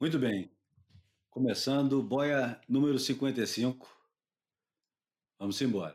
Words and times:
Muito 0.00 0.18
bem. 0.18 0.50
Começando, 1.28 2.02
boia 2.02 2.58
número 2.66 2.98
55. 2.98 3.86
Vamos 5.38 5.60
embora. 5.60 5.94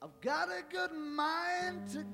I've 0.00 0.20
got 0.20 0.48
a 0.48 0.62
good 0.70 0.92
mind 0.92 1.88
to 1.90 2.04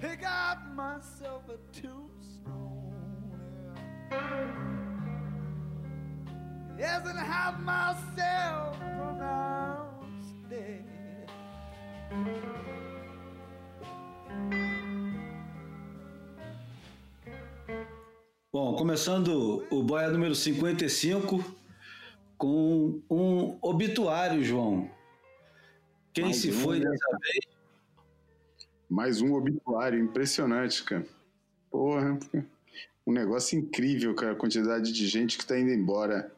pick 0.00 0.22
out 0.24 0.74
myself 0.74 1.42
a 1.48 1.56
tombstone. 1.72 2.16
Yes, 6.78 7.06
and 7.06 7.18
have 7.18 7.60
myself 7.60 8.78
pronounced 8.78 10.48
dead. 10.50 10.84
Bom, 18.52 18.74
começando 18.76 19.66
o 19.70 19.82
boia 19.82 20.08
número 20.08 20.34
55 20.34 21.44
com 22.38 23.00
um 23.10 23.58
obituário, 23.62 24.44
João. 24.44 24.90
Quem 26.12 26.24
Mais 26.24 26.36
se 26.36 26.50
um, 26.50 26.54
foi 26.54 26.78
né? 26.80 26.90
dessa 26.90 27.18
vez? 27.18 27.55
Mais 28.88 29.20
um 29.20 29.34
obituário, 29.34 29.98
impressionante, 29.98 30.82
cara. 30.84 31.06
Porra, 31.70 32.18
um 33.06 33.12
negócio 33.12 33.58
incrível, 33.58 34.14
cara, 34.14 34.32
a 34.32 34.36
quantidade 34.36 34.92
de 34.92 35.06
gente 35.06 35.36
que 35.38 35.46
tá 35.46 35.58
indo 35.58 35.70
embora. 35.70 36.32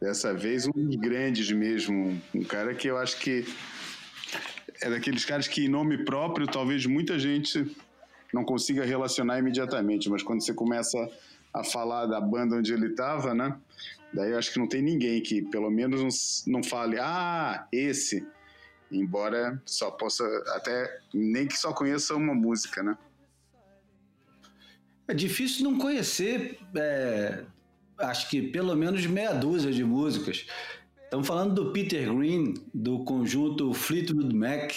Dessa 0.00 0.34
vez, 0.34 0.66
um 0.66 0.72
dos 0.72 0.96
grandes 0.96 1.50
mesmo. 1.50 2.20
Um 2.34 2.44
cara 2.44 2.74
que 2.74 2.88
eu 2.88 2.98
acho 2.98 3.18
que 3.18 3.44
é 4.82 4.90
daqueles 4.90 5.24
caras 5.24 5.48
que, 5.48 5.64
em 5.64 5.68
nome 5.68 6.04
próprio, 6.04 6.46
talvez 6.46 6.84
muita 6.86 7.18
gente 7.18 7.76
não 8.32 8.44
consiga 8.44 8.84
relacionar 8.84 9.38
imediatamente, 9.38 10.10
mas 10.10 10.22
quando 10.22 10.44
você 10.44 10.52
começa 10.52 10.98
a 11.52 11.64
falar 11.64 12.06
da 12.06 12.20
banda 12.20 12.56
onde 12.56 12.72
ele 12.72 12.88
estava, 12.88 13.34
né? 13.34 13.56
Daí 14.12 14.32
eu 14.32 14.38
acho 14.38 14.52
que 14.52 14.58
não 14.58 14.68
tem 14.68 14.82
ninguém 14.82 15.20
que, 15.22 15.42
pelo 15.42 15.70
menos, 15.70 16.44
não, 16.46 16.62
fale, 16.62 16.98
ah, 16.98 17.66
esse. 17.72 18.26
Embora 18.90 19.60
só 19.66 19.90
possa, 19.90 20.24
até, 20.54 21.00
nem 21.12 21.46
que 21.46 21.56
só 21.56 21.72
conheça 21.72 22.14
uma 22.14 22.34
música, 22.34 22.82
né? 22.82 22.96
É 25.08 25.14
difícil 25.14 25.64
não 25.64 25.78
conhecer, 25.78 26.58
é, 26.76 27.44
acho 27.98 28.28
que 28.28 28.42
pelo 28.42 28.74
menos 28.74 29.04
meia 29.06 29.32
dúzia 29.32 29.72
de 29.72 29.84
músicas. 29.84 30.46
Estamos 31.04 31.26
falando 31.26 31.54
do 31.54 31.72
Peter 31.72 32.12
Green, 32.12 32.54
do 32.74 33.04
conjunto 33.04 33.72
Fleetwood 33.72 34.34
Mac. 34.34 34.72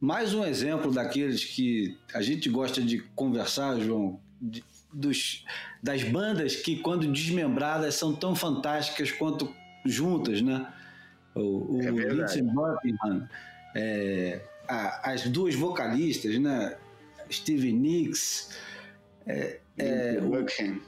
Mais 0.00 0.34
um 0.34 0.44
exemplo 0.44 0.92
daqueles 0.92 1.44
que 1.44 1.98
a 2.14 2.22
gente 2.22 2.48
gosta 2.48 2.80
de 2.80 3.00
conversar, 3.14 3.78
João, 3.80 4.20
de- 4.40 4.64
dos, 4.92 5.44
das 5.82 6.02
bandas 6.04 6.56
que, 6.56 6.76
quando 6.76 7.10
desmembradas, 7.10 7.94
são 7.94 8.14
tão 8.14 8.34
fantásticas 8.34 9.10
quanto 9.10 9.52
juntas, 9.84 10.40
né? 10.42 10.72
O, 11.34 11.76
o 11.76 11.82
É. 11.82 11.90
Lindsey 11.90 12.42
Buckingham, 12.42 13.28
é, 13.74 14.40
a- 14.68 15.12
as 15.12 15.22
duas 15.28 15.54
vocalistas, 15.54 16.38
né? 16.38 16.76
Stevie 17.30 17.72
Nicks, 17.72 18.50
é, 19.26 19.58
o- 20.22 20.28
Buckham. 20.28 20.78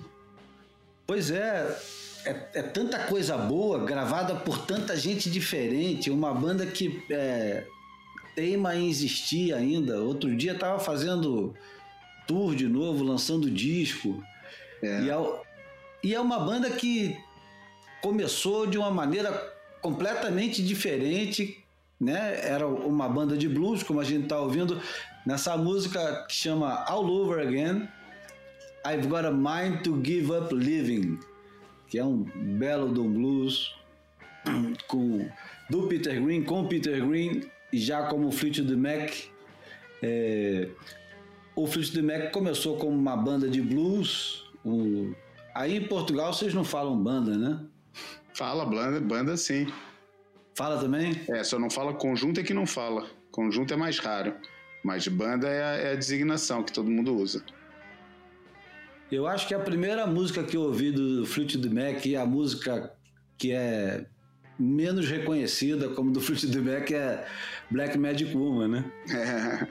Pois 1.07 1.31
é, 1.31 1.79
é, 2.27 2.31
é 2.55 2.63
tanta 2.63 2.99
coisa 3.07 3.37
boa 3.37 3.85
gravada 3.85 4.35
por 4.37 4.67
tanta 4.67 4.97
gente 4.97 5.31
diferente, 5.31 6.11
uma 6.11 6.33
banda 6.35 6.67
que 6.67 7.03
é, 7.11 7.65
teima 8.35 8.75
em 8.77 8.89
existir 8.89 9.53
ainda. 9.55 10.01
Outro 10.03 10.35
dia 10.37 10.55
tava 10.59 10.79
fazendo 10.79 11.55
tour 12.27 12.55
de 12.55 12.67
novo, 12.67 13.05
lançando 13.05 13.51
disco. 13.51 14.23
É. 14.83 15.03
E, 15.03 15.11
é, 15.11 15.41
e 16.03 16.15
é 16.15 16.21
uma 16.21 16.41
banda 16.41 16.71
que 16.71 17.17
começou 18.03 18.67
de 18.67 18.77
uma 18.77 18.91
maneira 18.91 19.31
completamente 19.85 20.65
diferente, 20.65 21.63
né? 22.01 22.41
Era 22.43 22.67
uma 22.67 23.07
banda 23.07 23.37
de 23.37 23.47
blues, 23.47 23.83
como 23.83 24.01
a 24.01 24.05
gente 24.05 24.27
tá 24.27 24.41
ouvindo 24.41 24.81
nessa 25.27 25.59
música 25.59 26.25
que 26.27 26.35
chama 26.35 26.83
All 26.89 27.05
Over 27.07 27.47
Again. 27.47 27.87
I've 28.87 29.07
Got 29.07 29.27
a 29.27 29.31
Mind 29.31 29.83
to 29.83 30.01
Give 30.03 30.33
Up 30.33 30.55
Living, 30.55 31.19
que 31.87 31.99
é 31.99 32.05
um 32.05 32.25
belo 32.59 32.87
um 32.99 33.13
blues 33.13 33.75
com, 34.89 35.29
do 35.69 35.83
Peter 35.87 36.19
Green, 36.19 36.45
com 36.45 36.67
Peter 36.67 37.07
Green 37.07 37.43
e 37.71 37.79
já 37.79 38.07
como 38.07 38.33
Fleetwood 38.33 38.75
Mac. 38.77 39.13
É, 40.03 40.71
o 41.55 41.67
Fleetwood 41.67 42.01
Mac 42.01 42.33
começou 42.33 42.79
como 42.79 42.97
uma 42.97 43.19
banda 43.19 43.51
de 43.51 43.61
blues. 43.61 44.47
aí 45.55 45.77
em 45.77 45.87
Portugal 45.87 46.33
vocês 46.33 46.55
não 46.55 46.65
falam 46.65 46.97
banda, 46.97 47.37
né? 47.37 47.61
Fala, 48.35 48.67
banda, 48.67 49.01
banda 49.01 49.37
sim. 49.37 49.73
Fala 50.57 50.81
também? 50.81 51.21
É, 51.29 51.43
só 51.45 51.59
não 51.59 51.71
fala 51.71 51.95
conjunto 51.95 52.41
é 52.41 52.43
que 52.43 52.53
não 52.53 52.67
fala. 52.67 53.07
Conjunto 53.31 53.73
é 53.73 53.77
mais 53.77 53.99
raro. 53.99 54.35
Mas 54.85 55.07
banda 55.09 55.49
é 55.49 55.63
a, 55.63 55.77
é 55.77 55.93
a 55.93 55.97
designação 55.97 56.63
que 56.63 56.73
todo 56.73 56.91
mundo 56.91 57.17
usa. 57.17 57.45
Eu 59.11 59.27
acho 59.27 59.47
que 59.47 59.55
a 59.55 59.59
primeira 59.59 60.07
música 60.07 60.43
que 60.43 60.57
eu 60.57 60.63
ouvi 60.63 60.91
do 60.91 61.25
Fleetwood 61.25 61.69
Mac 61.71 62.05
e 62.05 62.17
a 62.17 62.27
música 62.27 62.93
que 63.39 63.53
é 63.53 64.05
menos 64.59 65.09
reconhecida 65.09 65.89
como 65.91 66.11
do 66.11 66.21
Fleetwood 66.21 66.61
Mac 66.61 66.91
é 66.91 67.27
Black 67.71 67.97
Magic 67.97 68.37
Woman, 68.37 68.69
né? 68.69 68.85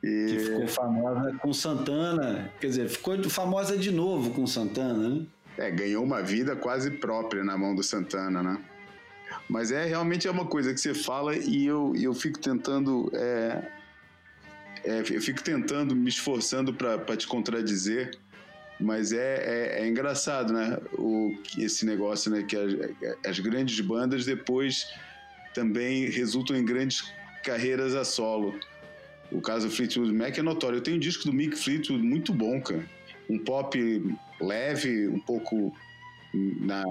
Que 0.00 0.06
E 0.06 0.38
ficou 0.38 0.68
famosa 0.68 1.36
com 1.38 1.52
Santana, 1.52 2.52
quer 2.60 2.68
dizer, 2.68 2.88
ficou 2.88 3.20
famosa 3.28 3.76
de 3.76 3.90
novo 3.90 4.30
com 4.30 4.46
Santana, 4.46 5.08
né? 5.08 5.26
É, 5.58 5.70
ganhou 5.70 6.04
uma 6.04 6.22
vida 6.22 6.56
quase 6.56 6.90
própria 6.92 7.44
na 7.44 7.58
mão 7.58 7.74
do 7.74 7.82
Santana, 7.82 8.42
né? 8.42 8.58
Mas 9.48 9.72
é 9.72 9.84
realmente 9.84 10.26
é 10.26 10.30
uma 10.30 10.46
coisa 10.46 10.72
que 10.72 10.80
você 10.80 10.94
fala 10.94 11.36
e 11.36 11.66
eu, 11.66 11.92
eu 11.96 12.14
fico 12.14 12.38
tentando. 12.38 13.10
é, 13.14 13.72
é, 14.84 15.00
eu 15.00 15.20
fico 15.20 15.42
tentando, 15.42 15.94
me 15.94 16.08
esforçando 16.08 16.72
para 16.72 17.16
te 17.16 17.26
contradizer, 17.26 18.16
mas 18.80 19.12
é, 19.12 19.16
é, 19.18 19.82
é 19.82 19.88
engraçado, 19.88 20.52
né? 20.52 20.78
O, 20.92 21.34
esse 21.58 21.84
negócio, 21.84 22.30
né? 22.30 22.42
Que 22.42 22.56
as, 22.56 22.72
as 23.26 23.38
grandes 23.40 23.80
bandas 23.80 24.24
depois 24.24 24.86
também 25.52 26.08
resultam 26.08 26.56
em 26.56 26.64
grandes 26.64 27.12
carreiras 27.42 27.94
a 27.94 28.04
solo. 28.04 28.58
O 29.30 29.40
caso 29.40 29.68
do 29.68 29.74
Fleetwood 29.74 30.12
Mac 30.12 30.38
é 30.38 30.42
notório. 30.42 30.78
Eu 30.78 30.82
tenho 30.82 30.96
um 30.96 31.00
disco 31.00 31.24
do 31.24 31.32
Mick 31.32 31.56
Fleetwood 31.56 32.02
muito 32.02 32.32
bom, 32.32 32.60
cara. 32.60 32.84
Um 33.28 33.38
pop 33.38 33.76
leve, 34.40 35.08
um 35.08 35.20
pouco 35.20 35.72
na, 36.32 36.82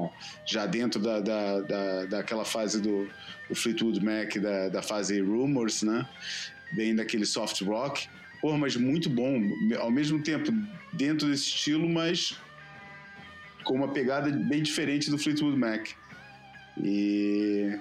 já 0.46 0.66
dentro 0.66 1.00
da, 1.02 1.20
da, 1.20 1.62
da, 1.62 2.06
daquela 2.06 2.46
fase 2.46 2.82
do, 2.82 3.08
do 3.48 3.56
Fleetwood 3.56 4.04
Mac, 4.04 4.36
da, 4.38 4.70
da 4.70 4.82
fase 4.82 5.22
Rumors, 5.22 5.84
né? 5.84 6.08
Bem 6.74 6.96
daquele 6.96 7.26
soft 7.26 7.62
rock. 7.62 8.08
Porra, 8.42 8.58
mas 8.58 8.76
muito 8.76 9.10
bom. 9.10 9.42
Ao 9.80 9.92
mesmo 9.92 10.22
tempo, 10.22 10.52
dentro 10.94 11.28
desse 11.28 11.50
estilo, 11.50 11.88
mas 11.88 12.38
com 13.64 13.76
uma 13.76 13.90
pegada 13.90 14.30
bem 14.32 14.64
diferente 14.64 15.10
do 15.10 15.18
Fleetwood 15.18 15.58
Mac. 15.58 15.90
E. 16.84 17.78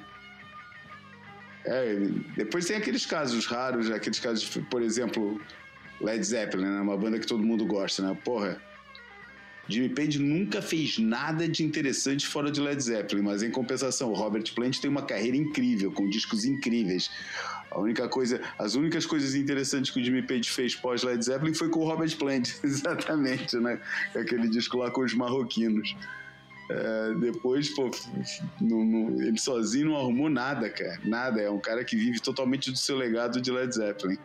É, 1.65 1.97
depois 2.37 2.67
tem 2.67 2.77
aqueles 2.77 3.05
casos 3.05 3.45
raros, 3.47 3.91
aqueles 3.91 4.21
casos, 4.21 4.49
por 4.71 4.83
exemplo, 4.83 5.41
Led 6.01 6.23
Zeppelin, 6.25 6.65
né? 6.65 6.81
uma 6.81 6.97
banda 6.97 7.19
que 7.19 7.27
todo 7.27 7.43
mundo 7.43 7.67
gosta, 7.67 8.03
né? 8.03 8.17
Porra, 8.25 8.61
Jimmy 9.69 9.89
Page 9.89 10.19
nunca 10.19 10.63
fez 10.63 10.99
nada 10.99 11.49
de 11.49 11.65
interessante 11.65 12.27
fora 12.27 12.51
de 12.51 12.61
Led 12.61 12.81
Zeppelin, 12.81 13.23
mas 13.23 13.43
em 13.43 13.51
compensação, 13.51 14.11
o 14.11 14.15
Robert 14.15 14.45
Plant 14.55 14.79
tem 14.79 14.91
uma 14.91 15.03
carreira 15.03 15.37
incrível, 15.37 15.91
com 15.91 16.09
discos 16.09 16.45
incríveis. 16.45 17.11
A 17.71 17.81
única 17.81 18.09
coisa, 18.09 18.41
as 18.59 18.75
únicas 18.75 19.05
coisas 19.05 19.35
interessantes 19.35 19.91
que 19.91 20.01
o 20.01 20.05
Jimmy 20.05 20.23
Page 20.23 20.49
fez 20.51 20.75
pós 20.75 21.03
Led 21.03 21.23
Zeppelin 21.25 21.53
foi 21.53 21.69
com 21.69 21.81
o 21.81 21.85
Robert 21.85 22.17
Plant, 22.17 22.51
exatamente, 22.63 23.57
né? 23.57 23.81
Aquele 24.15 24.49
disco 24.49 24.79
lá 24.79 24.91
com 24.91 25.03
os 25.03 25.15
marroquinos. 25.15 25.97
É, 26.69 27.15
depois, 27.21 27.69
pô, 27.71 27.91
não, 28.61 28.85
não, 28.85 29.23
ele 29.23 29.39
sozinho 29.39 29.87
não 29.87 29.97
arrumou 29.97 30.29
nada, 30.29 30.69
cara. 30.69 30.99
Nada. 31.05 31.41
É 31.41 31.51
um 31.51 31.61
cara 31.61 31.85
que 31.85 31.97
vive 31.97 32.21
totalmente 32.21 32.71
do 32.71 32.77
seu 32.77 32.97
legado 32.97 33.41
de 33.41 33.51
Led 33.51 33.73
Zeppelin. 33.73 34.19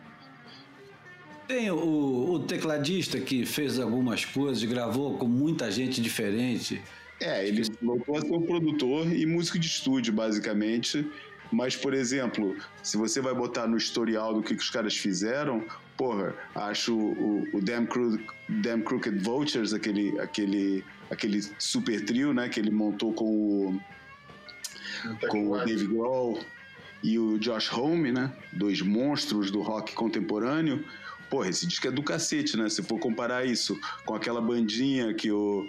Tem 1.52 1.70
o, 1.70 2.30
o 2.32 2.38
tecladista 2.38 3.20
que 3.20 3.44
fez 3.44 3.78
algumas 3.78 4.24
coisas, 4.24 4.64
gravou 4.64 5.18
com 5.18 5.28
muita 5.28 5.70
gente 5.70 6.00
diferente. 6.00 6.80
É, 7.20 7.46
ele 7.46 7.62
voltou 7.82 8.16
a 8.16 8.22
ser 8.22 8.32
um 8.32 8.40
produtor 8.40 9.06
e 9.12 9.26
músico 9.26 9.58
de 9.58 9.66
estúdio, 9.66 10.14
basicamente. 10.14 11.06
Mas, 11.52 11.76
por 11.76 11.92
exemplo, 11.92 12.56
se 12.82 12.96
você 12.96 13.20
vai 13.20 13.34
botar 13.34 13.66
no 13.66 13.76
historial 13.76 14.32
do 14.32 14.42
que, 14.42 14.54
que 14.54 14.62
os 14.62 14.70
caras 14.70 14.96
fizeram, 14.96 15.62
porra, 15.94 16.34
acho 16.54 16.96
o, 16.96 17.46
o 17.52 17.60
Damn, 17.60 17.86
Cro 17.86 18.18
Damn 18.48 18.80
Crooked 18.80 19.18
Vultures, 19.18 19.74
aquele, 19.74 20.18
aquele, 20.20 20.82
aquele 21.10 21.42
super 21.58 22.02
trio, 22.02 22.32
né, 22.32 22.48
que 22.48 22.58
ele 22.58 22.70
montou 22.70 23.12
com 23.12 23.26
o, 23.26 23.80
com 25.28 25.50
o 25.50 25.58
Dave 25.58 25.86
Grohl 25.86 26.40
e 27.02 27.18
o 27.18 27.38
Josh 27.38 27.70
Homme, 27.70 28.10
né, 28.10 28.32
dois 28.54 28.80
monstros 28.80 29.50
do 29.50 29.60
rock 29.60 29.92
contemporâneo. 29.92 30.82
Porra, 31.32 31.48
esse 31.48 31.66
disco 31.66 31.88
é 31.88 31.90
do 31.90 32.02
cacete, 32.02 32.58
né? 32.58 32.68
Se 32.68 32.82
for 32.82 32.98
comparar 32.98 33.46
isso 33.46 33.80
com 34.04 34.14
aquela 34.14 34.38
bandinha 34.38 35.14
que 35.14 35.32
o 35.32 35.66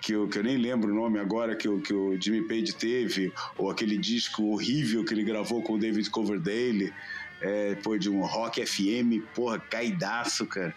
que 0.00 0.12
eu, 0.12 0.28
que 0.28 0.38
eu 0.38 0.44
nem 0.44 0.56
lembro 0.56 0.92
o 0.92 0.94
nome 0.94 1.18
agora, 1.18 1.56
que 1.56 1.68
o, 1.68 1.80
que 1.80 1.92
o 1.92 2.16
Jimmy 2.18 2.46
Page 2.46 2.72
teve, 2.74 3.32
ou 3.58 3.68
aquele 3.68 3.98
disco 3.98 4.44
horrível 4.44 5.04
que 5.04 5.12
ele 5.12 5.24
gravou 5.24 5.62
com 5.62 5.72
o 5.72 5.78
David 5.80 6.08
Coverdale, 6.10 6.94
é, 7.40 7.74
pô, 7.74 7.98
de 7.98 8.08
um 8.08 8.20
rock 8.20 8.64
FM, 8.64 9.26
porra, 9.34 9.58
caidaço, 9.58 10.46
cara. 10.46 10.72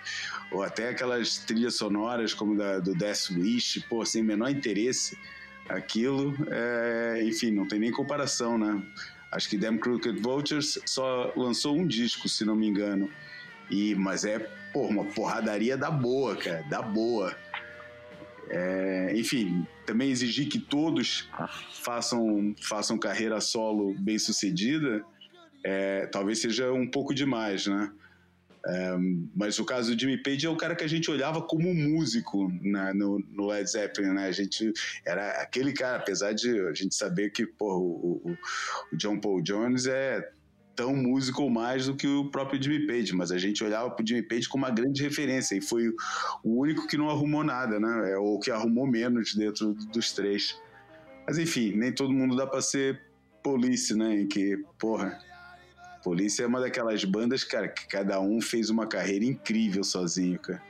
Ou 0.52 0.64
até 0.64 0.90
aquelas 0.90 1.38
trilhas 1.38 1.76
sonoras 1.76 2.34
como 2.34 2.58
da, 2.58 2.80
do 2.80 2.96
Death 2.96 3.30
Wish, 3.38 3.82
pô, 3.82 4.04
sem 4.04 4.24
menor 4.24 4.50
interesse. 4.50 5.16
Aquilo, 5.70 6.36
é, 6.50 7.22
enfim, 7.24 7.52
não 7.52 7.68
tem 7.68 7.80
nem 7.80 7.92
comparação, 7.92 8.58
né? 8.58 8.82
Acho 9.32 9.48
que 9.48 9.58
Damn 9.58 9.78
Crooked 9.78 10.20
Vultures 10.20 10.80
só 10.88 11.32
lançou 11.36 11.78
um 11.78 11.86
disco, 11.86 12.28
se 12.28 12.44
não 12.44 12.56
me 12.56 12.68
engano. 12.68 13.12
E, 13.70 13.96
mas 13.96 14.26
é, 14.26 14.40
porra, 14.72 14.90
uma 14.90 15.06
porradaria 15.06 15.78
da 15.78 15.90
boa, 15.90 16.36
cara, 16.36 16.64
da 16.70 16.82
boa. 16.82 17.36
É, 18.50 19.14
enfim, 19.16 19.66
também 19.86 20.12
exigir 20.12 20.48
que 20.48 20.60
todos 20.60 21.30
façam, 21.82 22.54
façam 22.62 22.98
carreira 22.98 23.40
solo 23.40 23.96
bem 23.98 24.20
sucedida, 24.20 25.04
é, 25.64 26.08
talvez 26.08 26.40
seja 26.40 26.72
um 26.72 26.90
pouco 26.90 27.14
demais, 27.14 27.68
né? 27.68 27.92
É, 28.66 28.96
mas 29.36 29.60
o 29.60 29.66
caso 29.66 29.94
do 29.94 30.00
Jimmy 30.00 30.18
Page 30.18 30.46
é 30.46 30.50
o 30.50 30.56
cara 30.56 30.74
que 30.74 30.86
a 30.86 30.88
gente 30.88 31.12
olhava 31.12 31.42
como 31.42 31.74
músico 31.74 32.50
né, 32.62 32.94
no, 32.94 33.20
no, 33.32 33.48
Led 33.48 33.70
Zeppelin, 33.70 34.14
né? 34.14 34.28
A 34.28 34.32
gente 34.32 34.72
era 35.06 35.42
aquele 35.42 35.74
cara, 35.74 35.98
apesar 35.98 36.34
de 36.34 36.62
a 36.62 36.74
gente 36.74 36.96
saber 36.96 37.32
que 37.32 37.46
porra, 37.46 37.78
o, 37.78 38.22
o, 38.24 38.38
o 38.92 38.96
John 38.96 39.20
Paul 39.20 39.42
Jones 39.42 39.86
é 39.86 40.32
tão 40.76 40.96
músico 40.96 41.44
ou 41.44 41.50
mais 41.50 41.86
do 41.86 41.96
que 41.96 42.08
o 42.08 42.30
próprio 42.30 42.62
Jimmy 42.62 42.88
Page, 42.88 43.14
mas 43.14 43.32
a 43.32 43.38
gente 43.38 43.64
olhava 43.64 43.90
pro 43.92 44.06
Jimmy 44.06 44.24
Page 44.24 44.50
como 44.50 44.66
uma 44.66 44.72
grande 44.72 45.04
referência 45.04 45.56
e 45.56 45.62
foi 45.62 45.90
o 46.44 46.62
único 46.62 46.88
que 46.88 46.98
não 46.98 47.10
arrumou 47.10 47.44
nada, 47.44 47.80
né? 47.80 48.12
É 48.12 48.18
o 48.18 48.40
que 48.40 48.52
arrumou 48.52 48.88
menos 48.88 49.36
dentro 49.36 49.74
dos 49.92 50.12
três. 50.12 50.60
Mas 51.28 51.38
enfim, 51.38 51.74
nem 51.76 51.94
todo 51.94 52.12
mundo 52.12 52.36
dá 52.36 52.48
para 52.48 52.62
ser 52.62 53.02
Police, 53.44 53.96
né? 53.96 54.22
Em 54.22 54.28
que, 54.28 54.58
porra, 54.80 55.20
Police 56.04 56.42
é 56.42 56.48
uma 56.48 56.60
daquelas 56.60 57.04
bandas, 57.04 57.44
cara, 57.44 57.68
que 57.68 57.88
cada 57.88 58.20
um 58.20 58.42
fez 58.42 58.70
uma 58.70 58.88
carreira 58.88 59.26
incrível 59.26 59.84
sozinho, 59.84 60.40
cara. 60.40 60.62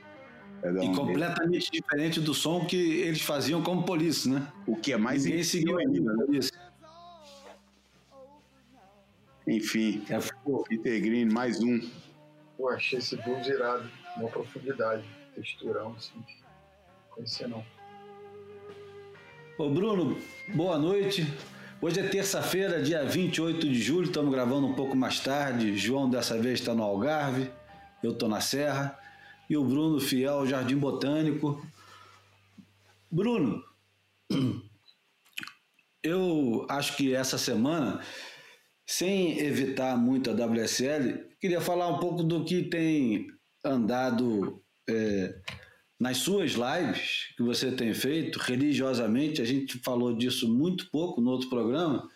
Um 0.66 0.94
e 0.94 0.96
completamente 0.96 1.70
diferente 1.70 2.22
do 2.22 2.34
som 2.34 2.66
que 2.66 2.78
eles 2.78 3.22
faziam 3.22 3.62
como 3.62 3.84
Police, 3.84 4.30
né? 4.30 4.48
O 4.66 4.78
que 4.78 4.94
é 4.94 4.98
mais 4.98 5.26
Ninguém 5.26 5.44
seguiu 5.44 5.78
ainda, 5.78 6.14
né? 6.14 6.40
Enfim, 9.46 10.06
é, 10.10 10.20
Peter 10.70 11.02
Green, 11.02 11.26
mais 11.26 11.62
um. 11.62 11.82
Pô, 12.56 12.70
achei 12.70 13.00
esse 13.00 13.18
blues 13.18 13.46
irado, 13.46 13.90
uma 14.16 14.30
profundidade, 14.30 15.04
texturão, 15.36 15.94
assim. 15.98 16.14
Conhecia 17.10 17.48
não. 17.48 17.64
Ô 19.58 19.70
Bruno, 19.70 20.18
boa 20.56 20.78
noite. 20.78 21.28
Hoje 21.82 22.00
é 22.00 22.08
terça-feira, 22.08 22.82
dia 22.82 23.04
28 23.04 23.68
de 23.68 23.82
julho, 23.82 24.06
estamos 24.06 24.32
gravando 24.32 24.66
um 24.66 24.74
pouco 24.74 24.96
mais 24.96 25.20
tarde. 25.20 25.76
João 25.76 26.10
dessa 26.10 26.38
vez 26.38 26.62
está 26.62 26.74
no 26.74 26.82
Algarve, 26.82 27.52
eu 28.02 28.12
estou 28.12 28.30
na 28.30 28.40
Serra. 28.40 28.98
E 29.50 29.58
o 29.58 29.64
Bruno 29.66 30.00
Fiel, 30.00 30.48
Jardim 30.48 30.78
Botânico. 30.78 31.62
Bruno, 33.12 33.62
eu 36.02 36.66
acho 36.70 36.96
que 36.96 37.14
essa 37.14 37.38
semana 37.38 38.02
sem 38.98 39.40
evitar 39.40 39.98
muito 39.98 40.30
a 40.30 40.34
WSL, 40.34 41.26
queria 41.40 41.60
falar 41.60 41.88
um 41.88 41.98
pouco 41.98 42.22
do 42.22 42.46
que 42.46 42.62
tem 42.62 43.28
andado 43.64 44.62
é, 44.88 45.36
nas 46.00 46.18
suas 46.18 46.52
lives 46.52 47.34
que 47.36 47.42
você 47.42 47.72
tem 47.72 47.92
feito 47.96 48.38
religiosamente. 48.38 49.42
A 49.42 49.46
gente 49.46 49.80
falou 49.80 50.16
disso 50.16 50.48
muito 50.48 50.92
pouco 50.92 51.20
no 51.22 51.32
outro 51.32 51.50
programa 51.50 52.08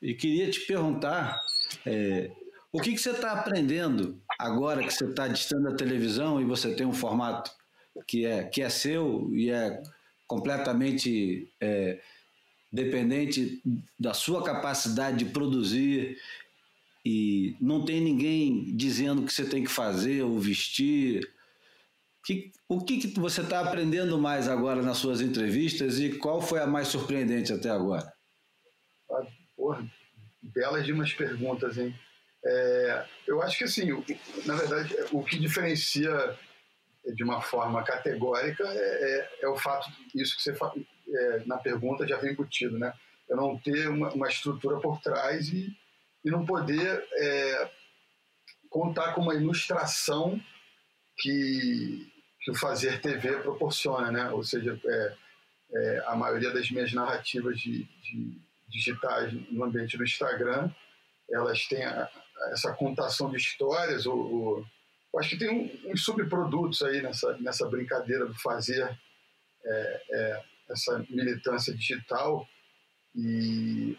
e 0.00 0.14
queria 0.14 0.50
te 0.50 0.60
perguntar 0.60 1.38
é, 1.84 2.30
o 2.72 2.80
que, 2.80 2.92
que 2.92 2.98
você 2.98 3.10
está 3.10 3.32
aprendendo 3.32 4.18
agora 4.38 4.82
que 4.82 4.94
você 4.94 5.04
está 5.04 5.28
distante 5.28 5.64
da 5.64 5.76
televisão 5.76 6.40
e 6.40 6.44
você 6.44 6.74
tem 6.74 6.86
um 6.86 6.92
formato 6.94 7.50
que 8.06 8.24
é, 8.24 8.44
que 8.44 8.62
é 8.62 8.70
seu 8.70 9.28
e 9.34 9.50
é 9.50 9.82
completamente 10.26 11.52
é, 11.60 12.00
dependente 12.70 13.62
da 13.98 14.12
sua 14.12 14.44
capacidade 14.44 15.24
de 15.24 15.26
produzir 15.26 16.18
e 17.04 17.56
não 17.60 17.84
tem 17.84 18.00
ninguém 18.00 18.76
dizendo 18.76 19.22
o 19.22 19.26
que 19.26 19.32
você 19.32 19.44
tem 19.44 19.64
que 19.64 19.70
fazer 19.70 20.22
ou 20.22 20.38
vestir. 20.38 21.26
Que, 22.24 22.52
o 22.68 22.84
que, 22.84 22.98
que 22.98 23.18
você 23.18 23.40
está 23.40 23.60
aprendendo 23.60 24.18
mais 24.18 24.48
agora 24.48 24.82
nas 24.82 24.98
suas 24.98 25.20
entrevistas 25.20 25.98
e 25.98 26.18
qual 26.18 26.42
foi 26.42 26.60
a 26.60 26.66
mais 26.66 26.88
surpreendente 26.88 27.52
até 27.52 27.70
agora? 27.70 28.12
Ah, 29.10 29.26
porra, 29.56 29.90
belas 30.42 30.84
de 30.84 30.92
umas 30.92 31.12
perguntas, 31.12 31.78
hein? 31.78 31.98
É, 32.44 33.06
eu 33.26 33.42
acho 33.42 33.56
que 33.56 33.64
assim, 33.64 33.86
na 34.44 34.54
verdade, 34.54 34.94
o 35.10 35.22
que 35.24 35.38
diferencia 35.38 36.38
de 37.14 37.24
uma 37.24 37.40
forma 37.40 37.82
categórica 37.82 38.64
é, 38.66 38.76
é, 38.76 39.30
é 39.42 39.48
o 39.48 39.56
fato, 39.56 39.90
isso 40.14 40.36
que 40.36 40.42
você 40.42 40.54
é, 41.08 41.42
na 41.46 41.58
pergunta 41.58 42.06
já 42.06 42.16
vem 42.18 42.32
embutido, 42.32 42.78
né? 42.78 42.92
Eu 43.28 43.36
não 43.36 43.58
ter 43.58 43.88
uma, 43.88 44.12
uma 44.12 44.28
estrutura 44.28 44.80
por 44.80 45.00
trás 45.00 45.48
e, 45.48 45.76
e 46.24 46.30
não 46.30 46.46
poder 46.46 47.06
é, 47.12 47.70
contar 48.70 49.12
com 49.14 49.22
uma 49.22 49.34
ilustração 49.34 50.40
que, 51.18 52.10
que 52.40 52.50
o 52.50 52.54
fazer 52.54 53.00
TV 53.00 53.38
proporciona, 53.40 54.10
né? 54.10 54.30
Ou 54.30 54.42
seja, 54.42 54.78
é, 54.84 55.16
é, 55.74 56.04
a 56.06 56.16
maioria 56.16 56.50
das 56.50 56.70
minhas 56.70 56.92
narrativas 56.92 57.58
de, 57.58 57.84
de 57.84 58.40
digitais 58.68 59.32
no 59.50 59.64
ambiente 59.64 59.96
do 59.96 60.04
Instagram, 60.04 60.70
elas 61.30 61.66
têm 61.66 61.84
a, 61.84 62.08
essa 62.52 62.72
contação 62.72 63.30
de 63.30 63.36
histórias, 63.36 64.06
ou, 64.06 64.64
eu 65.12 65.20
acho 65.20 65.30
que 65.30 65.38
tem 65.38 65.50
um, 65.50 65.90
uns 65.90 66.04
subprodutos 66.04 66.82
aí 66.82 67.02
nessa, 67.02 67.36
nessa 67.38 67.66
brincadeira 67.68 68.26
do 68.26 68.34
fazer 68.34 68.98
é, 69.64 70.02
é, 70.10 70.44
essa 70.70 71.04
militância 71.10 71.74
digital 71.74 72.46
e 73.14 73.96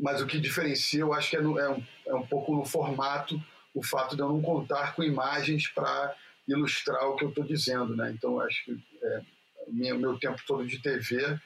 mas 0.00 0.20
o 0.20 0.26
que 0.26 0.38
diferencia 0.38 1.00
eu 1.00 1.14
acho 1.14 1.30
que 1.30 1.36
é, 1.36 1.40
no, 1.40 1.58
é, 1.58 1.70
um, 1.70 1.82
é 2.06 2.14
um 2.14 2.26
pouco 2.26 2.54
no 2.54 2.64
formato 2.64 3.42
o 3.74 3.82
fato 3.82 4.16
de 4.16 4.22
eu 4.22 4.28
não 4.28 4.42
contar 4.42 4.94
com 4.94 5.02
imagens 5.02 5.68
para 5.68 6.14
ilustrar 6.46 7.06
o 7.08 7.16
que 7.16 7.24
eu 7.24 7.30
estou 7.30 7.44
dizendo 7.44 7.96
né? 7.96 8.10
Então 8.10 8.40
acho 8.40 8.64
que 8.64 8.82
é, 9.02 9.22
meu, 9.68 9.98
meu 9.98 10.18
tempo 10.18 10.40
todo 10.46 10.66
de 10.66 10.78
TV 10.80 11.38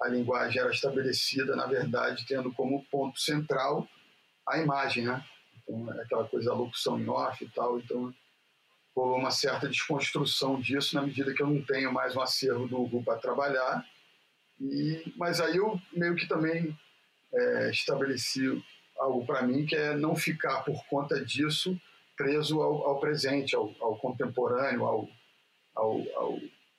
a 0.00 0.08
linguagem 0.08 0.60
era 0.60 0.70
estabelecida 0.70 1.54
na 1.54 1.66
verdade 1.66 2.24
tendo 2.26 2.52
como 2.52 2.84
ponto 2.90 3.20
central 3.20 3.88
a 4.48 4.58
imagem 4.58 5.04
né? 5.04 5.24
Então 5.62 5.92
é 5.92 6.02
aquela 6.02 6.24
coisa 6.28 6.52
locução 6.52 6.98
em 6.98 7.08
off 7.08 7.44
e 7.44 7.48
tal 7.50 7.78
então 7.78 8.12
rolou 8.94 9.18
uma 9.18 9.30
certa 9.30 9.68
desconstrução 9.68 10.60
disso 10.60 10.94
na 10.94 11.02
medida 11.02 11.34
que 11.34 11.42
eu 11.42 11.46
não 11.46 11.62
tenho 11.62 11.92
mais 11.92 12.16
um 12.16 12.20
acervo 12.20 12.66
do 12.66 12.76
Google 12.78 13.02
para 13.02 13.18
trabalhar. 13.18 13.84
E, 14.60 15.12
mas 15.16 15.40
aí 15.40 15.56
eu 15.56 15.80
meio 15.92 16.14
que 16.14 16.28
também 16.28 16.76
é, 17.32 17.70
estabeleci 17.70 18.62
algo 18.98 19.26
para 19.26 19.42
mim 19.42 19.66
que 19.66 19.74
é 19.74 19.96
não 19.96 20.14
ficar 20.14 20.62
por 20.62 20.84
conta 20.86 21.24
disso 21.24 21.78
preso 22.16 22.60
ao, 22.62 22.86
ao 22.86 23.00
presente, 23.00 23.54
ao, 23.54 23.74
ao, 23.80 23.98
contemporâneo, 23.98 24.84
ao, 24.84 25.08
ao, 25.74 26.38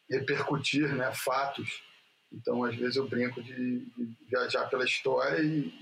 repercutir 0.09 0.93
né, 0.95 1.11
fatos. 1.13 1.83
Então, 2.31 2.63
às 2.63 2.75
vezes, 2.75 2.95
eu 2.95 3.07
brinco 3.07 3.41
de, 3.41 3.79
de 3.79 4.17
viajar 4.29 4.69
pela 4.69 4.85
história 4.85 5.41
e 5.41 5.73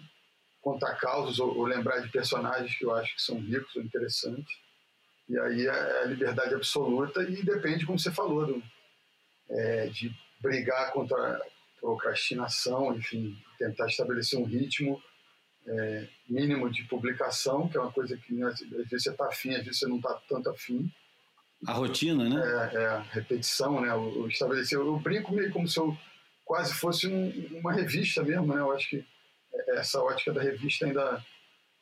contar 0.62 0.96
causas 0.96 1.40
ou, 1.40 1.58
ou, 1.58 1.66
lembrar 1.66 2.00
de 2.00 2.10
personagens 2.10 2.76
que 2.76 2.86
eu 2.86 2.94
acho 2.96 3.16
que 3.16 3.22
são 3.22 3.40
ricos 3.40 3.76
ou 3.76 3.82
interessantes. 3.82 4.63
E 5.30 5.40
aí 5.40 5.68
é, 5.68 5.72
é 5.72 6.02
a 6.04 6.06
liberdade 6.06 6.54
absoluta 6.54 7.24
e 7.24 7.44
depende, 7.44 7.86
como 7.86 7.98
você 7.98 8.12
falou, 8.12 8.46
do, 8.46 8.64
é, 9.50 9.88
de 9.88 10.14
brigar 10.42 10.92
contra 10.92 11.18
a 11.18 11.42
procrastinação, 11.80 12.96
enfim, 12.96 13.38
tentar 13.58 13.88
estabelecer 13.88 14.38
um 14.38 14.46
ritmo 14.46 15.02
é, 15.66 16.08
mínimo 16.30 16.70
de 16.70 16.84
publicação, 16.84 17.70
que 17.70 17.78
é 17.78 17.80
uma 17.82 17.92
coisa 17.92 18.18
que 18.18 18.34
né, 18.34 18.48
às 18.48 18.60
vezes 18.60 19.04
você 19.04 19.10
está 19.12 19.28
afim, 19.28 19.52
às 19.52 19.64
vezes 19.64 19.80
você 19.80 19.88
não 19.88 19.98
está 19.98 20.14
tanto 20.28 20.50
afim. 20.50 20.92
A 21.66 21.74
rotina, 21.74 22.28
né? 22.28 22.42
É, 22.74 22.76
é 22.76 22.86
a 22.88 23.00
repetição, 23.00 23.80
né? 23.80 23.94
O, 23.94 24.24
o 24.24 24.28
estabelecer. 24.28 24.78
Eu 24.78 24.98
brinco 25.00 25.34
meio 25.34 25.52
como 25.52 25.68
se 25.68 25.80
eu 25.80 25.98
quase 26.44 26.74
fosse 26.74 27.08
um, 27.08 27.60
uma 27.60 27.72
revista 27.72 28.22
mesmo, 28.22 28.54
né? 28.54 28.60
Eu 28.60 28.74
acho 28.74 28.90
que 28.90 29.06
essa 29.70 30.02
ótica 30.02 30.34
da 30.34 30.42
revista 30.42 30.86
ainda, 30.86 31.24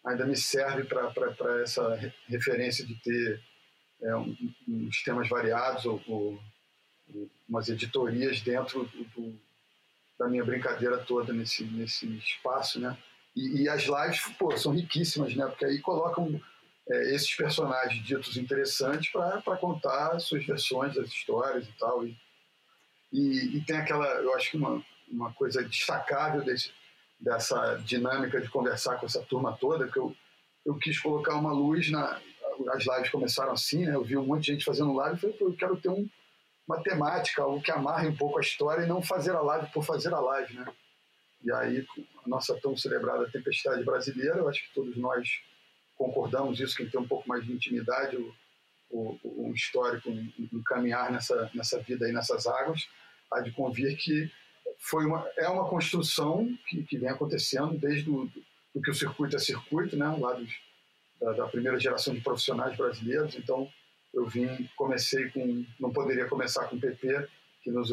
ainda 0.05 0.25
me 0.25 0.35
serve 0.35 0.83
para 0.83 1.61
essa 1.61 2.13
referência 2.27 2.85
de 2.85 2.95
ter 2.95 3.41
é, 4.01 4.15
um, 4.15 4.35
uns 4.67 5.03
temas 5.03 5.29
variados 5.29 5.85
ou, 5.85 6.01
ou, 6.07 6.39
umas 7.47 7.67
editorias 7.69 8.41
dentro 8.41 8.85
do, 8.85 9.03
do, 9.03 9.39
da 10.17 10.27
minha 10.27 10.43
brincadeira 10.43 10.97
toda 10.97 11.33
nesse, 11.33 11.63
nesse 11.65 12.07
espaço, 12.17 12.79
né? 12.79 12.97
E, 13.35 13.63
e, 13.63 13.69
as 13.69 13.83
lives, 13.83 14.21
pô, 14.37 14.55
são 14.57 14.73
riquíssimas, 14.73 15.35
né? 15.35 15.45
Porque 15.45 15.65
aí 15.65 15.79
colocam 15.79 16.41
é, 16.89 17.13
esses 17.13 17.33
personagens 17.35 18.03
ditos 18.03 18.37
interessantes 18.37 19.11
para 19.11 19.57
contar 19.57 20.19
suas 20.19 20.45
versões 20.45 20.95
das 20.95 21.07
histórias 21.07 21.67
e 21.67 21.71
tal. 21.77 22.05
E, 22.05 22.17
e, 23.11 23.57
e, 23.57 23.65
tem 23.65 23.77
aquela, 23.77 24.05
eu 24.21 24.33
acho 24.35 24.51
que 24.51 24.57
uma, 24.57 24.83
uma 25.09 25.33
coisa 25.33 25.63
destacável 25.63 26.43
desse, 26.43 26.71
dessa 27.21 27.75
dinâmica 27.85 28.41
de 28.41 28.49
conversar 28.49 28.97
com 28.97 29.05
essa 29.05 29.21
turma 29.21 29.55
toda, 29.55 29.87
que 29.87 29.97
eu, 29.97 30.15
eu 30.65 30.75
quis 30.75 30.99
colocar 30.99 31.35
uma 31.35 31.53
luz 31.53 31.89
na. 31.91 32.19
As 32.73 32.85
lives 32.85 33.09
começaram 33.09 33.53
assim, 33.53 33.85
né? 33.85 33.95
Eu 33.95 34.03
vi 34.03 34.17
um 34.17 34.25
monte 34.25 34.45
de 34.45 34.51
gente 34.53 34.65
fazendo 34.65 34.93
live 34.93 35.15
e 35.15 35.19
falei, 35.19 35.37
eu 35.39 35.55
quero 35.55 35.77
ter 35.77 35.89
um, 35.89 36.07
uma 36.67 36.81
temática, 36.81 37.41
algo 37.41 37.61
que 37.61 37.71
amarre 37.71 38.07
um 38.07 38.15
pouco 38.15 38.37
a 38.37 38.41
história 38.41 38.83
e 38.83 38.87
não 38.87 39.01
fazer 39.01 39.31
a 39.31 39.41
live 39.41 39.71
por 39.71 39.83
fazer 39.83 40.13
a 40.13 40.19
live, 40.19 40.53
né? 40.53 40.65
E 41.43 41.51
aí, 41.51 41.85
a 42.23 42.29
nossa 42.29 42.55
tão 42.61 42.75
celebrada 42.77 43.29
Tempestade 43.31 43.83
Brasileira, 43.83 44.37
eu 44.37 44.49
acho 44.49 44.67
que 44.67 44.73
todos 44.73 44.95
nós 44.97 45.27
concordamos 45.97 46.59
isso, 46.59 46.75
quem 46.75 46.89
tem 46.89 46.99
um 46.99 47.07
pouco 47.07 47.27
mais 47.27 47.43
de 47.45 47.51
intimidade, 47.51 48.17
o, 48.17 48.33
o, 48.91 49.47
um 49.47 49.53
histórico, 49.53 50.09
um, 50.09 50.31
um 50.53 50.61
caminhar 50.63 51.11
nessa, 51.11 51.49
nessa 51.53 51.79
vida 51.79 52.05
aí, 52.05 52.11
nessas 52.11 52.45
águas, 52.45 52.87
há 53.31 53.39
de 53.41 53.51
convir 53.51 53.97
que 53.97 54.31
foi 54.81 55.05
uma, 55.05 55.25
é 55.37 55.47
uma 55.47 55.69
construção 55.69 56.47
que, 56.67 56.83
que 56.83 56.97
vem 56.97 57.09
acontecendo 57.09 57.77
desde 57.77 58.09
o 58.09 58.29
do 58.73 58.81
que 58.81 58.89
o 58.89 58.95
circuito 58.95 59.35
é 59.35 59.39
circuito, 59.39 59.97
né, 59.97 60.07
lá 60.17 60.33
dos, 60.33 60.49
da, 61.19 61.33
da, 61.33 61.47
primeira 61.47 61.79
geração 61.79 62.13
de 62.13 62.21
profissionais 62.21 62.75
brasileiros. 62.75 63.35
Então, 63.35 63.69
eu 64.13 64.25
vim, 64.27 64.69
comecei 64.75 65.29
com, 65.29 65.65
não 65.79 65.91
poderia 65.91 66.25
começar 66.25 66.65
com 66.65 66.75
o 66.75 66.79
PP, 66.79 67.27
que 67.61 67.71
nos, 67.71 67.89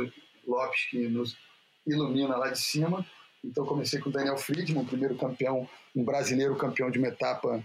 Lopes, 0.47 0.87
que 0.91 1.09
nos 1.09 1.37
ilumina 1.87 2.37
lá 2.37 2.51
de 2.51 2.59
cima. 2.59 3.05
Então, 3.45 3.67
comecei 3.67 4.01
com 4.01 4.09
o 4.09 4.13
Daniel 4.13 4.37
Friedman, 4.37 4.85
primeiro 4.85 5.17
campeão, 5.17 5.69
um 5.95 6.05
brasileiro 6.05 6.57
campeão 6.57 6.91
de 6.91 6.99
uma 6.99 7.09
etapa 7.09 7.65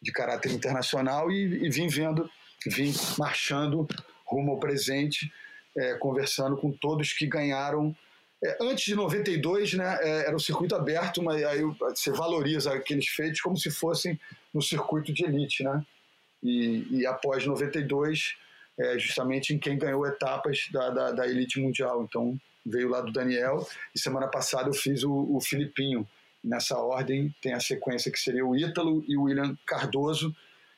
de 0.00 0.12
caráter 0.12 0.52
internacional, 0.52 1.30
e, 1.30 1.66
e 1.66 1.70
vim 1.70 1.88
vendo, 1.88 2.30
vim 2.66 2.92
marchando 3.18 3.86
rumo 4.24 4.52
ao 4.52 4.60
presente, 4.60 5.30
é, 5.76 5.94
conversando 5.94 6.56
com 6.56 6.70
todos 6.72 7.12
que 7.12 7.26
ganharam 7.26 7.94
é, 8.42 8.56
antes 8.60 8.84
de 8.84 8.94
92, 8.94 9.74
né, 9.74 9.98
é, 10.00 10.26
era 10.26 10.34
o 10.34 10.40
circuito 10.40 10.74
aberto, 10.74 11.22
mas 11.22 11.44
aí 11.44 11.60
você 11.78 12.10
valoriza 12.10 12.72
aqueles 12.72 13.06
feitos 13.08 13.40
como 13.40 13.56
se 13.56 13.70
fossem 13.70 14.18
no 14.52 14.62
circuito 14.62 15.12
de 15.12 15.24
elite, 15.24 15.62
né? 15.62 15.84
E, 16.42 16.86
e 16.90 17.06
após 17.06 17.44
92, 17.44 18.34
é 18.78 18.98
justamente 18.98 19.52
em 19.52 19.58
quem 19.58 19.76
ganhou 19.76 20.06
etapas 20.06 20.68
da, 20.72 20.88
da, 20.88 21.12
da, 21.12 21.28
elite 21.28 21.60
mundial. 21.60 22.02
Então 22.02 22.40
veio 22.64 22.88
lá 22.88 23.02
do 23.02 23.12
Daniel 23.12 23.66
e 23.94 24.00
semana 24.00 24.26
passada 24.26 24.70
eu 24.70 24.74
fiz 24.74 25.04
o, 25.04 25.36
o 25.36 25.40
Filipinho. 25.40 26.08
Nessa 26.42 26.78
ordem 26.78 27.34
tem 27.42 27.52
a 27.52 27.60
sequência 27.60 28.10
que 28.10 28.18
seria 28.18 28.46
o 28.46 28.56
Ítalo 28.56 29.04
e 29.06 29.18
o 29.18 29.24
William 29.24 29.54
Cardoso, 29.66 30.34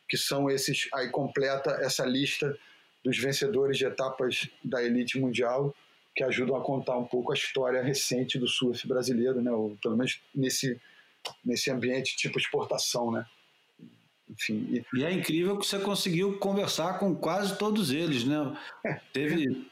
que 0.09 0.17
são 0.17 0.51
esses 0.51 0.89
aí 0.93 1.09
completa 1.11 1.79
essa 1.81 2.05
lista 2.05 2.59
dos 3.05 3.17
vencedores 3.19 3.79
de 3.79 3.85
etapas 3.85 4.49
da 4.65 4.83
elite 4.83 5.21
mundial 5.21 5.73
que 6.15 6.23
ajudam 6.23 6.57
a 6.57 6.61
contar 6.61 6.97
um 6.99 7.05
pouco 7.05 7.33
a 7.33 7.35
história 7.35 7.83
recente 7.83 8.39
do 8.39 8.47
surf 8.47 8.87
brasileiro, 8.87 9.41
né? 9.41 9.51
Ou, 9.51 9.77
pelo 9.83 9.97
menos 9.97 10.21
nesse, 10.35 10.81
nesse 11.45 11.71
ambiente 11.71 12.17
tipo 12.17 12.39
exportação, 12.39 13.11
né? 13.11 13.25
Enfim, 14.29 14.67
e... 14.71 14.99
e... 14.99 15.05
é 15.05 15.13
incrível 15.13 15.59
que 15.59 15.67
você 15.67 15.79
conseguiu 15.79 16.39
conversar 16.39 16.99
com 16.99 17.15
quase 17.15 17.57
todos 17.59 17.91
eles, 17.91 18.25
né? 18.25 18.57
É. 18.85 19.01
Teve, 19.13 19.67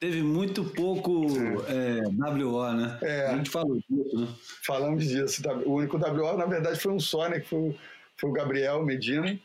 teve 0.00 0.22
muito 0.22 0.64
pouco 0.64 1.26
é. 1.66 1.98
É, 1.98 2.42
WO, 2.42 2.72
né? 2.72 2.98
É. 3.02 3.26
A 3.26 3.36
gente 3.36 3.50
falou 3.50 3.78
disso, 3.88 4.18
né? 4.18 4.28
Falamos 4.64 5.06
disso. 5.06 5.42
O 5.66 5.74
único 5.74 5.98
WO, 5.98 6.36
na 6.36 6.46
verdade, 6.46 6.80
foi 6.80 6.92
um 6.92 7.00
só, 7.00 7.28
né? 7.28 7.40
Que 7.40 7.48
foi, 7.48 7.76
foi 8.16 8.30
o 8.30 8.32
Gabriel 8.32 8.84
Medina. 8.84 9.38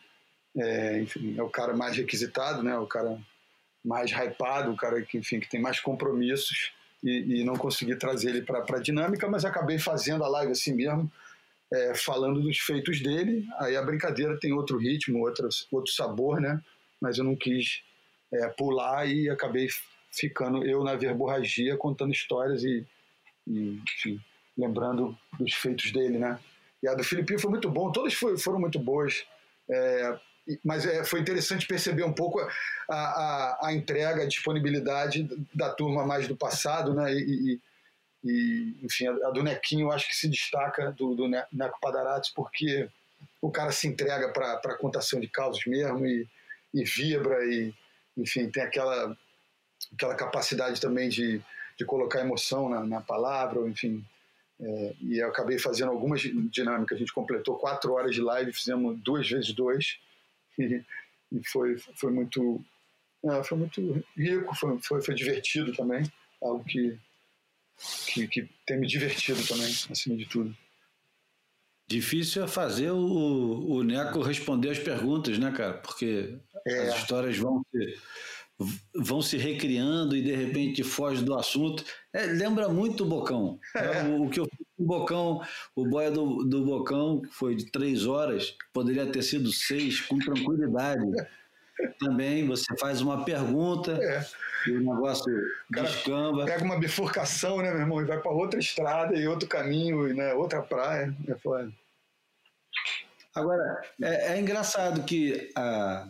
É, 0.55 1.01
enfim, 1.01 1.35
é 1.37 1.41
o 1.41 1.49
cara 1.49 1.75
mais 1.75 1.97
requisitado, 1.97 2.61
né? 2.61 2.77
O 2.77 2.85
cara 2.85 3.19
mais 3.83 4.11
hypado, 4.11 4.71
o 4.71 4.77
cara 4.77 5.01
que, 5.01 5.17
enfim, 5.17 5.39
que 5.39 5.49
tem 5.49 5.61
mais 5.61 5.79
compromissos 5.79 6.71
e, 7.03 7.41
e 7.41 7.43
não 7.43 7.55
consegui 7.55 7.95
trazer 7.95 8.29
ele 8.29 8.41
para 8.41 8.63
a 8.77 8.81
dinâmica, 8.81 9.27
mas 9.27 9.43
acabei 9.43 9.77
fazendo 9.77 10.23
a 10.23 10.27
live 10.27 10.53
assim 10.53 10.73
mesmo, 10.73 11.11
é, 11.71 11.93
falando 11.95 12.41
dos 12.41 12.57
feitos 12.59 13.01
dele. 13.01 13.45
Aí 13.59 13.75
a 13.75 13.81
brincadeira 13.81 14.39
tem 14.39 14.53
outro 14.53 14.77
ritmo, 14.77 15.25
outro, 15.25 15.49
outro 15.71 15.91
sabor, 15.91 16.39
né? 16.39 16.61
Mas 17.01 17.17
eu 17.17 17.23
não 17.23 17.35
quis 17.35 17.83
é, 18.31 18.47
pular 18.49 19.05
e 19.05 19.29
acabei 19.29 19.67
ficando 20.11 20.65
eu 20.65 20.83
na 20.83 20.95
verborragia 20.95 21.75
contando 21.75 22.13
histórias 22.13 22.63
e, 22.63 22.85
e 23.47 23.81
enfim, 23.97 24.21
lembrando 24.57 25.17
dos 25.37 25.53
feitos 25.53 25.91
dele, 25.91 26.17
né? 26.17 26.39
E 26.81 26.87
a 26.87 26.93
do 26.93 27.03
Filipinho 27.03 27.39
foi 27.39 27.49
muito 27.49 27.69
bom, 27.69 27.91
todas 27.91 28.13
foram 28.13 28.59
muito 28.59 28.79
boas. 28.79 29.25
É, 29.69 30.19
mas 30.63 30.85
é, 30.85 31.03
foi 31.03 31.21
interessante 31.21 31.65
perceber 31.65 32.03
um 32.03 32.13
pouco 32.13 32.39
a, 32.89 32.95
a, 32.95 33.67
a, 33.67 33.73
entrega, 33.73 34.23
a 34.23 34.27
disponibilidade 34.27 35.27
da 35.53 35.69
turma 35.69 36.05
mais 36.05 36.27
do 36.27 36.35
passado, 36.35 36.93
né? 36.93 37.13
E, 37.13 37.59
e 38.23 38.75
enfim, 38.83 39.07
a, 39.07 39.27
a, 39.27 39.31
do 39.31 39.43
Nequinho 39.43 39.87
eu 39.87 39.91
acho 39.91 40.07
que 40.07 40.15
se 40.15 40.27
destaca 40.27 40.91
do, 40.91 41.15
do 41.15 41.27
Neco 41.27 41.79
Padarates 41.81 42.29
porque 42.29 42.89
o 43.41 43.51
cara 43.51 43.71
se 43.71 43.87
entrega 43.87 44.29
para 44.29 44.53
a 44.53 44.77
contação 44.77 45.19
de 45.19 45.27
causas 45.27 45.65
mesmo 45.65 46.05
e, 46.05 46.27
e 46.73 46.83
vibra 46.83 47.43
e, 47.45 47.73
enfim, 48.17 48.49
tem 48.49 48.63
aquela, 48.63 49.17
aquela 49.93 50.15
capacidade 50.15 50.79
também 50.79 51.09
de, 51.09 51.41
de 51.77 51.85
colocar 51.85 52.21
emoção 52.21 52.69
na, 52.69 52.85
na 52.85 53.01
palavra, 53.01 53.67
enfim. 53.67 54.03
É, 54.61 54.93
e 55.01 55.17
eu 55.19 55.27
acabei 55.27 55.59
fazendo 55.59 55.91
algumas 55.91 56.21
dinâmicas. 56.21 56.95
A 56.95 56.99
gente 56.99 57.13
completou 57.13 57.57
quatro 57.57 57.93
horas 57.93 58.15
de 58.15 58.21
live, 58.21 58.53
fizemos 58.53 58.97
duas 58.99 59.29
vezes 59.29 59.51
dois 59.51 59.99
e, 60.57 60.83
e 61.31 61.47
foi, 61.47 61.77
foi 61.77 62.11
muito 62.11 62.63
é, 63.25 63.43
foi 63.43 63.57
muito 63.57 64.05
rico, 64.17 64.53
foi, 64.55 64.79
foi, 64.81 65.01
foi, 65.01 65.15
divertido 65.15 65.73
também, 65.73 66.03
algo 66.41 66.63
que, 66.65 66.99
que, 68.07 68.27
que 68.27 68.49
tem 68.65 68.77
me 68.77 68.85
divertido 68.85 69.41
também, 69.47 69.73
acima 69.89 70.17
de 70.17 70.25
tudo. 70.25 70.55
Difícil 71.87 72.43
é 72.43 72.47
fazer 72.47 72.91
o, 72.91 73.77
o 73.77 73.83
Neco 73.83 74.21
responder 74.21 74.69
as 74.69 74.79
perguntas, 74.79 75.37
né, 75.37 75.51
cara? 75.51 75.73
Porque 75.73 76.37
é. 76.65 76.89
as 76.89 76.97
histórias 76.97 77.37
vão 77.37 77.63
se, 77.71 77.97
vão 78.95 79.21
se 79.21 79.37
recriando 79.37 80.15
e 80.15 80.21
de 80.21 80.35
repente 80.35 80.83
foge 80.83 81.23
do 81.23 81.35
assunto. 81.35 81.83
É, 82.13 82.25
lembra 82.25 82.69
muito 82.69 83.03
o 83.03 83.07
Bocão. 83.07 83.59
É. 83.75 84.03
O, 84.03 84.23
o, 84.23 84.29
que 84.29 84.39
eu 84.39 84.47
o 84.77 84.83
Bocão, 84.85 85.41
o 85.75 85.85
boia 85.85 86.11
do, 86.11 86.43
do 86.43 86.65
Bocão, 86.65 87.21
que 87.21 87.33
foi 87.33 87.55
de 87.55 87.71
três 87.71 88.05
horas, 88.05 88.55
poderia 88.73 89.05
ter 89.05 89.21
sido 89.21 89.51
seis, 89.51 90.01
com 90.01 90.17
tranquilidade. 90.17 91.03
Também 91.99 92.45
você 92.47 92.75
faz 92.77 93.01
uma 93.01 93.25
pergunta 93.25 93.91
é. 94.01 94.25
e 94.67 94.71
o 94.71 94.79
negócio 94.79 95.25
descamba. 95.69 96.45
Pega 96.45 96.63
uma 96.63 96.79
bifurcação, 96.79 97.57
né, 97.57 97.71
meu 97.71 97.81
irmão, 97.81 98.01
e 98.01 98.05
vai 98.05 98.19
para 98.19 98.31
outra 98.31 98.59
estrada 98.59 99.15
e 99.15 99.27
outro 99.27 99.47
caminho, 99.47 100.13
né, 100.13 100.33
outra 100.33 100.61
praia. 100.61 101.13
É 101.27 101.35
foda. 101.35 101.71
Agora, 103.35 103.81
é, 104.01 104.33
é, 104.33 104.39
engraçado 104.39 105.03
que 105.03 105.51
a, 105.55 106.07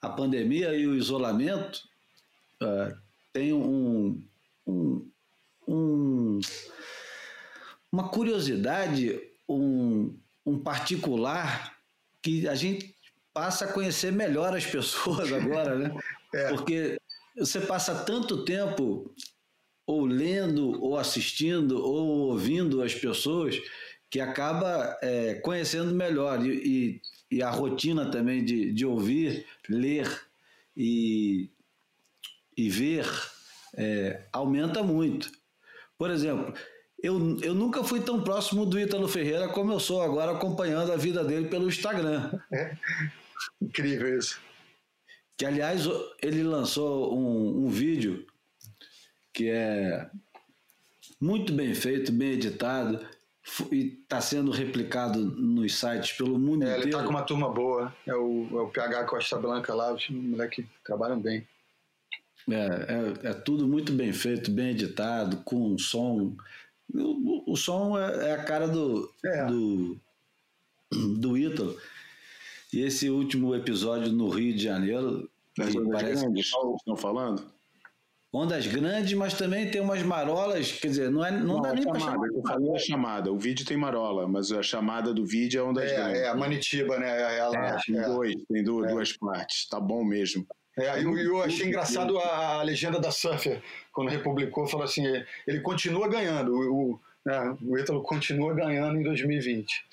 a 0.00 0.08
pandemia 0.08 0.74
e 0.74 0.86
o 0.86 0.96
isolamento 0.96 1.82
uh, 2.62 2.96
tem 3.32 3.52
um, 3.52 4.22
um, 4.66 5.10
um 5.68 6.40
uma 7.92 8.08
curiosidade, 8.08 9.20
um, 9.48 10.16
um 10.46 10.58
particular 10.58 11.76
que 12.22 12.46
a 12.46 12.54
gente 12.54 12.94
passa 13.32 13.64
a 13.64 13.72
conhecer 13.72 14.12
melhor 14.12 14.56
as 14.56 14.66
pessoas 14.66 15.32
agora, 15.32 15.76
né? 15.76 15.94
É. 16.34 16.48
Porque 16.48 17.00
você 17.36 17.60
passa 17.60 18.04
tanto 18.04 18.44
tempo 18.44 19.12
ou 19.86 20.06
lendo, 20.06 20.80
ou 20.82 20.96
assistindo, 20.96 21.82
ou 21.82 22.30
ouvindo 22.30 22.80
as 22.80 22.94
pessoas, 22.94 23.60
que 24.08 24.20
acaba 24.20 24.96
é, 25.02 25.34
conhecendo 25.34 25.92
melhor. 25.92 26.44
E, 26.46 26.50
e, 26.50 27.00
e, 27.30 27.42
a 27.42 27.50
rotina 27.50 28.10
também 28.10 28.44
de, 28.44 28.72
de 28.72 28.84
ouvir, 28.84 29.46
ler 29.68 30.08
e, 30.76 31.50
e 32.56 32.68
ver 32.68 33.06
é, 33.76 34.24
aumenta 34.32 34.82
muito. 34.82 35.30
Por 35.96 36.10
exemplo, 36.10 36.54
eu, 37.02 37.38
eu 37.40 37.54
nunca 37.54 37.82
fui 37.84 38.00
tão 38.00 38.22
próximo 38.22 38.66
do 38.66 38.78
Ítalo 38.78 39.08
Ferreira 39.08 39.48
como 39.48 39.72
eu 39.72 39.80
sou 39.80 40.02
agora, 40.02 40.32
acompanhando 40.32 40.92
a 40.92 40.96
vida 40.96 41.24
dele 41.24 41.48
pelo 41.48 41.68
Instagram. 41.68 42.38
É. 42.52 42.76
Incrível 43.60 44.18
isso. 44.18 44.40
Que, 45.36 45.46
aliás, 45.46 45.84
ele 46.22 46.42
lançou 46.42 47.16
um, 47.18 47.64
um 47.64 47.68
vídeo 47.68 48.26
que 49.32 49.48
é 49.48 50.10
muito 51.20 51.52
bem 51.52 51.74
feito, 51.74 52.12
bem 52.12 52.32
editado 52.32 53.06
e 53.72 53.98
está 54.02 54.20
sendo 54.20 54.50
replicado 54.50 55.20
nos 55.20 55.78
sites 55.78 56.12
pelo 56.12 56.38
mundo 56.38 56.62
é, 56.62 56.66
inteiro. 56.66 56.82
Ele 56.82 56.90
está 56.90 57.02
com 57.02 57.10
uma 57.10 57.22
turma 57.22 57.48
boa, 57.48 57.94
é 58.06 58.14
o, 58.14 58.46
é 58.50 58.60
o 58.60 58.68
PH 58.68 59.04
Costa 59.04 59.38
Blanca 59.38 59.74
lá, 59.74 59.92
os 59.92 60.08
moleques 60.10 60.64
trabalham 60.84 61.20
bem. 61.20 61.46
É, 62.48 62.54
é, 62.54 63.30
é, 63.30 63.34
tudo 63.34 63.66
muito 63.66 63.92
bem 63.92 64.12
feito, 64.12 64.50
bem 64.50 64.70
editado, 64.70 65.38
com 65.38 65.76
som. 65.78 66.34
O, 66.92 67.52
o 67.52 67.56
som 67.56 67.98
é, 67.98 68.30
é, 68.30 68.32
a 68.32 68.44
cara 68.44 68.66
do, 68.66 69.12
é. 69.24 69.44
do, 69.46 69.96
do 71.18 71.36
Ítalo. 71.36 71.76
E 72.72 72.82
esse 72.82 73.10
último 73.10 73.54
episódio 73.54 74.12
no 74.12 74.28
Rio 74.28 74.54
de 74.54 74.62
Janeiro. 74.62 75.28
Das 75.56 75.74
parece 75.74 76.32
que 76.32 76.40
estão 76.40 76.96
falando? 76.96 77.44
Ondas 78.32 78.66
grandes, 78.66 79.12
mas 79.14 79.34
também 79.34 79.70
tem 79.70 79.80
umas 79.80 80.02
marolas, 80.02 80.72
quer 80.72 80.88
dizer, 80.88 81.10
não, 81.10 81.24
é, 81.24 81.30
não, 81.30 81.56
não 81.56 81.62
dá 81.62 81.72
nem 81.72 81.84
para 81.84 81.98
chamar. 81.98 82.26
Eu 82.28 82.42
falei 82.42 82.74
a 82.74 82.78
chamada, 82.78 83.32
o 83.32 83.38
vídeo 83.38 83.66
tem 83.66 83.76
marola, 83.76 84.28
mas 84.28 84.52
a 84.52 84.62
chamada 84.62 85.12
do 85.12 85.26
vídeo 85.26 85.60
é 85.60 85.64
ondas 85.64 85.90
é, 85.90 85.96
grandes. 85.96 86.20
É, 86.20 86.28
a 86.28 86.34
Manitiba, 86.34 86.98
né? 86.98 87.38
Ela, 87.38 87.56
é, 87.56 87.76
tem, 87.84 87.98
é. 87.98 88.02
Dois, 88.02 88.34
tem 88.48 88.62
duas, 88.62 88.88
é. 88.88 88.92
duas 88.92 89.12
partes, 89.16 89.68
tá 89.68 89.80
bom 89.80 90.04
mesmo. 90.04 90.46
É, 90.78 91.02
eu, 91.02 91.18
eu 91.18 91.42
achei 91.42 91.66
engraçado 91.66 92.16
a, 92.18 92.60
a, 92.60 92.62
legenda 92.62 93.00
da 93.00 93.10
Surfer, 93.10 93.60
quando 93.92 94.08
republicou, 94.08 94.66
falou 94.68 94.84
assim, 94.84 95.04
ele 95.46 95.60
continua 95.60 96.08
ganhando, 96.08 96.54
o, 96.54 96.92
o, 96.92 97.00
né, 97.26 97.56
o 97.60 97.76
Ítalo 97.76 98.02
continua 98.02 98.54
ganhando 98.54 98.96
em 98.96 99.02
2020. 99.02 99.84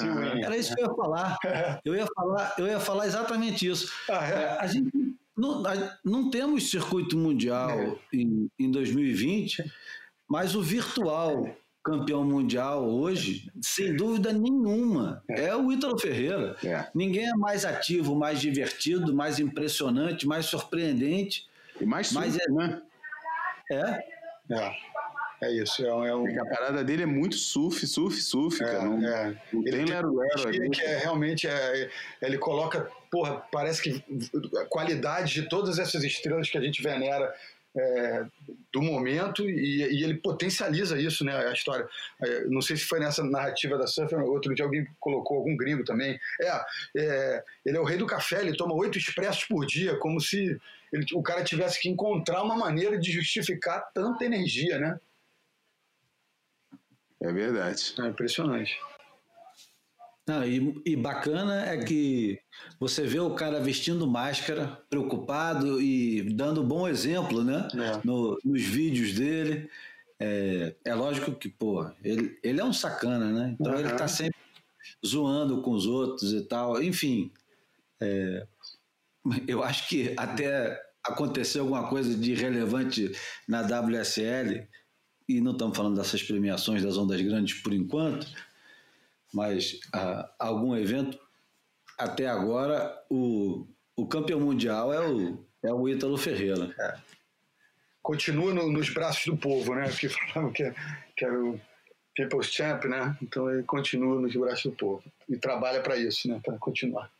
Ah, 0.00 0.38
era 0.42 0.56
isso 0.56 0.74
que 0.74 0.80
eu 0.80 0.88
ia 0.88 0.94
falar. 0.94 1.36
Eu 1.84 1.94
ia 1.94 2.06
falar, 2.14 2.54
eu 2.56 2.66
ia 2.66 2.80
falar 2.80 3.06
exatamente 3.06 3.68
isso. 3.68 3.92
Ah, 4.08 4.26
é? 4.26 4.58
A 4.58 4.66
gente 4.66 4.90
não, 5.36 5.62
não 6.04 6.30
temos 6.30 6.70
circuito 6.70 7.16
mundial 7.16 7.70
é. 7.70 7.96
em, 8.12 8.50
em 8.58 8.70
2020, 8.70 9.64
mas 10.28 10.54
o 10.54 10.62
virtual 10.62 11.56
campeão 11.82 12.24
mundial 12.24 12.88
hoje, 12.88 13.50
sem 13.60 13.96
dúvida 13.96 14.32
nenhuma, 14.32 15.22
é, 15.28 15.46
é 15.46 15.56
o 15.56 15.72
Ítalo 15.72 15.98
Ferreira. 15.98 16.56
É. 16.64 16.86
Ninguém 16.94 17.28
é 17.28 17.34
mais 17.34 17.64
ativo, 17.64 18.14
mais 18.14 18.40
divertido, 18.40 19.14
mais 19.14 19.40
impressionante, 19.40 20.26
mais 20.26 20.46
surpreendente. 20.46 21.48
E 21.80 21.84
mais 21.84 22.12
mas 22.12 22.38
é, 22.38 22.48
né? 22.50 22.82
É. 23.70 24.12
É. 24.50 24.92
É 25.42 25.50
isso. 25.50 25.84
É, 25.84 25.88
é 25.88 26.14
um... 26.14 26.40
A 26.40 26.46
parada 26.46 26.84
dele 26.84 27.02
é 27.02 27.06
muito 27.06 27.34
surf, 27.34 27.84
surf, 27.84 28.20
surf, 28.20 28.62
é, 28.62 28.66
cara. 28.66 28.84
Não, 28.84 29.04
é. 29.04 29.42
não 29.52 29.64
tem 29.64 29.84
lero-lero. 29.84 30.70
Que 30.70 30.82
é, 30.82 30.98
realmente, 30.98 31.48
é, 31.48 31.90
ele 32.20 32.38
coloca 32.38 32.88
porra, 33.12 33.46
parece 33.52 33.82
que 33.82 34.02
a 34.58 34.64
qualidade 34.64 35.34
de 35.34 35.48
todas 35.48 35.78
essas 35.78 36.02
estrelas 36.02 36.48
que 36.48 36.56
a 36.56 36.62
gente 36.62 36.82
venera 36.82 37.30
é, 37.76 38.24
do 38.72 38.80
momento 38.80 39.48
e, 39.48 39.82
e, 39.82 40.02
ele 40.02 40.14
potencializa 40.14 40.98
isso, 40.98 41.22
né? 41.22 41.36
A 41.36 41.52
história. 41.52 41.86
É, 42.22 42.44
não 42.46 42.62
sei 42.62 42.76
se 42.76 42.84
foi 42.84 43.00
nessa 43.00 43.22
narrativa 43.22 43.76
da 43.76 43.86
Surfer, 43.86 44.18
outro 44.20 44.54
dia 44.54 44.64
alguém 44.64 44.86
colocou, 44.98 45.36
algum 45.36 45.54
gringo 45.54 45.84
também. 45.84 46.18
É, 46.40 46.64
é, 46.96 47.44
ele 47.66 47.76
é 47.76 47.80
o 47.80 47.84
rei 47.84 47.98
do 47.98 48.06
café, 48.06 48.40
ele 48.40 48.56
toma 48.56 48.74
oito 48.74 48.96
expressos 48.96 49.44
por 49.44 49.66
dia, 49.66 49.96
como 49.98 50.18
se 50.18 50.58
ele, 50.90 51.06
o 51.14 51.22
cara 51.22 51.44
tivesse 51.44 51.78
que 51.80 51.90
encontrar 51.90 52.42
uma 52.42 52.56
maneira 52.56 52.98
de 52.98 53.12
justificar 53.12 53.90
tanta 53.92 54.24
energia, 54.24 54.78
né? 54.78 54.98
É 57.20 57.30
verdade. 57.30 57.94
É 58.00 58.06
impressionante. 58.06 58.78
Não, 60.26 60.44
e, 60.44 60.80
e, 60.86 60.94
bacana 60.94 61.66
é 61.66 61.78
que 61.78 62.38
você 62.78 63.04
vê 63.04 63.18
o 63.18 63.34
cara 63.34 63.60
vestindo 63.60 64.06
máscara, 64.06 64.80
preocupado 64.88 65.80
e 65.80 66.22
dando 66.34 66.62
bom 66.62 66.86
exemplo, 66.86 67.42
né? 67.42 67.66
É. 67.74 68.00
No, 68.04 68.38
nos 68.44 68.62
vídeos 68.62 69.14
dele. 69.14 69.68
É, 70.20 70.76
é, 70.84 70.94
lógico 70.94 71.32
que, 71.32 71.48
pô, 71.48 71.90
ele, 72.04 72.38
ele 72.40 72.60
é 72.60 72.64
um 72.64 72.72
sacana, 72.72 73.32
né? 73.32 73.56
Então 73.58 73.72
uhum. 73.72 73.80
ele 73.80 73.90
tá 73.94 74.06
sempre 74.06 74.38
zoando 75.04 75.60
com 75.60 75.72
os 75.72 75.86
outros 75.86 76.32
e 76.32 76.42
tal. 76.42 76.80
Enfim, 76.80 77.32
é, 78.00 78.46
eu 79.48 79.60
acho 79.64 79.88
que 79.88 80.14
até 80.16 80.80
aconteceu 81.04 81.62
alguma 81.62 81.88
coisa 81.88 82.14
de 82.14 82.32
relevante 82.34 83.10
na 83.48 83.62
WSL, 83.62 84.68
e 85.28 85.40
não 85.40 85.52
estamos 85.52 85.76
falando 85.76 85.96
dessas 85.96 86.22
premiações 86.22 86.82
das 86.82 86.96
ondas 86.96 87.20
grandes 87.20 87.60
por 87.60 87.72
enquanto 87.72 88.26
mas 89.32 89.80
ah, 89.92 90.30
algum 90.38 90.76
evento, 90.76 91.18
até 91.98 92.26
agora 92.26 92.94
o, 93.10 93.66
o 93.96 94.06
campeão 94.06 94.40
mundial 94.40 94.92
é 94.92 95.00
o, 95.00 95.44
é 95.62 95.72
o 95.72 95.88
Ítalo 95.88 96.16
Ferreira. 96.16 96.74
É. 96.78 96.98
Continua 98.02 98.52
no, 98.52 98.70
nos 98.70 98.90
braços 98.90 99.24
do 99.26 99.36
povo, 99.36 99.74
né? 99.74 99.88
Que 99.90 100.08
falavam 100.10 100.52
que, 100.52 100.72
que 101.16 101.24
era 101.24 101.42
o 101.42 101.60
People's 102.14 102.46
Champ, 102.46 102.84
né? 102.84 103.16
Então 103.22 103.50
ele 103.50 103.62
continua 103.62 104.20
nos 104.20 104.34
braços 104.34 104.64
do 104.64 104.72
povo 104.72 105.02
e 105.28 105.36
trabalha 105.36 105.80
para 105.80 105.96
isso, 105.96 106.28
né? 106.28 106.40
Para 106.44 106.58
continuar. 106.58 107.10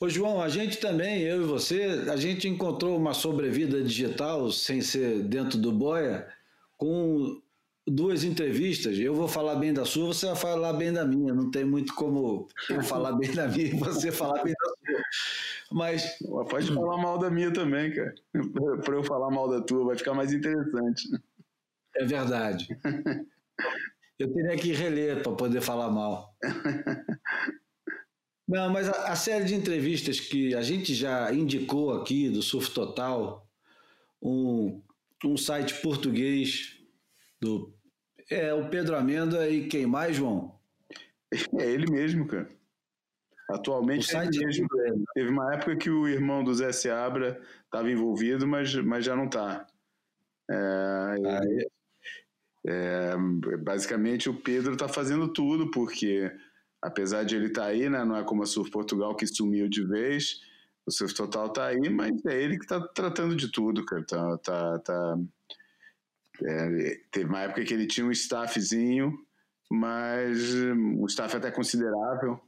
Ô 0.00 0.08
João, 0.08 0.42
a 0.42 0.48
gente 0.48 0.78
também, 0.78 1.22
eu 1.22 1.42
e 1.42 1.46
você, 1.46 2.04
a 2.12 2.16
gente 2.16 2.48
encontrou 2.48 2.96
uma 2.96 3.14
sobrevida 3.14 3.82
digital 3.82 4.50
sem 4.50 4.80
ser 4.80 5.22
dentro 5.22 5.56
do 5.56 5.72
boia 5.72 6.28
com 6.76 7.40
duas 7.86 8.24
entrevistas, 8.24 8.98
eu 8.98 9.14
vou 9.14 9.28
falar 9.28 9.56
bem 9.56 9.72
da 9.72 9.84
sua, 9.84 10.06
você 10.06 10.26
vai 10.26 10.36
falar 10.36 10.72
bem 10.72 10.92
da 10.92 11.04
minha. 11.04 11.34
Não 11.34 11.50
tem 11.50 11.64
muito 11.64 11.94
como 11.94 12.48
eu 12.68 12.82
falar 12.82 13.12
bem 13.12 13.32
da 13.32 13.46
minha 13.48 13.66
e 13.66 13.78
você 13.78 14.10
falar 14.10 14.42
bem 14.42 14.54
da 14.54 14.68
sua. 14.68 15.02
Mas. 15.72 16.18
Pode 16.48 16.72
falar 16.72 16.96
mal 16.96 17.18
da 17.18 17.30
minha 17.30 17.52
também, 17.52 17.92
cara. 17.92 18.14
Para 18.84 18.94
eu 18.94 19.04
falar 19.04 19.30
mal 19.30 19.48
da 19.48 19.60
tua, 19.60 19.86
vai 19.86 19.96
ficar 19.96 20.14
mais 20.14 20.32
interessante. 20.32 21.08
É 21.96 22.04
verdade. 22.04 22.68
Eu 24.18 24.32
teria 24.32 24.56
que 24.56 24.72
reler 24.72 25.22
para 25.22 25.32
poder 25.32 25.60
falar 25.60 25.90
mal. 25.90 26.34
Não, 28.46 28.70
mas 28.70 28.88
a, 28.88 29.12
a, 29.12 29.16
série 29.16 29.44
de 29.44 29.54
entrevistas 29.54 30.20
que 30.20 30.54
a 30.54 30.62
gente 30.62 30.94
já 30.94 31.32
indicou 31.32 31.92
aqui 31.94 32.28
do 32.28 32.42
Surf 32.42 32.70
Total, 32.70 33.44
um, 34.22 34.82
um 35.24 35.36
site 35.36 35.80
português 35.80 36.78
do 37.44 37.74
é 38.30 38.54
o 38.54 38.68
Pedro 38.70 38.96
Amenda 38.96 39.48
e 39.48 39.68
quem 39.68 39.86
mais, 39.86 40.16
João? 40.16 40.58
É 41.60 41.68
ele 41.68 41.90
mesmo, 41.90 42.26
cara. 42.26 42.48
Atualmente 43.50 44.16
é 44.16 44.24
ele 44.24 44.44
mesmo. 44.44 44.68
Teve 45.14 45.30
uma 45.30 45.52
época 45.52 45.76
que 45.76 45.90
o 45.90 46.08
irmão 46.08 46.44
do 46.44 46.54
Zé 46.54 46.72
Seabra 46.72 47.40
estava 47.64 47.90
envolvido, 47.90 48.46
mas, 48.46 48.72
mas 48.76 49.04
já 49.04 49.16
não 49.16 49.26
está. 49.26 49.66
É, 50.48 50.54
ah, 50.54 51.40
é, 52.66 53.16
basicamente 53.58 54.30
o 54.30 54.40
Pedro 54.40 54.74
está 54.74 54.88
fazendo 54.88 55.32
tudo, 55.32 55.70
porque 55.70 56.30
apesar 56.80 57.24
de 57.24 57.36
ele 57.36 57.46
estar 57.46 57.62
tá 57.62 57.68
aí, 57.68 57.88
né, 57.88 58.04
não 58.04 58.16
é 58.16 58.22
como 58.22 58.42
a 58.42 58.46
Surf 58.46 58.70
Portugal 58.70 59.14
que 59.16 59.26
sumiu 59.26 59.68
de 59.68 59.84
vez, 59.84 60.40
o 60.86 60.90
Surf 60.90 61.14
Total 61.14 61.46
está 61.46 61.66
aí, 61.66 61.90
mas 61.90 62.24
é 62.26 62.42
ele 62.42 62.56
que 62.56 62.64
está 62.64 62.80
tratando 62.80 63.34
de 63.34 63.50
tudo, 63.50 63.84
cara. 63.84 64.04
Tá, 64.06 64.38
tá, 64.38 64.78
tá 64.78 65.18
é, 66.42 67.00
teve 67.10 67.26
uma 67.26 67.42
época 67.42 67.64
que 67.64 67.72
ele 67.72 67.86
tinha 67.86 68.06
um 68.06 68.10
staffzinho, 68.10 69.12
mas 69.70 70.54
um 70.54 71.06
staff 71.06 71.36
até 71.36 71.50
considerável, 71.50 72.40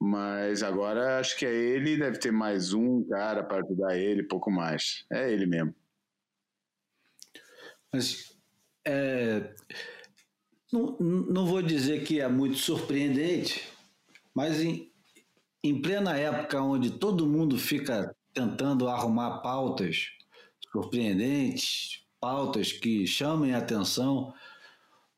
mas 0.00 0.62
agora 0.62 1.20
acho 1.20 1.38
que 1.38 1.46
é 1.46 1.52
ele, 1.54 1.96
deve 1.96 2.18
ter 2.18 2.32
mais 2.32 2.72
um 2.72 3.04
cara 3.04 3.44
para 3.44 3.62
ajudar 3.62 3.96
ele, 3.96 4.22
pouco 4.22 4.50
mais. 4.50 5.04
É 5.12 5.32
ele 5.32 5.46
mesmo. 5.46 5.74
Mas 7.92 8.36
é, 8.84 9.54
não, 10.72 10.96
não 10.98 11.46
vou 11.46 11.62
dizer 11.62 12.04
que 12.04 12.20
é 12.20 12.28
muito 12.28 12.56
surpreendente, 12.56 13.68
mas 14.34 14.60
em, 14.60 14.90
em 15.62 15.80
plena 15.80 16.16
época 16.16 16.60
onde 16.60 16.98
todo 16.98 17.28
mundo 17.28 17.58
fica 17.58 18.16
tentando 18.32 18.88
arrumar 18.88 19.40
pautas 19.40 20.08
surpreendentes, 20.72 22.01
pautas 22.22 22.70
que 22.72 23.04
chamem 23.04 23.52
a 23.52 23.58
atenção. 23.58 24.32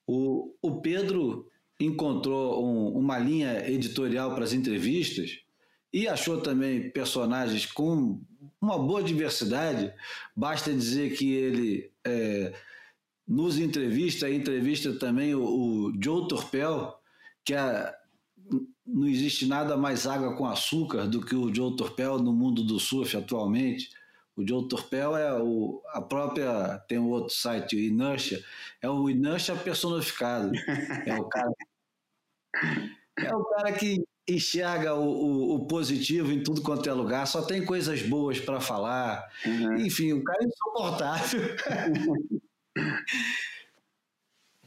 O, 0.06 0.54
o 0.62 0.80
Pedro 0.80 1.46
encontrou 1.78 2.64
um, 2.64 2.98
uma 2.98 3.18
linha 3.18 3.68
editorial 3.68 4.34
para 4.34 4.44
as 4.44 4.54
entrevistas 4.54 5.40
e 5.92 6.08
achou 6.08 6.40
também 6.40 6.90
personagens 6.90 7.66
com 7.66 8.22
uma 8.58 8.78
boa 8.78 9.02
diversidade. 9.02 9.92
Basta 10.34 10.72
dizer 10.72 11.14
que 11.14 11.30
ele 11.30 11.92
é, 12.02 12.54
nos 13.28 13.58
entrevista, 13.58 14.30
entrevista 14.30 14.94
também 14.94 15.34
o, 15.34 15.44
o 15.44 15.92
Joe 16.02 16.26
Torpel, 16.26 16.98
que 17.44 17.52
é, 17.52 17.94
não 18.86 19.06
existe 19.06 19.46
nada 19.46 19.76
mais 19.76 20.06
água 20.06 20.34
com 20.36 20.46
açúcar 20.46 21.06
do 21.06 21.20
que 21.20 21.34
o 21.34 21.54
Joe 21.54 21.76
Torpel 21.76 22.18
no 22.18 22.32
mundo 22.32 22.64
do 22.64 22.80
surf 22.80 23.14
atualmente. 23.14 23.90
O 24.36 24.46
Joe 24.46 24.68
Torpel 24.68 25.16
é 25.16 25.40
o, 25.40 25.82
a 25.88 26.00
própria. 26.00 26.78
Tem 26.88 26.98
um 26.98 27.08
outro 27.10 27.34
site, 27.34 27.76
o 27.76 27.78
Inertia, 27.78 28.42
é 28.82 28.88
o 28.88 29.08
Inertia 29.08 29.54
personificado. 29.54 30.52
É 31.06 31.14
o 31.14 31.24
cara. 31.24 31.52
É 33.16 33.34
o 33.34 33.44
cara 33.44 33.72
que 33.72 34.04
enxerga 34.28 34.94
o, 34.94 35.06
o, 35.06 35.54
o, 35.54 35.66
positivo 35.66 36.32
em 36.32 36.42
tudo 36.42 36.62
quanto 36.62 36.88
é 36.88 36.92
lugar, 36.92 37.26
só 37.26 37.42
tem 37.42 37.64
coisas 37.64 38.02
boas 38.02 38.40
para 38.40 38.60
falar. 38.60 39.24
Uhum. 39.44 39.76
Enfim, 39.76 40.12
o 40.14 40.24
cara 40.24 40.42
é 40.42 40.46
insuportável. 40.46 41.40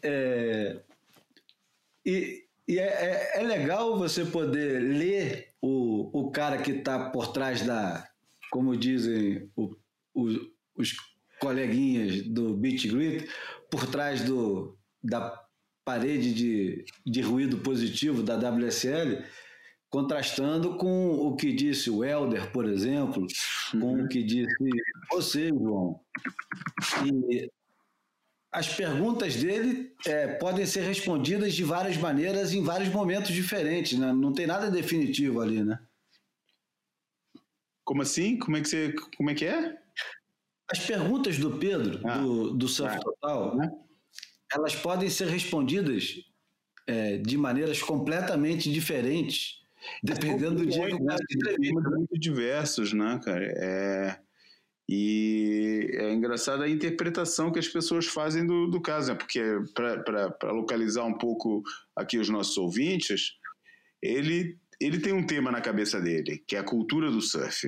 é, 0.04 0.80
e 2.06 2.48
e 2.68 2.80
é, 2.80 2.84
é, 2.84 3.40
é, 3.40 3.44
legal 3.44 3.98
você 3.98 4.26
poder 4.26 4.82
ler 4.82 5.54
o, 5.62 6.10
o 6.20 6.32
cara 6.32 6.58
que 6.58 6.72
está 6.72 7.10
por 7.10 7.32
trás 7.32 7.66
da, 7.66 8.06
como 8.58 8.76
dizem 8.76 9.52
o, 9.56 9.76
o, 10.16 10.28
os 10.76 10.96
coleguinhas 11.40 12.24
do 12.24 12.58
Beat 12.58 12.88
Grit, 12.88 13.30
por 13.70 13.86
trás 13.86 14.24
do, 14.24 14.76
da 15.04 15.40
parede 15.86 16.34
de, 16.34 16.86
de 17.06 17.22
ruído 17.22 17.60
positivo 17.60 18.24
da 18.24 18.36
WSL, 18.36 19.24
contrastando 19.92 20.76
com 20.76 21.12
o 21.12 21.36
que 21.36 21.54
disse 21.54 21.92
o 21.92 22.04
Helder, 22.04 22.52
por 22.52 22.66
exemplo, 22.66 23.28
com 23.80 24.02
o 24.02 24.08
que 24.08 24.24
disse 24.24 24.56
você, 25.12 25.50
João. 25.50 26.00
E 27.06 27.52
as 28.52 28.74
perguntas 28.76 29.36
dele 29.36 29.94
é, 30.08 30.30
podem 30.30 30.66
ser 30.66 30.82
respondidas 30.82 31.54
de 31.54 31.64
várias 31.64 31.96
maneiras 31.96 32.56
em 32.56 32.64
vários 32.64 32.90
momentos 32.90 33.32
diferentes, 33.32 34.00
né? 34.00 34.12
Não 34.12 34.34
tem 34.34 34.48
nada 34.48 34.72
definitivo 34.72 35.42
ali, 35.42 35.64
né? 35.64 35.78
Como 37.88 38.02
assim? 38.02 38.38
Como 38.38 38.58
é 38.58 38.62
que, 38.62 38.68
você, 38.68 38.94
como 39.16 39.30
é, 39.30 39.34
que 39.34 39.46
é? 39.46 39.78
As 40.70 40.86
perguntas 40.86 41.38
do 41.38 41.58
Pedro, 41.58 42.02
ah, 42.06 42.18
do, 42.18 42.52
do 42.52 42.68
Surf 42.68 42.94
ah, 42.94 43.00
Total, 43.00 43.56
né? 43.56 43.72
elas 44.54 44.76
podem 44.76 45.10
ser 45.10 45.30
respondidas 45.30 46.16
é, 46.86 47.18
de 47.18 47.38
maneiras 47.38 47.82
completamente 47.82 48.70
diferentes, 48.70 49.62
dependendo 50.04 50.56
do 50.56 50.66
dia 50.66 50.86
que 50.86 50.96
entrevista. 50.96 51.90
Muito 51.90 52.20
diversos, 52.20 52.92
né, 52.92 53.22
cara? 53.24 53.46
É... 53.56 54.20
E 54.90 55.90
é 55.94 56.14
engraçado 56.14 56.64
a 56.64 56.70
interpretação 56.70 57.52
que 57.52 57.60
as 57.60 57.68
pessoas 57.70 58.06
fazem 58.06 58.46
do, 58.46 58.68
do 58.68 58.82
caso, 58.82 59.12
né? 59.12 59.18
porque 59.18 59.42
para 59.74 60.52
localizar 60.52 61.06
um 61.06 61.18
pouco 61.18 61.62
aqui 61.94 62.18
os 62.18 62.30
nossos 62.30 62.58
ouvintes, 62.58 63.34
ele, 64.02 64.58
ele 64.80 65.00
tem 65.00 65.14
um 65.14 65.26
tema 65.26 65.52
na 65.52 65.62
cabeça 65.62 66.00
dele, 66.00 66.44
que 66.48 66.56
é 66.56 66.60
a 66.60 66.64
cultura 66.64 67.10
do 67.10 67.22
surf. 67.22 67.68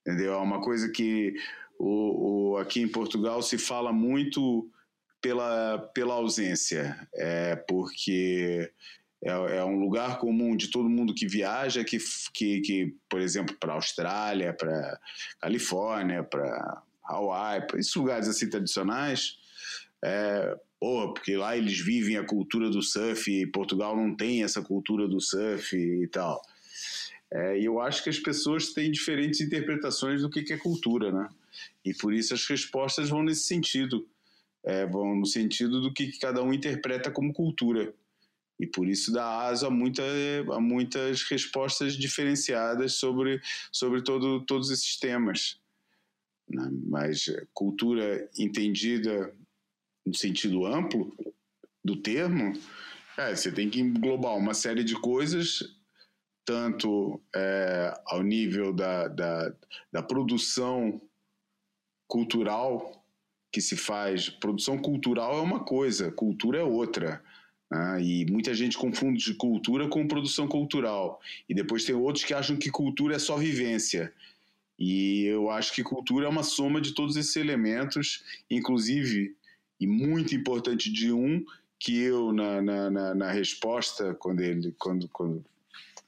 Entendeu? 0.00 0.34
É 0.34 0.38
uma 0.38 0.60
coisa 0.60 0.90
que 0.90 1.34
o, 1.78 2.52
o, 2.52 2.56
aqui 2.56 2.80
em 2.80 2.88
Portugal 2.88 3.42
se 3.42 3.58
fala 3.58 3.92
muito 3.92 4.70
pela, 5.20 5.78
pela 5.94 6.14
ausência, 6.14 6.96
é 7.14 7.56
porque 7.56 8.70
é, 9.22 9.30
é, 9.30 9.64
um 9.64 9.78
lugar 9.78 10.18
comum 10.18 10.56
de 10.56 10.68
todo 10.70 10.88
mundo 10.88 11.14
que 11.14 11.26
viaja, 11.26 11.84
que, 11.84 11.98
que, 12.32 12.60
que 12.60 12.94
por 13.08 13.20
exemplo, 13.20 13.56
para 13.58 13.74
Austrália, 13.74 14.52
para 14.52 14.98
Califórnia, 15.40 16.22
para 16.22 16.82
Hawaii, 17.04 17.66
para 17.66 17.80
esses 17.80 17.94
lugares 17.94 18.28
assim 18.28 18.48
tradicionais, 18.48 19.38
é, 20.04 20.56
porra, 20.80 21.12
porque 21.12 21.36
lá 21.36 21.56
eles 21.56 21.78
vivem 21.78 22.16
a 22.16 22.24
cultura 22.24 22.70
do 22.70 22.82
surf 22.82 23.30
e 23.30 23.46
Portugal 23.46 23.96
não 23.96 24.14
tem 24.14 24.42
essa 24.42 24.62
cultura 24.62 25.08
do 25.08 25.20
surf 25.20 25.76
e 25.76 26.06
tal. 26.08 26.40
É, 27.30 27.58
e 27.58 27.64
eu 27.64 27.80
acho 27.80 28.02
que 28.02 28.10
as 28.10 28.18
pessoas 28.18 28.72
têm 28.72 28.90
diferentes 28.90 29.40
interpretações 29.40 30.22
do 30.22 30.30
que, 30.30 30.42
que 30.42 30.52
é 30.52 30.56
cultura, 30.56 31.12
né? 31.12 31.28
E 31.84 31.92
por 31.92 32.14
isso 32.14 32.32
as 32.32 32.46
respostas 32.46 33.08
vão 33.10 33.22
nesse 33.22 33.44
sentido. 33.44 34.08
É, 34.64 34.86
vão 34.86 35.14
no 35.14 35.26
sentido 35.26 35.80
do 35.80 35.92
que, 35.92 36.18
cada 36.18 36.42
um 36.42 36.52
interpreta 36.52 37.10
como 37.10 37.32
cultura. 37.32 37.94
E 38.58 38.66
por 38.66 38.88
isso 38.88 39.12
dá 39.12 39.42
asa 39.42 39.68
a, 39.68 39.70
muita, 39.70 40.02
a 40.52 40.60
muitas 40.60 41.22
respostas 41.22 41.94
diferenciadas 41.96 42.94
sobre, 42.94 43.40
sobre 43.70 44.02
todo, 44.02 44.44
todos 44.44 44.70
esses 44.70 44.98
temas. 44.98 45.60
Né? 46.48 46.68
Mas 46.86 47.26
cultura 47.54 48.28
entendida 48.36 49.32
no 50.08 50.14
sentido 50.14 50.64
amplo 50.64 51.14
do 51.84 51.96
termo, 51.96 52.54
é, 53.16 53.36
você 53.36 53.52
tem 53.52 53.68
que 53.68 53.80
englobar 53.80 54.36
uma 54.36 54.54
série 54.54 54.82
de 54.82 54.94
coisas, 54.94 55.76
tanto 56.44 57.20
é, 57.34 57.94
ao 58.06 58.22
nível 58.22 58.72
da, 58.72 59.06
da, 59.06 59.52
da 59.92 60.02
produção 60.02 61.00
cultural 62.06 63.04
que 63.52 63.60
se 63.60 63.76
faz. 63.76 64.30
Produção 64.30 64.78
cultural 64.78 65.38
é 65.38 65.42
uma 65.42 65.60
coisa, 65.60 66.10
cultura 66.10 66.58
é 66.58 66.62
outra. 66.62 67.22
Ah, 67.70 68.00
e 68.00 68.24
muita 68.24 68.54
gente 68.54 68.78
confunde 68.78 69.34
cultura 69.34 69.88
com 69.88 70.08
produção 70.08 70.48
cultural. 70.48 71.20
E 71.46 71.54
depois 71.54 71.84
tem 71.84 71.94
outros 71.94 72.24
que 72.24 72.32
acham 72.32 72.56
que 72.56 72.70
cultura 72.70 73.16
é 73.16 73.18
só 73.18 73.36
vivência. 73.36 74.10
E 74.78 75.24
eu 75.24 75.50
acho 75.50 75.74
que 75.74 75.82
cultura 75.82 76.24
é 76.24 76.28
uma 76.28 76.42
soma 76.42 76.80
de 76.80 76.94
todos 76.94 77.16
esses 77.16 77.36
elementos, 77.36 78.22
inclusive, 78.50 79.36
e 79.80 79.86
muito 79.86 80.34
importante 80.34 80.92
de 80.92 81.12
um, 81.12 81.44
que 81.78 81.98
eu, 82.00 82.32
na, 82.32 82.60
na, 82.60 82.90
na, 82.90 83.14
na 83.14 83.30
resposta, 83.30 84.14
quando 84.14 84.40
ele. 84.40 84.74
Quando, 84.78 85.08
quando, 85.08 85.44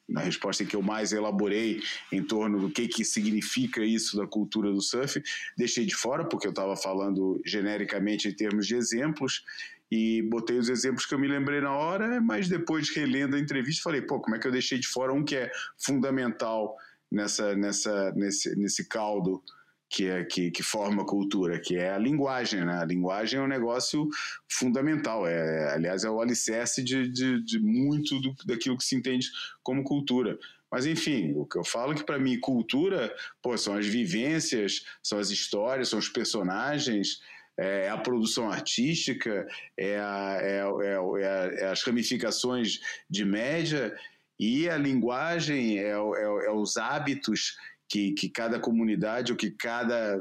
na 0.08 0.22
resposta 0.22 0.64
que 0.64 0.74
eu 0.74 0.82
mais 0.82 1.12
elaborei 1.12 1.80
em 2.10 2.20
torno 2.20 2.58
do 2.58 2.68
que, 2.68 2.88
que 2.88 3.04
significa 3.04 3.84
isso 3.84 4.16
da 4.16 4.26
cultura 4.26 4.72
do 4.72 4.82
surf, 4.82 5.22
deixei 5.56 5.86
de 5.86 5.94
fora, 5.94 6.24
porque 6.24 6.48
eu 6.48 6.50
estava 6.50 6.76
falando 6.76 7.40
genericamente 7.46 8.26
em 8.26 8.34
termos 8.34 8.66
de 8.66 8.74
exemplos, 8.74 9.44
e 9.90 10.22
botei 10.22 10.58
os 10.58 10.68
exemplos 10.68 11.04
que 11.04 11.14
eu 11.14 11.18
me 11.18 11.26
lembrei 11.26 11.60
na 11.60 11.72
hora, 11.72 12.20
mas 12.20 12.48
depois 12.48 12.88
relendo 12.90 13.34
a 13.34 13.38
entrevista 13.38 13.82
falei, 13.82 14.02
pô, 14.02 14.20
como 14.20 14.36
é 14.36 14.38
que 14.38 14.46
eu 14.46 14.52
deixei 14.52 14.78
de 14.78 14.86
fora 14.86 15.12
um 15.12 15.24
que 15.24 15.36
é 15.36 15.50
fundamental 15.78 16.76
nessa, 17.10 17.56
nessa, 17.56 18.12
nesse, 18.12 18.56
nesse 18.56 18.88
caldo 18.88 19.42
que, 19.90 20.06
é, 20.06 20.24
que, 20.24 20.52
que 20.52 20.62
forma 20.62 21.02
a 21.02 21.06
cultura, 21.06 21.58
que 21.58 21.76
é 21.76 21.90
a 21.90 21.98
linguagem, 21.98 22.64
né? 22.64 22.78
A 22.78 22.84
linguagem 22.84 23.40
é 23.40 23.42
um 23.42 23.48
negócio 23.48 24.08
fundamental, 24.48 25.26
é, 25.26 25.74
aliás, 25.74 26.04
é 26.04 26.10
o 26.10 26.20
alicerce 26.20 26.82
de, 26.82 27.08
de, 27.08 27.42
de 27.42 27.58
muito 27.58 28.20
do, 28.20 28.32
daquilo 28.46 28.78
que 28.78 28.84
se 28.84 28.94
entende 28.94 29.28
como 29.64 29.82
cultura. 29.82 30.38
Mas 30.70 30.86
enfim, 30.86 31.32
o 31.34 31.44
que 31.44 31.58
eu 31.58 31.64
falo 31.64 31.92
é 31.92 31.96
que 31.96 32.04
para 32.04 32.20
mim 32.20 32.38
cultura, 32.38 33.12
pô, 33.42 33.58
são 33.58 33.74
as 33.74 33.86
vivências, 33.86 34.84
são 35.02 35.18
as 35.18 35.30
histórias, 35.30 35.88
são 35.88 35.98
os 35.98 36.08
personagens, 36.08 37.20
é 37.58 37.90
a 37.90 37.98
produção 37.98 38.48
artística, 38.48 39.44
é, 39.76 39.98
a, 39.98 40.38
é, 40.40 40.62
é, 40.86 41.62
é, 41.62 41.66
as 41.66 41.82
ramificações 41.82 42.78
de 43.10 43.24
média 43.24 43.92
e 44.38 44.70
a 44.70 44.78
linguagem, 44.78 45.78
é, 45.78 45.90
é, 45.90 46.50
os 46.52 46.76
hábitos 46.78 47.58
que, 47.90 48.12
que 48.12 48.28
cada 48.28 48.60
comunidade 48.60 49.32
ou 49.32 49.36
que 49.36 49.50
cada 49.50 50.18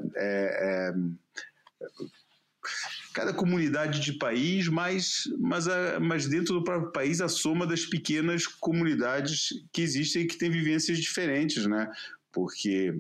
cada 3.14 3.34
comunidade 3.34 4.00
de 4.00 4.14
país, 4.14 4.68
mas, 4.68 5.24
mas, 5.40 5.68
a, 5.68 6.00
mas 6.00 6.28
dentro 6.28 6.54
do 6.54 6.64
próprio 6.64 6.92
país 6.92 7.22
a 7.22 7.30
soma 7.30 7.66
das 7.66 7.86
pequenas 7.86 8.46
comunidades 8.46 9.50
que 9.72 9.82
existem 9.82 10.24
e 10.24 10.28
que 10.28 10.38
têm 10.38 10.50
vivências 10.50 11.00
diferentes, 11.00 11.66
né? 11.66 11.90
Porque 12.32 12.94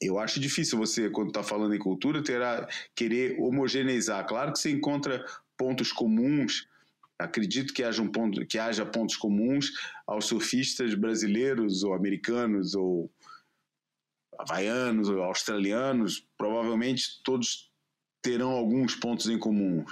eu 0.00 0.18
acho 0.18 0.40
difícil 0.40 0.78
você, 0.78 1.08
quando 1.08 1.28
está 1.28 1.42
falando 1.42 1.74
em 1.74 1.78
cultura, 1.78 2.22
terá, 2.22 2.68
querer 2.94 3.38
homogeneizar. 3.40 4.26
Claro 4.26 4.52
que 4.52 4.58
você 4.58 4.70
encontra 4.70 5.24
pontos 5.56 5.92
comuns, 5.92 6.66
acredito 7.18 7.72
que 7.72 7.82
haja, 7.82 8.02
um 8.02 8.10
ponto, 8.10 8.44
que 8.44 8.58
haja 8.58 8.84
pontos 8.84 9.16
comuns 9.16 9.70
aos 10.06 10.26
surfistas 10.26 10.94
brasileiros 10.94 11.84
ou 11.84 11.94
americanos 11.94 12.74
ou 12.74 13.10
havaianos 14.38 15.08
australianos, 15.22 16.26
provavelmente 16.36 17.22
todos 17.22 17.70
terão 18.22 18.50
alguns 18.50 18.94
pontos 18.94 19.28
em 19.28 19.38
comum, 19.38 19.84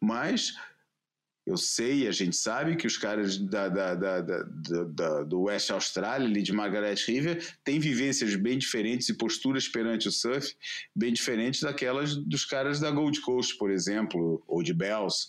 mas 0.00 0.54
Eu 1.48 1.56
sei, 1.56 2.06
a 2.06 2.12
gente 2.12 2.36
sabe 2.36 2.76
que 2.76 2.86
os 2.86 2.98
caras 2.98 3.38
da, 3.38 3.70
da, 3.70 3.94
da, 3.94 4.20
da 4.20 5.22
do 5.22 5.44
West 5.44 5.70
Austrália, 5.70 6.28
ali 6.28 6.42
de 6.42 6.52
Margaret 6.52 6.96
River, 7.06 7.42
têm 7.64 7.80
vivências 7.80 8.36
bem 8.36 8.58
diferentes 8.58 9.08
e 9.08 9.14
posturas 9.14 9.66
perante 9.66 10.08
o 10.08 10.12
surf 10.12 10.54
bem 10.94 11.10
diferentes 11.10 11.62
daquelas 11.62 12.14
dos 12.14 12.44
caras 12.44 12.80
da 12.80 12.90
Gold 12.90 13.22
Coast, 13.22 13.56
por 13.56 13.70
exemplo, 13.70 14.42
ou 14.46 14.62
de 14.62 14.74
Bells. 14.74 15.28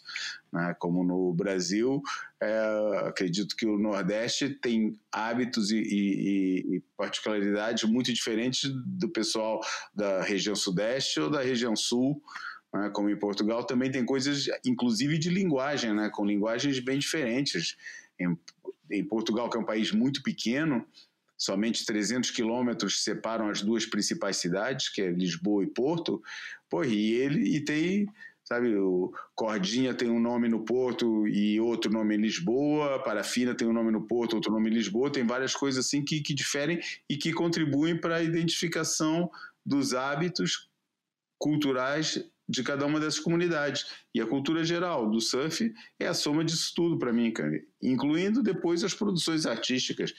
Né? 0.51 0.75
Como 0.77 1.05
no 1.05 1.33
Brasil, 1.33 2.01
é, 2.41 3.05
acredito 3.05 3.55
que 3.55 3.65
o 3.65 3.79
Nordeste 3.79 4.49
tem 4.49 4.99
hábitos 5.13 5.71
e, 5.71 5.77
e, 5.77 6.75
e, 6.75 6.83
particularidades 6.97 7.89
muito 7.89 8.11
diferentes 8.11 8.69
do 8.85 9.07
pessoal 9.07 9.61
da 9.95 10.21
região 10.21 10.55
Sudeste 10.55 11.21
ou 11.21 11.29
da 11.29 11.41
região 11.41 11.77
Sul 11.77 12.21
né, 12.73 12.89
como 12.89 13.09
em 13.09 13.17
Portugal, 13.17 13.63
também 13.63 13.91
tem 13.91 14.05
coisas, 14.05 14.47
inclusive 14.65 15.17
de 15.17 15.29
linguagem, 15.29 15.93
né, 15.93 16.09
com 16.09 16.25
linguagens 16.25 16.79
bem 16.79 16.99
diferentes. 16.99 17.75
Em, 18.19 18.37
em 18.91 19.03
Portugal, 19.03 19.49
que 19.49 19.57
é 19.57 19.59
um 19.59 19.65
país 19.65 19.91
muito 19.91 20.21
pequeno, 20.21 20.85
somente 21.37 21.85
300 21.85 22.31
quilômetros 22.31 23.03
separam 23.03 23.49
as 23.49 23.61
duas 23.61 23.85
principais 23.85 24.37
cidades, 24.37 24.89
que 24.89 25.01
é 25.01 25.09
Lisboa 25.09 25.63
e 25.63 25.67
Porto, 25.67 26.21
pô, 26.69 26.83
e 26.83 27.13
ele 27.13 27.55
e 27.55 27.63
tem, 27.63 28.07
sabe, 28.43 28.75
o 28.75 29.13
Cordinha 29.33 29.93
tem 29.93 30.09
um 30.09 30.19
nome 30.19 30.49
no 30.49 30.65
Porto 30.65 31.25
e 31.27 31.59
outro 31.61 31.91
nome 31.91 32.15
em 32.15 32.21
Lisboa, 32.21 33.01
Parafina 33.01 33.55
tem 33.55 33.67
um 33.67 33.73
nome 33.73 33.89
no 33.89 34.05
Porto, 34.05 34.33
outro 34.33 34.51
nome 34.51 34.69
em 34.69 34.73
Lisboa, 34.73 35.09
tem 35.09 35.25
várias 35.25 35.55
coisas 35.55 35.85
assim 35.85 36.03
que, 36.03 36.19
que 36.19 36.33
diferem 36.33 36.81
e 37.09 37.15
que 37.15 37.31
contribuem 37.31 37.97
para 37.97 38.17
a 38.17 38.23
identificação 38.23 39.31
dos 39.65 39.93
hábitos 39.93 40.69
culturais 41.37 42.21
de 42.49 42.63
cada 42.63 42.85
uma 42.85 42.99
dessas 42.99 43.19
comunidades. 43.19 43.85
E 44.13 44.19
a 44.19 44.25
cultura 44.25 44.63
geral 44.63 45.07
do 45.07 45.21
surf 45.21 45.71
é 45.99 46.07
a 46.07 46.13
soma 46.15 46.43
disso 46.43 46.73
tudo 46.75 46.97
para 46.97 47.13
mim, 47.13 47.31
cara. 47.31 47.61
Incluindo 47.81 48.41
depois 48.41 48.83
as 48.83 48.93
produções 48.93 49.45
artísticas. 49.45 50.13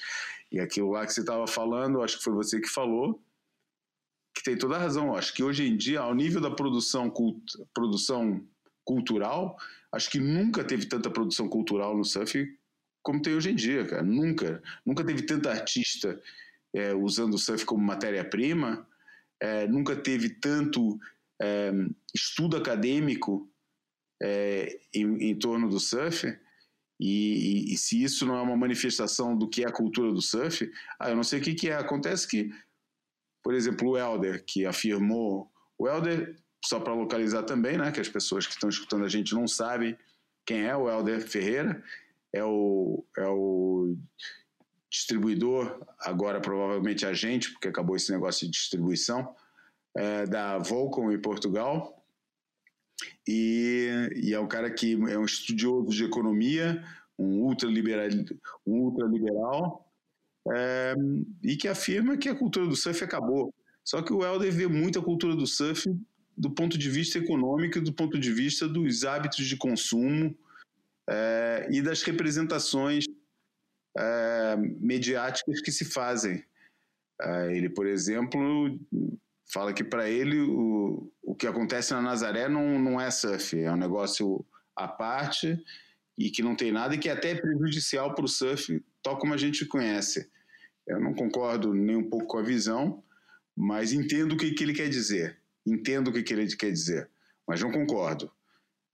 E 0.53 0.61
aquilo 0.61 0.93
lá 0.93 1.05
que 1.05 1.13
você 1.13 1.21
estava 1.21 1.47
falando, 1.49 2.01
acho 2.01 2.19
que 2.19 2.25
foi 2.25 2.33
você 2.33 2.61
que 2.61 2.69
falou, 2.69 3.21
que 4.33 4.45
tem 4.45 4.57
toda 4.57 4.77
a 4.77 4.79
razão. 4.79 5.15
Acho 5.17 5.35
que 5.35 5.43
hoje 5.43 5.67
em 5.67 5.77
dia, 5.77 6.01
ao 6.01 6.15
nível 6.15 6.41
da 6.41 6.51
produção, 6.51 7.11
cult 7.11 7.43
produção 7.75 8.47
cultural, 8.85 9.57
acho 9.93 10.09
que 10.09 10.21
nunca 10.21 10.63
teve 10.63 10.87
tanta 10.87 11.11
produção 11.11 11.49
cultural 11.49 11.97
no 11.97 12.05
surf 12.05 12.49
como 13.03 13.23
tem 13.23 13.35
hoje 13.35 13.51
em 13.51 13.55
dia, 13.55 13.85
cara. 13.87 14.03
Nunca. 14.03 14.63
Nunca 14.85 15.05
teve 15.05 15.23
tanta 15.23 15.51
artista 15.51 16.21
é, 16.73 16.95
usando 16.95 17.35
o 17.35 17.39
surf 17.39 17.65
como 17.65 17.83
matéria-prima. 17.83 18.87
É, 19.41 19.67
nunca 19.67 19.97
teve 19.97 20.29
tanto 20.29 20.99
é, 21.41 21.73
estudo 22.15 22.57
acadêmico 22.57 23.51
é, 24.23 24.79
em, 24.95 25.31
em, 25.31 25.39
torno 25.39 25.69
do 25.69 25.81
surf, 25.81 26.27
e, 26.99 27.69
e, 27.71 27.75
e, 27.75 27.79
se 27.79 28.03
isso 28.03 28.27
não 28.27 28.37
é 28.37 28.43
uma 28.43 28.57
manifestação 28.57 29.37
do 29.37 29.49
que 29.49 29.65
é 29.65 29.69
a 29.69 29.73
cultura 29.73 30.13
do 30.13 30.21
surf, 30.21 30.71
ah, 30.99 31.09
eu 31.09 31.17
não 31.17 31.25
sei 31.25 31.41
o 31.41 31.43
que, 31.43 31.55
que 31.55 31.71
é. 31.71 31.75
Acontece 31.75 32.29
que, 32.29 32.51
por 33.43 33.55
exemplo, 33.55 33.89
o 33.89 33.97
Helder, 33.97 34.45
que 34.45 34.67
afirmou. 34.67 35.51
O 35.79 35.89
Helder, 35.89 36.37
só 36.63 36.79
para 36.79 36.93
localizar 36.93 37.45
também, 37.45 37.79
né, 37.79 37.91
que 37.91 38.01
as 38.01 38.09
pessoas 38.09 38.47
que 38.47 38.53
estão 38.53 38.69
escutando 38.69 39.07
a 39.07 39.09
gente 39.09 39.35
não 39.35 39.49
sabem 39.49 39.97
quem 40.45 40.67
é 40.67 40.77
o 40.77 40.91
Helder 40.91 41.27
Ferreira, 41.27 41.83
é 42.35 42.45
o, 42.45 43.03
é 43.17 43.27
o 43.27 43.97
distribuidor, 44.91 45.81
agora 46.01 46.41
provavelmente 46.41 47.07
agente, 47.07 47.51
porque 47.53 47.69
acabou 47.69 47.97
esse 47.97 48.13
negócio 48.13 48.47
de 48.47 48.53
distribuição, 48.53 49.35
é, 49.97 50.27
da 50.27 50.59
Volcom 50.59 51.11
em 51.11 51.21
Portugal. 51.21 52.05
E, 53.27 54.11
e, 54.17 54.35
é 54.35 54.41
um 54.41 54.49
cara 54.49 54.71
que 54.71 54.93
é 54.93 55.19
um 55.19 55.25
estudioso 55.25 55.91
de 55.91 56.05
economia, 56.05 56.85
um 57.19 57.43
ultraliberal, 57.43 58.09
um 58.67 58.81
ultraliberal 58.81 59.87
é, 60.53 60.95
e 61.43 61.57
que 61.57 61.69
afirma 61.69 62.17
que 62.17 62.29
a 62.29 62.35
cultura 62.35 62.67
do 62.67 62.77
surf 62.77 63.03
acabou. 63.03 63.55
Só 63.85 64.03
que 64.03 64.13
o 64.13 64.25
Helder 64.25 64.53
vê 64.53 64.67
muito 64.67 64.99
a 64.99 65.05
cultura 65.05 65.35
do 65.35 65.47
surf 65.47 65.89
do 66.37 66.51
ponto 66.51 66.79
de 66.79 66.89
vista 66.89 67.19
econômico 67.19 67.81
do 67.81 67.93
ponto 67.93 68.19
de 68.19 68.33
vista 68.33 68.67
dos 68.67 69.05
hábitos 69.05 69.47
de 69.47 69.57
consumo 69.57 70.35
é, 71.09 71.69
e 71.71 71.83
das 71.83 72.03
representações 72.03 73.05
é, 73.99 74.57
mediáticas 74.57 75.61
que 75.61 75.73
se 75.73 75.85
fazem. 75.85 76.45
É, 77.21 77.55
ele, 77.55 77.69
por 77.69 77.87
exemplo, 77.87 78.79
fala 79.53 79.73
que 79.73 79.85
para 79.85 80.09
ele 80.09 80.41
o, 80.41 81.13
o 81.23 81.35
que 81.35 81.47
acontece 81.47 81.93
na 81.93 82.01
Nazaré 82.01 82.49
não, 82.49 82.79
não 82.79 83.01
é 83.01 83.11
surf, 83.11 83.59
é 83.59 83.71
um 83.71 83.77
negócio 83.77 84.45
à 84.77 84.87
parte 84.87 85.59
e 86.17 86.31
que 86.31 86.43
não 86.43 86.55
tem 86.55 86.71
nada 86.71 86.95
e 86.95 86.99
que 86.99 87.09
é 87.09 87.13
até 87.13 87.31
é 87.31 87.35
prejudicial 87.35 88.15
para 88.15 88.25
o 88.25 88.29
surf, 88.29 88.83
tal 89.03 89.19
como 89.19 89.35
a 89.35 89.37
gente 89.37 89.65
conhece. 89.67 90.31
Eu 90.87 91.01
não 91.01 91.15
concordo 91.15 91.75
nem 91.75 91.97
um 91.97 92.09
pouco 92.09 92.27
com 92.27 92.39
a 92.39 92.43
visão, 92.43 93.03
mas 93.57 93.93
entendo 93.93 94.33
o 94.33 94.37
que, 94.37 94.53
que 94.53 94.65
ele 94.65 94.75
quer 94.75 94.89
dizer. 94.89 95.39
Entendo 95.67 96.09
o 96.09 96.13
que, 96.13 96.23
que 96.23 96.33
ele 96.33 96.47
quer 96.57 96.71
dizer, 96.71 97.09
mas 97.47 97.61
não 97.61 97.71
concordo. 97.71 98.31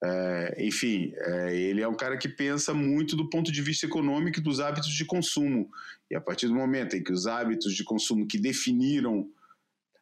É, 0.05 0.57
enfim, 0.59 1.12
é, 1.16 1.57
ele 1.57 1.81
é 1.81 1.88
um 1.88 1.95
cara 1.95 2.19
que 2.19 2.29
pensa 2.29 2.75
muito 2.75 3.16
do 3.16 3.31
ponto 3.31 3.51
de 3.51 3.62
vista 3.62 3.87
econômico 3.87 4.38
e 4.38 4.42
dos 4.42 4.61
hábitos 4.61 4.92
de 4.92 5.05
consumo. 5.05 5.71
E 6.11 6.14
a 6.14 6.21
partir 6.21 6.49
do 6.49 6.55
momento 6.55 6.97
em 6.97 7.03
que 7.03 7.12
os 7.12 7.27
hábitos 7.27 7.75
de 7.75 7.83
consumo 7.83 8.27
que 8.27 8.38
definiram 8.38 9.29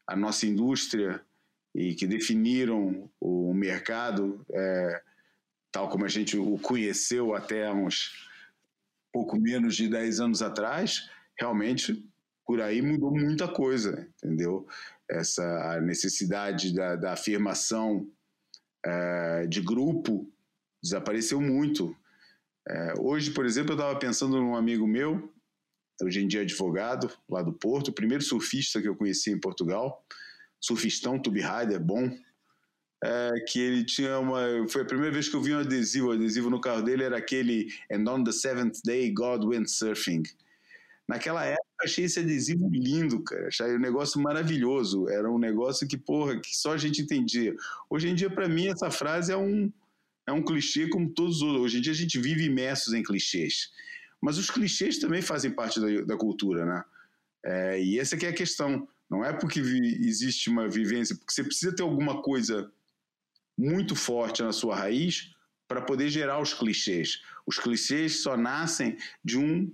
a 0.07 0.17
nossa 0.17 0.47
indústria 0.47 1.21
e 1.75 1.95
que 1.95 2.07
definiram 2.07 3.11
o 3.21 3.53
mercado 3.53 4.45
é, 4.53 5.03
tal 5.73 5.89
como 5.89 6.05
a 6.05 6.09
gente 6.09 6.39
o 6.39 6.57
conheceu 6.59 7.35
até 7.35 7.73
uns 7.73 8.29
pouco 9.13 9.37
menos 9.37 9.75
de 9.75 9.89
10 9.89 10.21
anos 10.21 10.43
atrás, 10.43 11.11
realmente 11.39 12.09
por 12.47 12.61
aí 12.61 12.81
mudou 12.81 13.11
muita 13.11 13.49
coisa, 13.49 14.07
entendeu? 14.17 14.67
Essa 15.11 15.81
necessidade 15.81 16.75
da, 16.75 16.95
da 16.95 17.13
afirmação 17.13 18.09
é, 18.85 19.47
de 19.47 19.61
grupo 19.61 20.31
desapareceu 20.83 21.41
muito. 21.41 21.97
É, 22.69 22.95
hoje, 23.01 23.31
por 23.33 23.45
exemplo, 23.45 23.73
eu 23.73 23.77
estava 23.77 23.99
pensando 23.99 24.37
num 24.37 24.55
amigo 24.55 24.87
meu 24.87 25.34
hoje 26.03 26.23
em 26.23 26.29
dia 26.29 26.43
advogado 26.43 27.11
lá 27.29 27.43
do 27.43 27.53
Porto, 27.53 27.89
o 27.89 27.93
primeiro 27.93 28.23
surfista 28.23 28.81
que 28.81 28.89
eu 28.89 28.97
conheci 28.97 29.31
em 29.31 29.39
Portugal, 29.39 30.05
surfistão, 30.61 31.19
tube 31.19 31.41
rider, 31.41 31.81
bom, 31.81 32.11
é, 33.05 33.33
que 33.47 33.61
ele 33.61 33.85
tinha 33.85 34.19
uma. 34.19 34.67
Foi 34.69 34.81
a 34.83 34.87
primeira 34.87 35.13
vez 35.13 35.29
que 35.29 35.37
eu 35.37 35.43
vi 35.43 35.55
um 35.55 35.59
adesivo. 35.59 36.09
O 36.09 36.13
adesivo 36.13 36.49
no 36.49 36.61
carro 36.61 36.81
dele 36.81 37.05
era 37.05 37.19
aquele 37.19 37.69
And 37.93 38.09
on 38.11 38.25
the 38.25 38.33
seventh 38.33 38.79
day, 38.83 39.11
God 39.11 39.45
went 39.45 39.69
surfing. 39.69 40.23
Naquela 41.07 41.45
época, 41.45 41.63
achei 41.83 42.07
esse 42.07 42.19
adesivo 42.19 42.67
lindo, 42.73 43.23
cara. 43.23 43.49
Achei 43.49 43.77
um 43.77 43.79
negócio 43.79 44.19
maravilhoso. 44.23 45.07
Era 45.11 45.31
um 45.31 45.39
negócio 45.39 45.87
que, 45.87 45.99
porra, 45.99 46.41
que 46.41 46.57
só 46.57 46.73
a 46.73 46.79
gente 46.79 47.03
entendia. 47.03 47.55
Hoje 47.91 48.09
em 48.09 48.15
dia, 48.15 48.31
para 48.31 48.49
mim, 48.49 48.69
essa 48.69 48.91
frase 48.91 49.31
é 49.31 49.37
um, 49.37 49.71
é 50.27 50.33
um 50.33 50.43
clichê 50.43 50.89
como 50.89 51.11
todos 51.11 51.37
os 51.37 51.43
outros. 51.43 51.65
Hoje 51.65 51.79
em 51.79 51.81
dia, 51.83 51.93
a 51.93 51.97
gente 51.97 52.19
vive 52.19 52.45
imersos 52.45 52.95
em 52.95 53.03
clichês. 53.03 53.71
Mas 54.25 54.39
os 54.39 54.51
clichês 54.51 54.99
também 54.99 55.21
fazem 55.21 55.51
parte 55.51 55.79
da, 55.79 56.01
da 56.01 56.17
cultura, 56.17 56.65
né? 56.65 56.83
É, 57.45 57.83
e 57.83 57.99
essa 57.99 58.17
que 58.17 58.25
é 58.25 58.31
a 58.31 58.35
questão. 58.35 58.89
Não 59.11 59.23
é 59.23 59.35
porque 59.35 59.61
existe 59.61 60.49
uma 60.49 60.67
vivência, 60.67 61.15
porque 61.15 61.31
você 61.31 61.45
precisa 61.45 61.77
ter 61.77 61.83
alguma 61.83 62.23
coisa 62.23 62.73
muito 63.57 63.95
forte 63.95 64.43
na 64.43 64.51
sua 64.51 64.77
raiz 64.77 65.31
para 65.69 65.83
poder 65.83 66.09
gerar 66.09 66.41
os 66.41 66.55
clichês. 66.55 67.21
Os 67.47 67.59
clichês 67.59 68.23
só 68.23 68.35
nascem 68.35 68.97
de 69.23 69.39
um 69.39 69.71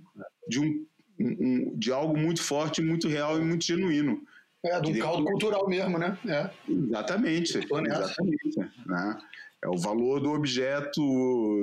de 0.49 0.59
um, 0.59 0.85
um 1.17 1.79
de 1.79 1.89
algo 1.93 2.17
muito 2.17 2.43
forte, 2.43 2.81
muito 2.81 3.07
real 3.07 3.39
e 3.39 3.41
muito 3.41 3.63
genuíno. 3.63 4.21
É, 4.65 4.81
de 4.81 4.91
um 4.91 4.99
caldo 4.99 5.23
cultural 5.23 5.65
mesmo, 5.69 5.97
né? 5.97 6.17
É. 6.27 6.51
Exatamente. 6.69 7.57
Exatamente. 7.57 8.59
Né? 8.85 9.17
É 9.63 9.69
o 9.69 9.77
valor 9.77 10.19
do 10.19 10.31
objeto, 10.31 11.01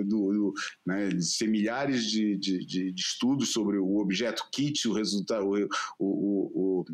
do, 0.05 0.33
do 0.33 0.55
né, 0.87 1.11
ser 1.21 1.49
milhares 1.49 2.05
de, 2.09 2.37
de, 2.37 2.65
de, 2.65 2.95
estudos 2.97 3.53
sobre 3.53 3.79
o 3.79 3.97
objeto 3.99 4.49
kit, 4.53 4.87
o 4.87 4.93
resultado, 4.93 5.45
o, 5.47 5.67
o, 5.99 6.85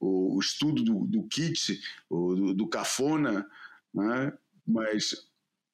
o, 0.00 0.36
o 0.36 0.40
estudo 0.40 0.84
do, 0.84 1.06
do 1.06 1.22
kit, 1.24 1.80
do, 2.08 2.54
do 2.54 2.68
cafona, 2.68 3.48
né, 3.92 4.32
mas 4.66 5.28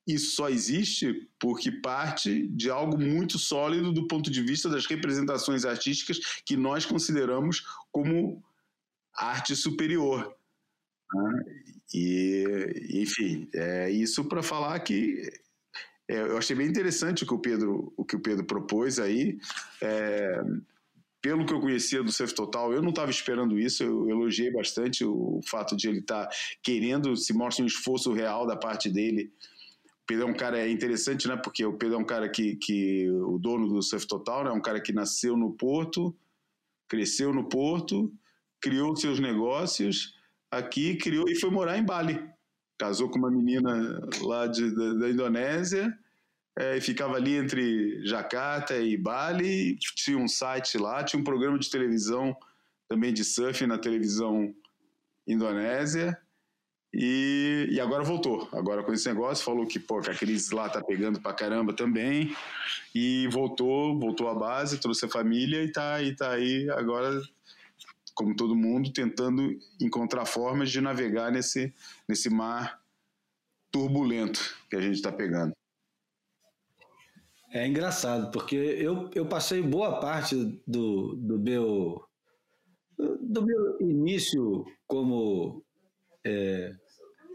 isso 0.07 0.37
só 0.37 0.49
existe 0.49 1.29
porque 1.39 1.71
parte 1.71 2.47
de 2.49 2.71
algo 2.71 2.97
muito 2.97 3.39
sólido 3.39 3.93
do 3.93 4.07
ponto 4.07 4.31
de 4.31 4.41
vista 4.41 4.69
das 4.69 4.87
representações 4.87 5.65
artísticas 5.65 6.21
que 6.45 6.57
nós 6.57 6.87
consideramos 6.87 7.67
como 7.91 8.43
arte 9.13 9.57
superior. 9.57 10.36
Né? 11.15 11.45
E, 11.95 13.03
enfim, 13.03 13.49
é 13.55 13.91
isso 13.91 14.25
para 14.25 14.43
falar 14.43 14.79
que 14.81 15.23
é, 16.09 16.21
eu 16.21 16.39
achei 16.39 16.57
bem 16.57 16.67
interessante 16.67 17.25
o 17.25 17.27
que 17.27 17.35
o 17.35 17.39
Pedro, 17.39 17.93
o 17.97 18.05
que 18.05 18.17
o 18.17 18.21
Pedro 18.21 18.45
propôs 18.45 18.99
aí. 18.99 19.39
É, 19.83 20.43
pelo 21.23 21.45
que 21.45 21.53
eu 21.53 21.61
conhecia 21.61 22.03
do 22.03 22.13
Surf 22.13 22.35
Total, 22.35 22.73
eu 22.73 22.83
não 22.83 22.91
estava 22.91 23.11
esperando 23.11 23.59
isso, 23.59 23.83
eu 23.83 24.09
elogiei 24.09 24.53
bastante 24.53 25.05
o 25.05 25.41
fato 25.49 25.77
de 25.77 25.89
ele 25.89 25.99
estar 25.99 26.27
tá 26.27 26.37
querendo, 26.63 27.17
se 27.17 27.33
mostra 27.33 27.65
um 27.65 27.67
esforço 27.67 28.13
real 28.13 28.47
da 28.47 28.57
parte 28.57 28.89
dele 28.89 29.33
Pedro 30.07 30.29
é 30.29 30.31
um 30.31 30.35
cara 30.35 30.69
interessante, 30.69 31.27
né? 31.27 31.37
Porque 31.37 31.65
o 31.65 31.73
Pedro 31.73 31.97
é 31.97 31.99
um 31.99 32.05
cara 32.05 32.29
que, 32.29 32.55
que 32.57 33.11
o 33.11 33.39
dono 33.39 33.67
do 33.69 33.83
Surf 33.83 34.07
Total, 34.07 34.45
né? 34.45 34.51
Um 34.53 34.61
cara 34.61 34.81
que 34.81 34.93
nasceu 34.93 35.37
no 35.37 35.53
Porto, 35.53 36.17
cresceu 36.89 37.35
no 37.35 37.49
Porto, 37.49 38.13
criou 38.61 38.95
seus 38.97 39.19
negócios 39.19 40.15
aqui, 40.51 40.97
criou 40.97 41.29
e 41.29 41.35
foi 41.35 41.51
morar 41.51 41.79
em 41.79 41.85
Bali. 41.85 42.23
Casou 42.79 43.09
com 43.09 43.19
uma 43.19 43.31
menina 43.31 44.01
lá 44.23 44.47
de, 44.47 44.75
da, 44.75 44.95
da 44.95 45.11
Indonésia 45.11 45.97
é, 46.59 46.77
e 46.77 46.81
ficava 46.81 47.17
ali 47.17 47.35
entre 47.35 48.05
Jakarta 48.05 48.77
e 48.77 48.97
Bali. 48.97 49.77
Tinha 49.79 50.19
um 50.19 50.29
site 50.29 50.79
lá, 50.79 51.05
tinha 51.05 51.21
um 51.21 51.25
programa 51.25 51.59
de 51.59 51.71
televisão 51.71 52.37
também 52.89 53.13
de 53.13 53.25
surf 53.25 53.67
na 53.67 53.79
televisão 53.79 54.55
indonésia. 55.27 56.19
E, 56.95 57.69
e 57.71 57.79
agora 57.79 58.03
voltou. 58.03 58.49
Agora 58.53 58.83
com 58.83 58.93
esse 58.93 59.07
negócio, 59.07 59.45
falou 59.45 59.67
que, 59.67 59.79
pô, 59.79 60.01
que 60.01 60.11
a 60.11 60.15
crise 60.15 60.55
lá 60.55 60.69
tá 60.69 60.83
pegando 60.83 61.21
pra 61.21 61.35
caramba 61.35 61.75
também. 61.75 62.35
E 62.95 63.29
voltou, 63.29 63.99
voltou 63.99 64.29
à 64.29 64.35
base, 64.35 64.79
trouxe 64.79 65.05
a 65.05 65.09
família 65.09 65.63
e 65.63 65.71
tá, 65.71 66.01
e 66.01 66.17
tá 66.17 66.31
aí 66.31 66.71
agora, 66.71 67.21
como 68.17 68.35
todo 68.35 68.57
mundo, 68.57 68.93
tentando 68.93 69.57
encontrar 69.81 70.25
formas 70.25 70.71
de 70.71 70.81
navegar 70.81 71.31
nesse, 71.31 71.73
nesse 72.09 72.31
mar 72.31 72.81
turbulento 73.71 74.57
que 74.71 74.75
a 74.75 74.81
gente 74.81 74.95
está 74.95 75.13
pegando. 75.13 75.53
É 77.53 77.67
engraçado, 77.67 78.33
porque 78.33 78.57
eu, 78.57 79.11
eu 79.15 79.27
passei 79.27 79.63
boa 79.63 80.01
parte 80.01 80.35
do, 80.67 81.15
do 81.15 81.39
meu 81.39 82.03
do 83.21 83.45
meu 83.45 83.79
início 83.81 84.65
como 84.87 85.63
é, 86.25 86.75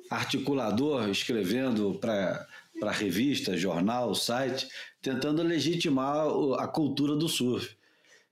articulador, 0.10 1.08
escrevendo 1.10 2.00
para 2.00 2.92
revista, 2.92 3.56
jornal, 3.56 4.16
site, 4.16 4.68
tentando 5.02 5.44
legitimar 5.44 6.28
a 6.58 6.68
cultura 6.68 7.16
do 7.16 7.30
surf. 7.30 7.78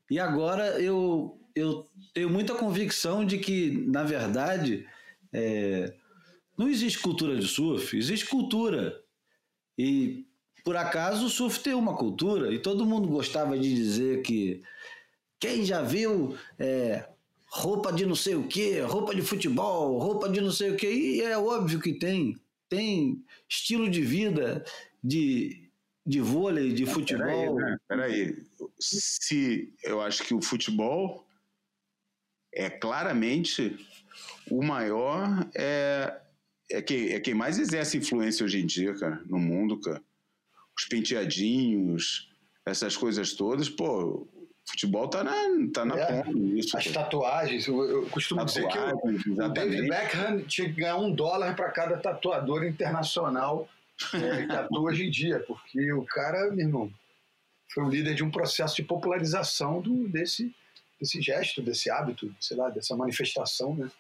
E 0.10 0.20
agora 0.20 0.82
eu, 0.82 1.40
eu 1.56 1.88
tenho 2.14 2.30
muita 2.30 2.56
convicção 2.56 3.26
de 3.26 3.38
que, 3.38 3.72
na 3.88 4.04
verdade, 4.04 4.88
é, 5.34 5.94
não 6.58 6.68
existe 6.68 7.00
cultura 7.00 7.36
de 7.36 7.48
surf, 7.48 7.98
existe 7.98 8.26
cultura. 8.26 9.02
E, 9.78 10.26
por 10.64 10.76
acaso, 10.76 11.26
o 11.26 11.30
surf 11.30 11.60
tem 11.60 11.74
uma 11.74 11.96
cultura, 11.96 12.54
e 12.54 12.60
todo 12.60 12.86
mundo 12.86 13.08
gostava 13.08 13.58
de 13.58 13.74
dizer 13.74 14.22
que 14.22 14.62
quem 15.40 15.64
já 15.64 15.82
viu 15.82 16.36
é, 16.58 17.08
roupa 17.48 17.92
de 17.92 18.06
não 18.06 18.16
sei 18.16 18.36
o 18.36 18.48
que, 18.48 18.80
roupa 18.82 19.16
de 19.16 19.22
futebol, 19.22 19.98
roupa 19.98 20.30
de 20.30 20.42
não 20.42 20.52
sei 20.52 20.72
o 20.72 20.76
que, 20.76 20.88
e 20.88 21.22
é 21.22 21.38
óbvio 21.38 21.80
que 21.80 21.94
tem. 21.94 22.38
Tem 22.68 23.24
estilo 23.48 23.90
de 23.90 24.02
vida 24.02 24.64
de, 25.04 25.70
de 26.06 26.22
vôlei, 26.22 26.72
de 26.72 26.86
futebol. 26.86 27.56
Peraí, 27.56 27.72
né? 27.72 27.78
peraí. 27.88 28.46
Se 28.80 29.74
eu 29.84 30.02
acho 30.02 30.24
que 30.24 30.36
o 30.36 30.42
futebol 30.42 31.26
é 32.54 32.70
claramente 32.70 33.78
o 34.50 34.64
maior, 34.64 35.48
é, 35.56 36.20
é, 36.72 36.82
quem, 36.82 37.10
é 37.10 37.20
quem 37.20 37.34
mais 37.34 37.60
exerce 37.60 37.98
influência 37.98 38.46
hoje 38.46 38.60
em 38.60 38.66
dia, 38.66 38.94
cara, 38.96 39.22
no 39.26 39.38
mundo, 39.38 39.80
cara. 39.80 40.02
Os 40.78 40.86
penteadinhos, 40.86 42.30
essas 42.66 42.96
coisas 42.96 43.34
todas, 43.34 43.70
pô, 43.70 44.28
futebol 44.70 45.08
tá 45.08 45.24
na, 45.24 45.34
tá 45.74 45.86
na 45.86 45.98
é, 45.98 46.06
ponta 46.06 46.40
disso. 46.40 46.78
As 46.78 46.86
tatuagens, 46.86 47.68
eu, 47.68 47.84
eu 47.84 48.10
costumo 48.10 48.46
dizer 48.46 48.68
que 48.68 48.78
o, 48.78 49.50
David 49.50 49.90
Beckham 49.90 50.42
tinha 50.44 50.70
que 50.70 50.80
ganhar 50.80 50.98
um 50.98 51.12
dólar 51.12 51.56
para 51.56 51.70
cada 51.72 51.98
tatuador 51.98 52.64
internacional 52.64 53.68
é, 54.14 54.46
que 54.46 54.52
atua 54.52 54.82
hoje 54.82 55.08
em 55.08 55.10
dia, 55.10 55.44
porque 55.46 55.92
o 55.92 56.06
cara, 56.06 56.50
meu 56.52 56.66
irmão, 56.66 56.92
foi 57.74 57.84
o 57.84 57.90
líder 57.90 58.16
de 58.16 58.24
um 58.24 58.32
processo 58.32 58.76
de 58.76 58.84
popularização 58.84 59.82
do, 59.82 60.08
desse, 60.08 60.54
desse 61.00 61.22
gesto, 61.22 61.62
desse 61.62 61.90
hábito, 61.90 62.34
sei 62.40 62.58
lá, 62.58 62.70
dessa 62.70 62.96
manifestação, 62.96 63.76
né? 63.76 63.92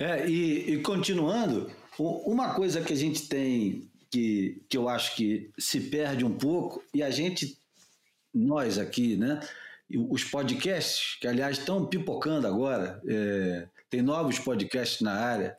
É, 0.00 0.28
e, 0.28 0.74
e 0.74 0.82
continuando, 0.82 1.70
uma 1.98 2.54
coisa 2.54 2.80
que 2.80 2.92
a 2.92 2.96
gente 2.96 3.28
tem 3.28 3.90
que, 4.10 4.62
que 4.68 4.76
eu 4.76 4.88
acho 4.88 5.16
que 5.16 5.50
se 5.58 5.80
perde 5.80 6.24
um 6.24 6.36
pouco, 6.36 6.82
e 6.94 7.02
a 7.02 7.10
gente, 7.10 7.58
nós 8.32 8.78
aqui, 8.78 9.16
né? 9.16 9.40
Os 9.90 10.22
podcasts, 10.22 11.16
que 11.20 11.26
aliás 11.26 11.58
estão 11.58 11.86
pipocando 11.86 12.46
agora, 12.46 13.00
é, 13.06 13.68
tem 13.88 14.02
novos 14.02 14.38
podcasts 14.38 15.00
na 15.00 15.14
área. 15.14 15.56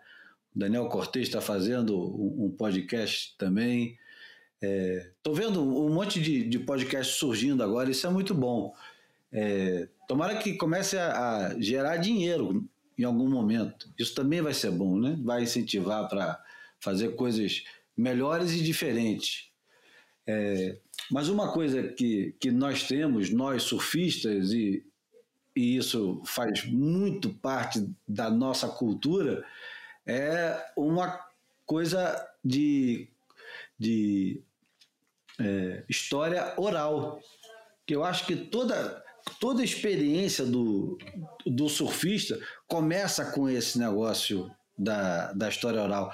O 0.55 0.59
Daniel 0.59 0.87
Cortez 0.87 1.27
está 1.27 1.41
fazendo 1.41 1.97
um, 1.97 2.53
podcast 2.55 3.35
também. 3.37 3.97
É, 4.61 5.11
vendo 5.33 5.61
um 5.61 5.93
monte 5.93 6.19
de, 6.19 6.43
de 6.43 6.59
podcasts 6.59 7.15
surgindo 7.15 7.63
agora, 7.63 7.89
isso 7.89 8.05
é 8.05 8.09
muito 8.09 8.33
bom. 8.33 8.73
É, 9.31 9.87
tomara 10.07 10.37
que 10.37 10.53
comece 10.53 10.97
a, 10.97 11.47
a, 11.47 11.61
gerar 11.61 11.97
dinheiro 11.97 12.67
em 12.97 13.03
algum 13.03 13.29
momento. 13.29 13.89
Isso 13.97 14.13
também 14.13 14.41
vai 14.41 14.53
ser 14.53 14.71
bom, 14.71 14.99
né? 14.99 15.17
Vai 15.23 15.43
incentivar 15.43 16.09
para 16.09 16.43
fazer 16.79 17.15
coisas 17.15 17.63
melhores 17.95 18.51
e 18.51 18.61
diferentes. 18.63 19.49
É, 20.27 20.77
mas 21.09 21.29
uma 21.29 21.51
coisa 21.51 21.83
que, 21.83 22.35
que 22.39 22.51
nós 22.51 22.87
temos, 22.87 23.29
nós 23.29 23.63
surfistas, 23.63 24.51
e, 24.51 24.85
e 25.55 25.77
isso 25.77 26.21
faz 26.25 26.65
muito 26.65 27.29
parte 27.29 27.89
da 28.07 28.29
nossa 28.29 28.67
cultura, 28.67 29.43
é 30.05 30.71
uma 30.75 31.19
coisa 31.65 32.27
de, 32.43 33.07
de 33.77 34.41
é, 35.39 35.83
história 35.89 36.53
oral. 36.57 37.19
Que 37.85 37.95
eu 37.95 38.03
acho 38.03 38.25
que 38.25 38.35
toda, 38.35 39.03
toda 39.39 39.63
experiência 39.63 40.45
do, 40.45 40.97
do 41.45 41.67
surfista 41.67 42.39
começa 42.67 43.31
com 43.31 43.49
esse 43.49 43.79
negócio 43.79 44.51
da, 44.77 45.33
da 45.33 45.49
história 45.49 45.81
oral. 45.81 46.13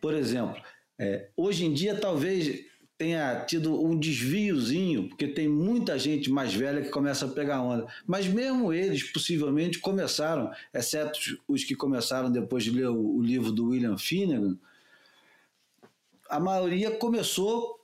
Por 0.00 0.14
exemplo, 0.14 0.60
é, 0.98 1.28
hoje 1.36 1.66
em 1.66 1.74
dia, 1.74 1.94
talvez 1.94 2.64
tenha 2.98 3.44
tido 3.44 3.84
um 3.84 3.98
desviozinho, 3.98 5.08
porque 5.08 5.28
tem 5.28 5.46
muita 5.48 5.98
gente 5.98 6.30
mais 6.30 6.54
velha 6.54 6.80
que 6.80 6.88
começa 6.88 7.26
a 7.26 7.28
pegar 7.28 7.60
onda. 7.60 7.86
Mas 8.06 8.26
mesmo 8.26 8.72
eles, 8.72 9.02
possivelmente, 9.12 9.78
começaram, 9.78 10.50
exceto 10.72 11.18
os 11.46 11.62
que 11.62 11.74
começaram 11.74 12.30
depois 12.30 12.64
de 12.64 12.70
ler 12.70 12.88
o, 12.88 13.16
o 13.16 13.22
livro 13.22 13.52
do 13.52 13.68
William 13.68 13.98
Finnegan, 13.98 14.56
a 16.28 16.40
maioria 16.40 16.90
começou 16.90 17.75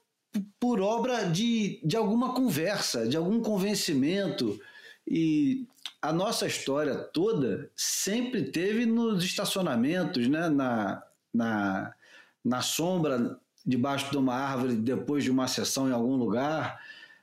por 0.58 0.80
obra 0.80 1.24
de, 1.28 1.80
de 1.84 1.96
alguma 1.96 2.34
conversa, 2.34 3.06
de 3.06 3.16
algum 3.16 3.40
convencimento. 3.40 4.58
E 5.06 5.66
a 6.00 6.12
nossa 6.12 6.46
história 6.46 6.94
toda 6.94 7.70
sempre 7.76 8.44
teve 8.50 8.86
nos 8.86 9.24
estacionamentos, 9.24 10.28
né? 10.28 10.48
na, 10.48 11.02
na 11.32 11.94
na 12.44 12.60
sombra, 12.60 13.38
debaixo 13.64 14.10
de 14.10 14.16
uma 14.16 14.34
árvore, 14.34 14.74
depois 14.74 15.22
de 15.22 15.30
uma 15.30 15.46
sessão 15.46 15.88
em 15.88 15.92
algum 15.92 16.16
lugar. 16.16 16.80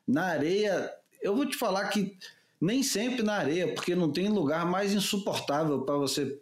Na 0.07 0.25
areia, 0.25 0.91
eu 1.21 1.35
vou 1.35 1.45
te 1.45 1.57
falar 1.57 1.89
que 1.89 2.17
nem 2.59 2.81
sempre 2.81 3.23
na 3.23 3.33
areia, 3.33 3.73
porque 3.73 3.95
não 3.95 4.11
tem 4.11 4.29
lugar 4.29 4.65
mais 4.65 4.93
insuportável 4.93 5.81
para 5.81 5.95
você 5.95 6.41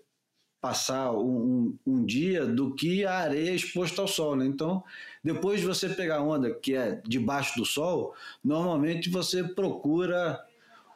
passar 0.67 1.13
um, 1.13 1.77
um, 1.86 1.93
um, 1.93 2.06
dia 2.06 2.45
do 2.45 2.75
que 2.75 3.06
a 3.06 3.19
areia 3.19 3.51
exposta 3.51 4.01
ao 4.01 4.08
sol. 4.08 4.36
Né? 4.36 4.45
Então, 4.45 4.84
depois 5.23 5.62
de 5.62 5.65
você 5.65 5.88
pegar 5.88 6.21
onda 6.21 6.53
que 6.53 6.75
é 6.75 7.01
debaixo 7.06 7.58
do 7.58 7.65
sol, 7.65 8.13
normalmente 8.43 9.10
você 9.10 9.45
procura 9.45 10.38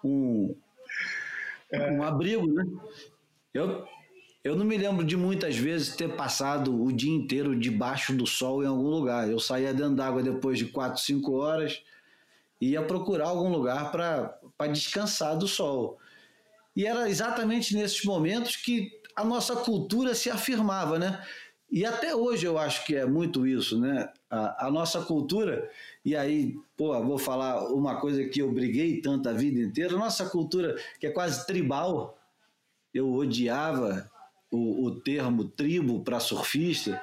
um, 0.03 0.53
um 1.73 2.03
abrigo. 2.03 2.51
Né? 2.51 2.65
Eu 3.53 3.87
eu 4.43 4.55
não 4.55 4.65
me 4.65 4.75
lembro 4.75 5.05
de 5.05 5.15
muitas 5.15 5.55
vezes 5.55 5.95
ter 5.95 6.15
passado 6.15 6.83
o 6.83 6.91
dia 6.91 7.13
inteiro 7.13 7.55
debaixo 7.55 8.11
do 8.11 8.25
sol 8.25 8.63
em 8.63 8.65
algum 8.65 8.89
lugar. 8.89 9.29
Eu 9.29 9.39
saía 9.39 9.71
dentro 9.71 9.95
d'água 9.95 10.23
depois 10.23 10.57
de 10.57 10.65
4, 10.65 10.99
5 10.99 11.31
horas 11.31 11.83
e 12.59 12.71
ia 12.71 12.81
procurar 12.81 13.27
algum 13.27 13.49
lugar 13.49 13.91
para 13.91 14.67
descansar 14.67 15.37
do 15.37 15.47
sol. 15.47 15.99
E 16.75 16.87
era 16.87 17.07
exatamente 17.07 17.75
nesses 17.75 18.03
momentos 18.03 18.55
que 18.55 19.00
a 19.15 19.23
nossa 19.23 19.55
cultura 19.55 20.15
se 20.15 20.29
afirmava, 20.29 20.97
né? 20.97 21.23
E 21.71 21.85
até 21.85 22.13
hoje 22.13 22.45
eu 22.45 22.57
acho 22.57 22.85
que 22.85 22.95
é 22.95 23.05
muito 23.05 23.47
isso, 23.47 23.79
né? 23.79 24.09
A, 24.29 24.67
a, 24.67 24.71
nossa 24.71 25.01
cultura, 25.01 25.69
e 26.03 26.15
aí, 26.15 26.57
pô, 26.75 27.01
vou 27.01 27.17
falar 27.17 27.65
uma 27.69 27.99
coisa 27.99 28.25
que 28.25 28.41
eu 28.41 28.51
briguei 28.51 28.99
tanto 28.99 29.29
a 29.29 29.33
vida 29.33 29.61
inteira, 29.61 29.95
nossa 29.95 30.29
cultura 30.29 30.75
que 30.99 31.07
é 31.07 31.11
quase 31.11 31.45
tribal, 31.47 32.17
eu 32.93 33.13
odiava 33.13 34.09
o, 34.51 34.85
o 34.85 34.99
termo 34.99 35.45
tribo 35.45 36.03
para 36.03 36.19
surfista, 36.19 37.01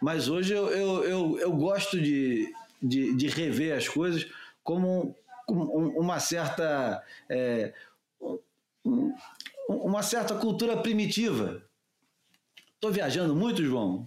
mas 0.00 0.28
hoje 0.28 0.52
eu, 0.52 0.68
eu, 0.68 1.04
eu, 1.04 1.38
eu 1.38 1.52
gosto 1.52 2.00
de, 2.00 2.52
de, 2.80 3.12
de, 3.14 3.26
rever 3.26 3.76
as 3.76 3.88
coisas 3.88 4.24
como, 4.62 5.16
uma 5.48 6.20
certa 6.20 7.02
é, 7.28 7.72
uma 9.68 10.02
certa 10.02 10.34
cultura 10.34 10.76
primitiva. 10.76 11.62
Estou 12.74 12.92
viajando 12.92 13.34
muito, 13.34 13.64
João? 13.64 14.06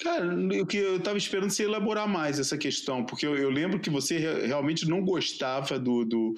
Cara, 0.00 0.26
o 0.62 0.66
que 0.66 0.76
eu 0.76 0.96
estava 0.96 1.18
esperando 1.18 1.50
você 1.50 1.64
elaborar 1.64 2.08
mais 2.08 2.38
essa 2.38 2.56
questão, 2.56 3.04
porque 3.04 3.26
eu, 3.26 3.36
eu 3.36 3.50
lembro 3.50 3.80
que 3.80 3.90
você 3.90 4.18
re, 4.18 4.46
realmente 4.46 4.88
não 4.88 5.04
gostava 5.04 5.78
do, 5.78 6.04
do, 6.04 6.34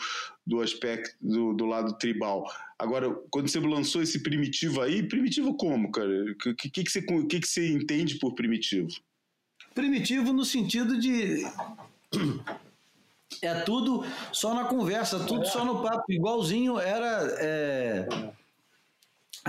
do 0.47 0.61
aspecto 0.61 1.15
do, 1.21 1.53
do, 1.53 1.67
lado 1.67 1.99
tribal. 1.99 2.51
Agora, 2.79 3.13
quando 3.31 3.49
você 3.49 3.61
lançou 3.61 4.03
esse 4.03 4.23
primitivo 4.23 4.81
aí, 4.81 5.07
primitivo 5.07 5.57
como, 5.57 5.91
cara? 5.91 6.09
O 6.09 6.55
que, 6.55 6.71
que, 6.71 6.85
que, 6.85 6.91
você, 6.91 7.03
que, 7.03 7.41
que 7.41 7.49
você 7.49 7.71
entende 7.71 8.19
por 8.19 8.35
primitivo? 8.35 8.89
Primitivo 9.75 10.33
no 10.33 10.45
sentido 10.45 10.99
de. 10.99 11.43
É 13.43 13.55
tudo 13.61 14.05
só 14.33 14.55
na 14.55 14.65
conversa, 14.65 15.21
tudo 15.21 15.47
só 15.47 15.65
no 15.65 15.83
papo, 15.83 16.11
igualzinho 16.11 16.79
era. 16.79 17.37
É 17.39 18.09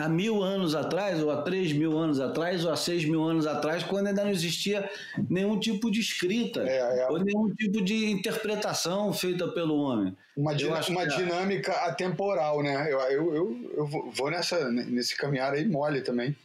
há 0.04 0.08
mil 0.08 0.42
anos 0.42 0.76
atrás, 0.76 1.22
ou 1.22 1.30
há 1.32 1.42
três 1.42 1.74
mil 1.74 1.98
anos 1.98 2.20
atrás, 2.20 2.64
ou 2.66 2.72
há 2.72 2.76
seis 2.76 3.04
mil 3.06 3.24
anos 3.24 3.46
atrás, 3.46 3.84
quando 3.84 4.08
ainda 4.08 4.24
não 4.24 4.32
existia 4.32 4.90
nenhum 5.30 5.60
tipo 5.60 5.92
de 5.92 6.00
escrita, 6.00 6.62
é, 6.62 7.00
é. 7.00 7.08
ou 7.10 7.20
nenhum 7.20 7.54
tipo 7.54 7.84
de 7.84 8.10
interpretação 8.10 9.12
feita 9.14 9.48
pelo 9.48 9.78
homem. 9.78 10.16
Uma, 10.36 10.54
uma 10.54 11.04
é. 11.04 11.08
dinâmica 11.08 11.74
atemporal, 11.86 12.64
né? 12.64 12.92
Eu, 12.92 13.00
eu, 13.00 13.36
eu, 13.36 13.72
eu, 13.78 13.88
vou 13.88 14.32
nessa, 14.32 14.70
nesse 14.72 15.16
caminhar 15.18 15.54
aí 15.54 15.66
mole 15.68 16.02
também. 16.02 16.36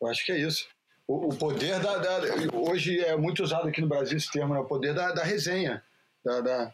Eu 0.00 0.08
acho 0.08 0.24
que 0.24 0.32
é 0.32 0.38
isso. 0.38 0.66
O, 1.06 1.28
o 1.28 1.36
poder 1.36 1.78
da, 1.78 1.98
da, 1.98 2.20
Hoje 2.52 2.98
é 3.00 3.16
muito 3.16 3.42
usado 3.42 3.68
aqui 3.68 3.80
no 3.80 3.86
Brasil 3.86 4.16
esse 4.16 4.30
termo, 4.30 4.54
né? 4.54 4.60
o 4.60 4.64
poder 4.64 4.92
da, 4.92 5.12
da 5.12 5.22
resenha, 5.22 5.82
da, 6.26 6.40
da, 6.40 6.72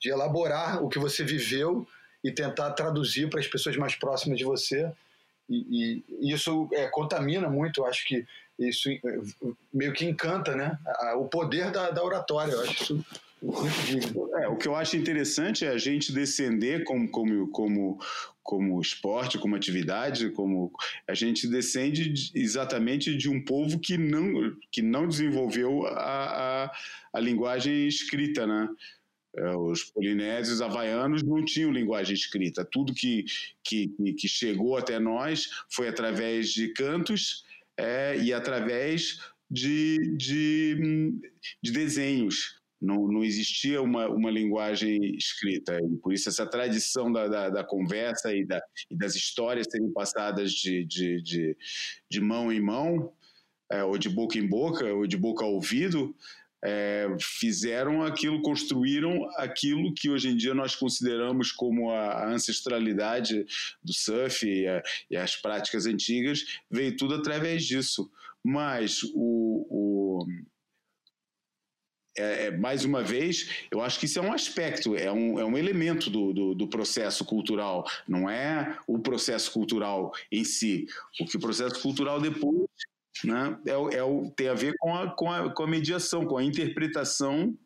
de 0.00 0.10
elaborar 0.10 0.82
o 0.82 0.88
que 0.88 0.98
você 0.98 1.22
viveu 1.24 1.86
e 2.22 2.32
tentar 2.32 2.72
traduzir 2.72 3.30
para 3.30 3.38
as 3.38 3.46
pessoas 3.46 3.76
mais 3.76 3.94
próximas 3.94 4.36
de 4.36 4.44
você 4.44 4.92
e, 5.48 6.02
e 6.20 6.32
isso 6.32 6.68
é, 6.72 6.88
contamina 6.88 7.48
muito, 7.48 7.84
acho 7.84 8.04
que 8.06 8.26
isso 8.58 8.88
é, 8.90 8.98
meio 9.72 9.92
que 9.92 10.04
encanta 10.04 10.56
né? 10.56 10.78
o 11.16 11.26
poder 11.26 11.70
da, 11.70 11.90
da 11.90 12.02
oratória, 12.02 12.52
eu 12.52 12.62
acho 12.62 12.82
isso 12.82 13.06
É, 14.40 14.48
o 14.48 14.56
que 14.56 14.66
eu 14.66 14.74
acho 14.74 14.96
interessante 14.96 15.64
é 15.64 15.68
a 15.68 15.78
gente 15.78 16.12
descender 16.12 16.84
como, 16.84 17.08
como, 17.08 17.48
como, 17.48 17.98
como 18.42 18.80
esporte, 18.80 19.38
como 19.38 19.54
atividade, 19.54 20.30
como 20.30 20.72
a 21.06 21.14
gente 21.14 21.46
descende 21.46 22.30
exatamente 22.34 23.14
de 23.16 23.28
um 23.28 23.44
povo 23.44 23.78
que 23.78 23.98
não, 23.98 24.56
que 24.70 24.80
não 24.80 25.06
desenvolveu 25.06 25.86
a, 25.86 26.64
a, 26.64 26.72
a 27.12 27.20
linguagem 27.20 27.86
escrita, 27.86 28.46
né? 28.46 28.68
É, 29.36 29.56
os 29.56 29.82
polinésios 29.82 30.62
havaianos 30.62 31.24
não 31.24 31.44
tinham 31.44 31.72
linguagem 31.72 32.14
escrita. 32.14 32.64
Tudo 32.64 32.94
que, 32.94 33.24
que, 33.64 33.88
que 34.16 34.28
chegou 34.28 34.76
até 34.76 35.00
nós 35.00 35.48
foi 35.68 35.88
através 35.88 36.50
de 36.50 36.68
cantos 36.68 37.44
é, 37.76 38.16
e 38.16 38.32
através 38.32 39.18
de, 39.50 40.16
de, 40.16 41.20
de 41.60 41.72
desenhos. 41.72 42.53
Não, 42.80 43.06
não, 43.08 43.24
existia 43.24 43.80
uma, 43.80 44.08
uma 44.08 44.30
linguagem 44.30 45.16
escrita. 45.16 45.78
E 45.78 45.96
por 45.98 46.12
isso, 46.12 46.28
essa 46.28 46.46
tradição 46.46 47.10
da, 47.10 47.28
da, 47.28 47.48
da 47.48 47.64
conversa 47.64 48.34
e, 48.34 48.44
da, 48.44 48.60
e, 48.90 48.96
das 48.96 49.14
histórias 49.14 49.66
serem 49.70 49.90
passadas 49.92 50.52
de, 50.52 50.84
de, 50.84 51.22
de, 51.22 51.56
de 52.10 52.20
mão 52.20 52.52
em 52.52 52.60
mão, 52.60 53.12
é, 53.70 53.82
ou 53.82 53.96
de 53.96 54.08
boca 54.08 54.38
em 54.38 54.46
boca, 54.46 54.92
ou 54.92 55.06
de 55.06 55.16
boca 55.16 55.44
ao 55.44 55.54
ouvido, 55.54 56.14
é, 56.64 57.06
fizeram 57.20 58.02
aquilo, 58.02 58.40
construíram 58.40 59.28
aquilo 59.36 59.92
que 59.92 60.08
hoje 60.08 60.30
em 60.30 60.36
dia 60.36 60.54
nós 60.54 60.74
consideramos 60.74 61.52
como 61.52 61.90
a 61.90 62.26
ancestralidade 62.32 63.44
do 63.82 63.92
surf 63.92 64.46
e, 64.46 64.66
a, 64.66 64.82
e 65.10 65.16
as 65.16 65.36
práticas 65.36 65.84
antigas, 65.84 66.42
veio 66.70 66.96
tudo 66.96 67.14
através 67.14 67.64
disso. 67.64 68.10
Mas 68.42 69.02
o, 69.14 69.66
o 69.70 70.26
é, 72.16 72.46
é, 72.46 72.50
mais 72.50 72.84
uma 72.84 73.02
vez, 73.02 73.66
eu 73.70 73.80
acho 73.80 73.98
que 73.98 74.06
isso 74.06 74.18
é 74.18 74.22
um 74.22 74.32
aspecto, 74.32 74.94
é 74.96 75.10
um, 75.10 75.38
é 75.38 75.44
um 75.44 75.58
elemento 75.58 76.08
do, 76.10 76.32
do, 76.32 76.54
do, 76.54 76.68
processo 76.68 77.24
cultural, 77.24 77.84
não 78.06 78.28
é 78.28 78.78
o 78.86 78.98
processo 78.98 79.50
cultural 79.50 80.12
em 80.30 80.44
si. 80.44 80.86
O 81.20 81.26
que 81.26 81.36
o 81.36 81.40
processo 81.40 81.80
cultural 81.80 82.20
depois 82.20 82.68
né? 83.22 83.58
É, 83.66 83.72
é, 83.72 84.30
tem 84.34 84.48
a 84.48 84.54
ver 84.54 84.74
com 84.78 84.94
a, 84.94 85.10
com, 85.14 85.30
a, 85.30 85.52
com 85.52 85.62
a 85.62 85.66
mediação, 85.66 86.26
com 86.26 86.36
a 86.36 86.42
interpretação 86.42 87.56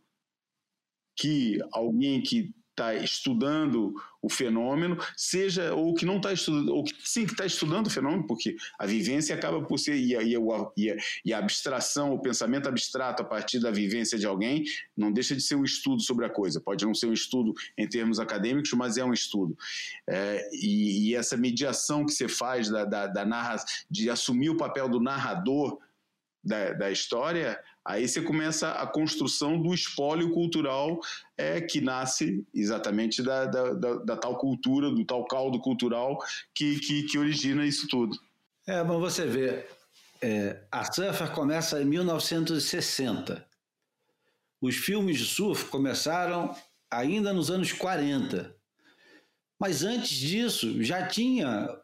que 1.17 1.59
alguém 1.73 2.23
que 2.23 2.55
está 2.79 2.95
estudando 2.95 3.93
o 4.23 4.29
fenômeno, 4.29 4.99
seja 5.17 5.75
ou 5.75 5.95
que 5.95 6.07
não 6.07 6.17
está 6.17 6.33
estudando, 6.33 6.75
ou 6.75 6.85
que 6.85 6.95
sim 7.05 7.27
que 7.27 7.33
está 7.33 7.45
estudando 7.45 7.87
o 7.87 7.91
fenômeno, 7.91 8.27
porque 8.27 8.57
a 8.79 8.87
vivência 8.87 9.35
acaba 9.35 9.63
por 9.63 9.79
ser 9.79 9.97
e 9.97 10.17
a, 10.17 10.23
e, 10.23 10.37
a, 10.37 10.97
e 11.25 11.33
a, 11.33 11.39
abstração, 11.39 12.13
o 12.13 12.21
pensamento 12.21 12.69
abstrato 12.69 13.23
a 13.23 13.27
partir 13.27 13.61
da 13.61 13.71
vivência 13.71 14.19
de 14.19 14.27
alguém, 14.27 14.65
não 14.97 15.13
deixa 15.13 15.35
de 15.35 15.43
ser 15.43 15.57
um 15.57 15.65
estudo 15.65 16.03
sobre 16.03 16.25
a 16.25 16.31
coisa. 16.31 16.61
Pode 16.61 16.85
não 16.85 16.95
ser 16.95 17.07
um 17.07 17.13
estudo 17.13 17.53
em 17.77 17.89
termos 17.89 18.19
acadêmicos, 18.19 18.73
mas 18.73 18.97
é 18.97 19.05
um 19.05 19.13
estudo. 19.13 19.57
É, 20.09 20.49
e, 20.53 21.11
e, 21.11 21.15
essa 21.15 21.37
mediação 21.37 22.05
que 22.05 22.13
você 22.13 22.29
faz 22.29 22.69
da, 22.69 22.85
da, 22.85 23.07
da 23.07 23.25
narra, 23.25 23.57
de 23.91 24.11
assumir 24.11 24.51
o 24.51 24.57
papel 24.57 24.89
do 24.89 25.01
narrador 25.01 25.79
da, 26.43 26.73
da 26.73 26.91
história, 26.91 27.61
Aí 27.85 28.07
você 28.07 28.21
começa 28.21 28.71
a 28.73 28.87
construção 28.87 29.61
do 29.61 29.73
espólio 29.73 30.31
cultural 30.33 31.01
é, 31.37 31.61
que 31.61 31.81
nasce 31.81 32.47
exatamente 32.55 33.23
da, 33.23 33.47
da, 33.47 33.73
da, 33.73 33.95
da 33.97 34.17
tal 34.17 34.37
cultura, 34.37 34.91
do 34.91 35.05
tal 35.07 35.25
caldo 35.25 35.59
cultural 35.61 36.19
que, 36.55 36.79
que, 36.81 37.05
que 37.05 37.19
origina 37.19 37.67
isso 37.67 37.89
tudo. 37.89 38.15
É, 38.67 38.83
mas 38.83 39.01
você 39.01 39.27
vê, 39.27 39.67
é, 40.21 40.63
a 40.71 40.93
Surfer 40.93 41.33
começa 41.33 41.81
em 41.81 41.87
1960. 41.87 43.47
Os 44.61 44.77
filmes 44.77 45.19
de 45.19 45.25
surf 45.25 45.67
começaram 45.67 46.55
ainda 46.91 47.33
nos 47.33 47.51
anos 47.51 47.73
40. 47.73 48.55
Mas 49.59 49.83
antes 49.83 50.11
disso, 50.11 50.83
já 50.83 51.07
tinha 51.07 51.81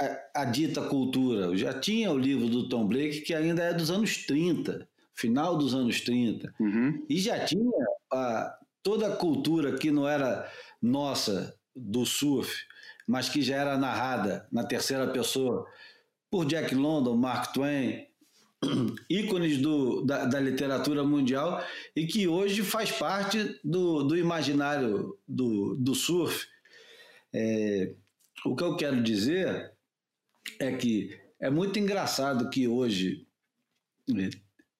a, 0.00 0.40
a, 0.42 0.44
dita 0.44 0.82
cultura, 0.88 1.56
já 1.56 1.78
tinha 1.78 2.10
o 2.10 2.18
livro 2.18 2.48
do 2.48 2.68
Tom 2.68 2.86
Blake, 2.86 3.20
que 3.20 3.34
ainda 3.34 3.62
é 3.62 3.72
dos 3.72 3.90
anos 3.90 4.24
30 4.26 4.89
final 5.20 5.56
dos 5.56 5.74
anos 5.74 6.00
30, 6.00 6.54
uhum. 6.58 7.04
e 7.08 7.18
já 7.18 7.44
tinha 7.44 7.86
a, 8.12 8.58
toda 8.82 9.08
a 9.08 9.16
cultura 9.16 9.76
que 9.76 9.90
não 9.90 10.08
era 10.08 10.50
nossa 10.80 11.54
do 11.76 12.06
surf, 12.06 12.50
mas 13.06 13.28
que 13.28 13.42
já 13.42 13.56
era 13.56 13.76
narrada 13.76 14.48
na 14.50 14.64
terceira 14.64 15.06
pessoa 15.08 15.66
por 16.30 16.46
Jack 16.46 16.74
London, 16.74 17.16
Mark 17.16 17.52
Twain, 17.52 18.06
ícones 19.10 19.58
do, 19.58 20.02
da, 20.04 20.24
da, 20.24 20.40
literatura 20.40 21.02
mundial 21.02 21.62
e 21.96 22.06
que 22.06 22.28
hoje 22.28 22.62
faz 22.62 22.90
parte 22.90 23.58
do, 23.64 24.04
do 24.04 24.16
imaginário 24.16 25.18
do, 25.26 25.74
do 25.76 25.94
surf. 25.94 26.46
É, 27.32 27.94
o 28.44 28.54
que 28.54 28.62
eu 28.62 28.76
quero 28.76 29.02
dizer 29.02 29.72
é 30.58 30.72
que 30.72 31.18
é 31.38 31.50
muito 31.50 31.78
engraçado 31.78 32.50
que 32.50 32.68
hoje 32.68 33.26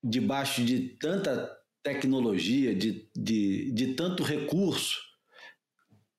debaixo 0.03 0.65
de 0.65 0.97
tanta 1.01 1.51
tecnologia, 1.83 2.75
de, 2.75 3.09
de, 3.15 3.71
de 3.73 3.95
tanto 3.95 4.23
recurso, 4.23 4.99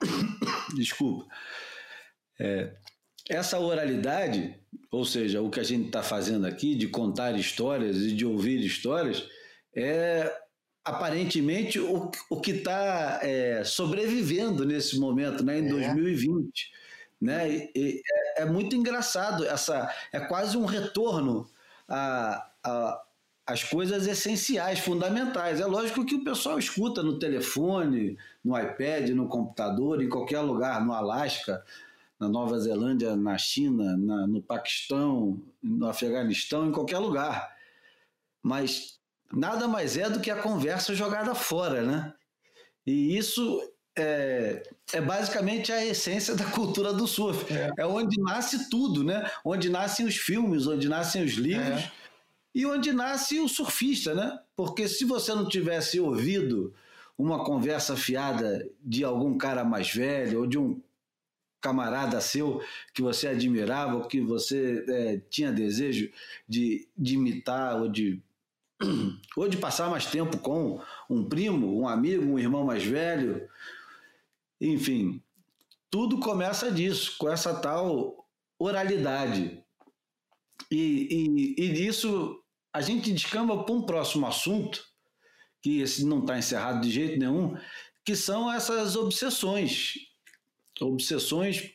desculpa, 0.76 1.28
é, 2.40 2.74
essa 3.30 3.60
oralidade, 3.60 4.60
ou 4.92 5.06
seja, 5.06 5.42
o 5.42 5.50
que 5.50 5.60
a 5.60 5.64
gente 5.64 5.88
está 5.88 6.02
fazendo 6.02 6.46
aqui, 6.46 6.76
de 6.76 6.88
contar 6.88 7.38
histórias 7.38 7.98
e 7.98 8.14
de 8.14 8.26
ouvir 8.26 8.60
histórias, 8.60 9.28
é 9.76 10.32
aparentemente 10.84 11.80
o, 11.80 12.12
o 12.30 12.42
que 12.42 12.52
está 12.52 13.20
é, 13.22 13.64
sobrevivendo 13.64 14.66
nesse 14.66 15.00
momento, 15.00 15.44
né, 15.44 15.60
em 15.60 15.68
é. 15.68 15.70
2020. 15.70 16.72
Né? 17.22 17.52
E, 17.52 17.72
e 17.76 18.02
é, 18.38 18.42
é, 18.42 18.46
muito 18.46 18.76
engraçado, 18.76 19.46
essa, 19.46 19.94
é 20.12 20.20
quase 20.20 20.58
um 20.58 20.66
retorno 20.66 21.48
a, 21.88 22.50
a 22.64 23.04
as 23.52 23.64
coisas 23.64 24.08
essenciais, 24.08 24.80
fundamentais. 24.80 25.60
É 25.60 25.66
lógico 25.66 26.06
que 26.06 26.16
o 26.16 26.24
pessoal 26.24 26.58
escuta 26.58 27.04
no 27.04 27.20
telefone, 27.20 28.18
no 28.44 28.58
iPad, 28.58 29.10
no 29.10 29.28
computador, 29.28 30.02
em 30.02 30.08
qualquer 30.08 30.40
lugar, 30.40 30.84
no 30.84 30.94
Alasca, 30.94 31.64
na 32.18 32.30
Nova 32.30 32.58
Zelândia, 32.60 33.16
na 33.16 33.38
China, 33.38 33.98
na, 33.98 34.26
no 34.26 34.42
Paquistão, 34.42 35.42
no 35.62 35.88
Afeganistão, 35.88 36.68
em 36.68 36.72
qualquer 36.72 37.00
lugar. 37.00 37.54
Mas 38.42 39.00
nada 39.34 39.68
mais 39.68 39.98
é 39.98 40.10
do 40.10 40.22
que 40.22 40.32
a 40.32 40.42
conversa 40.42 40.96
jogada 40.96 41.36
fora, 41.36 41.82
né? 41.82 42.14
E 42.88 43.18
isso 43.18 43.62
é, 43.98 44.64
é, 44.94 45.02
basicamente 45.02 45.74
a 45.74 45.86
essência 45.86 46.36
da 46.36 46.46
cultura 46.46 46.94
do 46.94 47.06
surf. 47.06 47.54
É. 47.54 47.70
é. 47.78 47.86
onde 47.86 48.20
nasce 48.22 48.70
tudo, 48.70 49.04
né? 49.04 49.30
Onde 49.44 49.68
nascem 49.70 50.06
os 50.06 50.16
filmes, 50.16 50.68
onde 50.68 50.88
nascem 50.88 51.22
os 51.22 51.34
livros. 51.34 51.82
É 51.82 52.01
e 52.54 52.66
onde 52.66 52.92
nasce 52.92 53.40
o 53.40 53.48
surfista, 53.48 54.14
né? 54.14 54.40
Porque 54.56 54.88
se 54.88 55.06
você 55.06 55.34
não 55.34 55.48
tivesse 55.48 56.00
ouvido 56.00 56.74
uma 57.18 57.44
conversa 57.44 57.96
fiada 57.96 58.68
de 58.84 59.04
algum 59.04 59.38
cara 59.38 59.64
mais 59.64 59.94
velho 59.94 60.40
ou 60.40 60.48
de 60.48 60.58
um 60.58 60.82
camarada 61.62 62.20
seu 62.20 62.62
que 62.94 63.02
você 63.02 63.28
admirava, 63.28 63.96
ou 63.96 64.08
que 64.08 64.20
você 64.20 64.84
é, 64.88 65.22
tinha 65.30 65.52
desejo 65.52 66.12
de, 66.48 66.88
de 66.98 67.14
imitar 67.14 67.80
ou 67.80 67.88
de 67.88 68.22
ou 69.38 69.48
de 69.48 69.58
passar 69.58 69.90
mais 69.90 70.08
tempo 70.08 70.40
com 70.40 70.82
um 71.08 71.24
primo, 71.24 71.80
um 71.80 71.88
amigo, 71.88 72.26
um 72.26 72.40
irmão 72.40 72.66
mais 72.66 72.84
velho. 72.84 73.48
Enfim, 74.60 75.22
tudo 75.90 76.20
começa 76.20 76.72
disso, 76.72 77.16
com 77.20 77.30
essa 77.30 77.54
tal 77.54 78.28
oralidade. 78.58 79.64
E, 80.72 81.56
e, 81.58 81.62
e 81.62 81.88
isso 81.88 82.41
a 82.74 82.82
gente 82.82 83.12
descamba 83.12 83.64
para 83.64 83.76
um 83.76 83.86
próximo 83.86 84.26
assunto, 84.26 84.84
que 85.62 85.82
esse 85.82 86.06
não 86.06 86.22
está 86.22 86.38
encerrado 86.38 86.82
de 86.82 86.90
jeito 86.90 87.20
nenhum, 87.20 87.56
que 88.06 88.16
são 88.16 88.52
essas 88.52 88.96
obsessões. 88.96 89.94
Obsessões 90.80 91.72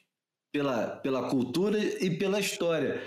pela, 0.53 0.97
pela 0.97 1.28
cultura 1.28 1.78
e 1.78 2.18
pela 2.18 2.40
história. 2.40 3.03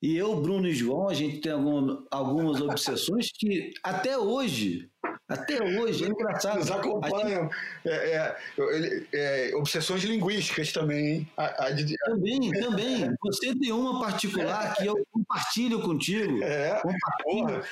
E 0.00 0.16
eu, 0.16 0.40
Bruno 0.40 0.68
e 0.68 0.74
João, 0.74 1.08
a 1.08 1.14
gente 1.14 1.40
tem 1.40 1.52
algum, 1.52 2.04
algumas 2.10 2.60
obsessões 2.60 3.30
que 3.36 3.72
até 3.82 4.16
hoje, 4.16 4.90
até 5.28 5.62
hoje, 5.62 6.04
é 6.04 6.08
engraçado. 6.08 6.58
Nos 6.58 6.70
acompanham. 6.70 7.42
Gente... 7.42 7.54
É, 7.86 8.36
é, 8.58 9.50
é, 9.50 9.56
obsessões 9.56 10.04
linguísticas 10.04 10.72
também, 10.72 11.06
hein? 11.06 11.28
A, 11.36 11.44
a... 11.44 11.68
Também, 12.06 12.50
também. 12.52 13.14
Você 13.22 13.54
tem 13.54 13.72
uma 13.72 14.00
particular 14.00 14.74
que 14.76 14.86
eu 14.86 14.94
compartilho 15.10 15.80
contigo. 15.80 16.42
É. 16.42 16.80
Compartilho. 16.80 17.46
Porra 17.46 17.64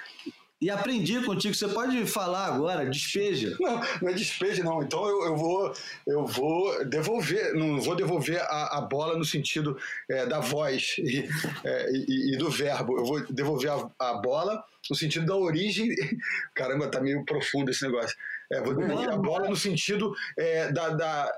e 0.64 0.70
aprendi 0.70 1.20
contigo. 1.20 1.54
Você 1.54 1.68
pode 1.68 2.06
falar 2.06 2.46
agora, 2.46 2.88
despeja. 2.88 3.54
Não, 3.60 3.80
não 4.00 4.08
é 4.08 4.14
despeja, 4.14 4.64
não. 4.64 4.82
Então 4.82 5.06
eu, 5.06 5.24
eu 5.26 5.36
vou 5.36 5.74
eu 6.06 6.26
vou 6.26 6.84
devolver, 6.86 7.54
não 7.54 7.80
vou 7.80 7.94
devolver 7.94 8.40
a, 8.40 8.78
a 8.78 8.80
bola 8.80 9.16
no 9.16 9.24
sentido 9.24 9.76
é, 10.10 10.24
da 10.24 10.40
voz 10.40 10.96
e, 10.98 11.28
é, 11.64 11.90
e, 11.92 12.34
e, 12.34 12.38
do 12.38 12.50
verbo. 12.50 12.98
Eu 12.98 13.04
vou 13.04 13.26
devolver 13.26 13.70
a, 13.70 13.90
a, 13.98 14.14
bola 14.14 14.64
no 14.88 14.96
sentido 14.96 15.26
da 15.26 15.36
origem. 15.36 15.94
Caramba, 16.54 16.88
tá 16.88 17.00
meio 17.00 17.24
profundo 17.24 17.70
esse 17.70 17.84
negócio. 17.84 18.16
É, 18.50 18.60
vou 18.62 18.74
devolver 18.74 19.10
a 19.10 19.16
bola 19.16 19.48
no 19.48 19.56
sentido 19.56 20.14
é, 20.38 20.72
da, 20.72 20.88
da 20.90 21.32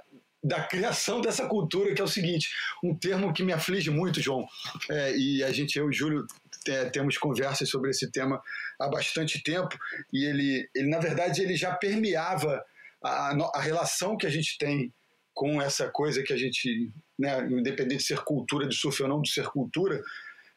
da 0.46 0.62
criação 0.62 1.20
dessa 1.20 1.46
cultura, 1.46 1.92
que 1.92 2.00
é 2.00 2.04
o 2.04 2.08
seguinte, 2.08 2.50
um 2.82 2.94
termo 2.94 3.32
que 3.32 3.42
me 3.42 3.52
aflige 3.52 3.90
muito, 3.90 4.20
João, 4.20 4.46
é, 4.88 5.16
e 5.16 5.42
a 5.42 5.50
gente, 5.50 5.76
eu 5.76 5.86
e 5.86 5.88
o 5.88 5.92
Júlio, 5.92 6.24
é, 6.68 6.88
temos 6.90 7.18
conversas 7.18 7.68
sobre 7.68 7.90
esse 7.90 8.10
tema 8.10 8.40
há 8.78 8.88
bastante 8.88 9.42
tempo 9.42 9.76
e 10.12 10.24
ele, 10.24 10.68
ele 10.74 10.88
na 10.88 10.98
verdade, 10.98 11.42
ele 11.42 11.56
já 11.56 11.74
permeava 11.74 12.64
a, 13.02 13.36
a 13.54 13.60
relação 13.60 14.16
que 14.16 14.26
a 14.26 14.30
gente 14.30 14.58
tem 14.58 14.92
com 15.34 15.60
essa 15.60 15.88
coisa 15.90 16.22
que 16.22 16.32
a 16.32 16.36
gente, 16.36 16.90
né, 17.18 17.46
independente 17.50 17.98
de 17.98 18.04
ser 18.04 18.20
cultura 18.20 18.66
de 18.66 18.74
surf 18.74 19.02
ou 19.02 19.08
não 19.08 19.20
de 19.20 19.30
ser 19.30 19.46
cultura, 19.48 20.02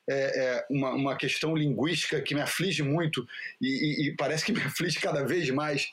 é, 0.09 0.13
é 0.13 0.65
uma, 0.69 0.91
uma, 0.91 1.17
questão 1.17 1.55
linguística 1.55 2.21
que 2.21 2.33
me 2.33 2.41
aflige 2.41 2.81
muito 2.81 3.27
e, 3.61 3.67
e, 3.67 4.07
e, 4.07 4.15
parece 4.15 4.45
que 4.45 4.53
me 4.53 4.61
aflige 4.63 4.99
cada 4.99 5.23
vez 5.23 5.49
mais. 5.49 5.87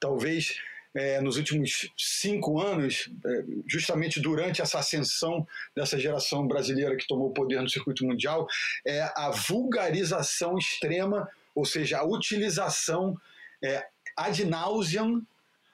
Talvez 0.00 0.56
é, 0.94 1.20
nos 1.20 1.36
últimos 1.36 1.90
cinco 1.96 2.60
anos, 2.60 3.10
é, 3.24 3.44
justamente 3.66 4.20
durante 4.20 4.60
essa 4.60 4.78
ascensão 4.78 5.46
dessa 5.74 5.98
geração 5.98 6.46
brasileira 6.46 6.96
que 6.96 7.06
tomou 7.06 7.28
o 7.28 7.34
poder 7.34 7.60
no 7.60 7.68
circuito 7.68 8.04
mundial, 8.04 8.46
é 8.86 9.02
a 9.16 9.30
vulgarização 9.30 10.58
extrema, 10.58 11.28
ou 11.54 11.64
seja, 11.64 11.98
a 11.98 12.04
utilização 12.04 13.18
é, 13.64 13.86
ad 14.16 14.44
nauseam, 14.44 15.22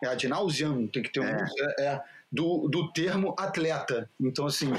é 0.02 0.08
ad 0.08 0.28
nauseam, 0.28 0.86
tem 0.86 1.02
que 1.02 1.12
ter 1.12 1.20
um. 1.20 1.24
É, 1.24 1.84
é 1.84 2.02
do, 2.30 2.68
do 2.68 2.92
termo 2.92 3.34
atleta. 3.38 4.08
Então, 4.20 4.46
assim, 4.46 4.70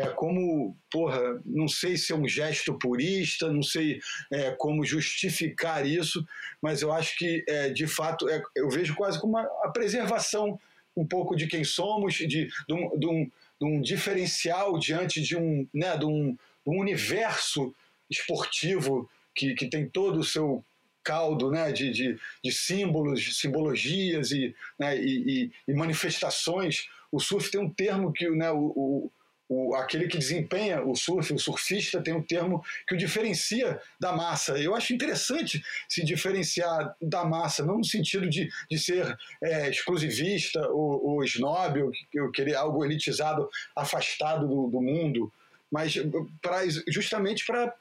é, 0.00 0.08
como, 0.08 0.76
porra, 0.90 1.40
não 1.44 1.68
sei 1.68 1.96
se 1.96 2.12
é 2.12 2.16
um 2.16 2.26
gesto 2.26 2.74
purista, 2.78 3.52
não 3.52 3.62
sei 3.62 4.00
é, 4.32 4.50
como 4.52 4.84
justificar 4.84 5.86
isso, 5.86 6.26
mas 6.60 6.80
eu 6.80 6.90
acho 6.90 7.16
que, 7.18 7.44
é, 7.46 7.68
de 7.68 7.86
fato, 7.86 8.28
é, 8.28 8.42
eu 8.54 8.70
vejo 8.70 8.94
quase 8.94 9.20
como 9.20 9.34
uma, 9.34 9.42
a 9.62 9.68
preservação 9.68 10.58
um 10.96 11.06
pouco 11.06 11.36
de 11.36 11.46
quem 11.46 11.62
somos, 11.62 12.14
de, 12.14 12.26
de, 12.26 12.72
um, 12.72 12.98
de, 12.98 13.06
um, 13.06 13.30
de 13.60 13.66
um 13.66 13.80
diferencial 13.82 14.78
diante 14.78 15.20
de 15.20 15.36
um, 15.36 15.68
né, 15.74 15.98
de 15.98 16.06
um, 16.06 16.36
um 16.66 16.80
universo 16.80 17.74
esportivo 18.08 19.08
que, 19.34 19.54
que 19.54 19.66
tem 19.66 19.86
todo 19.86 20.20
o 20.20 20.24
seu 20.24 20.64
caldo 21.06 21.52
né, 21.52 21.70
de, 21.70 21.92
de, 21.92 22.18
de 22.42 22.52
símbolos, 22.52 23.22
de 23.22 23.32
simbologias 23.32 24.32
e, 24.32 24.52
né, 24.76 24.98
e, 24.98 25.52
e, 25.68 25.72
manifestações. 25.72 26.88
O 27.12 27.20
surf 27.20 27.48
tem 27.48 27.60
um 27.60 27.72
termo 27.72 28.12
que 28.12 28.28
né, 28.30 28.50
o, 28.50 28.72
o, 28.74 29.12
o, 29.48 29.74
aquele 29.76 30.08
que 30.08 30.18
desempenha 30.18 30.82
o 30.82 30.96
surf, 30.96 31.32
o 31.32 31.38
surfista, 31.38 32.02
tem 32.02 32.12
um 32.12 32.22
termo 32.22 32.60
que 32.88 32.96
o 32.96 32.98
diferencia 32.98 33.80
da 34.00 34.12
massa. 34.12 34.58
Eu 34.58 34.74
acho 34.74 34.92
interessante 34.92 35.62
se 35.88 36.04
diferenciar 36.04 36.96
da 37.00 37.24
massa, 37.24 37.64
não 37.64 37.78
no 37.78 37.84
sentido 37.84 38.28
de, 38.28 38.50
de 38.68 38.76
ser 38.76 39.16
é, 39.44 39.70
exclusivista 39.70 40.60
ou, 40.70 41.06
ou 41.06 41.24
snob, 41.24 41.82
ou, 41.82 41.92
ou 42.20 42.32
querer 42.32 42.56
algo 42.56 42.84
elitizado, 42.84 43.48
afastado 43.76 44.48
do, 44.48 44.68
do 44.68 44.82
mundo, 44.82 45.32
mas 45.70 45.94
pra, 46.42 46.62
justamente 46.88 47.46
para 47.46 47.72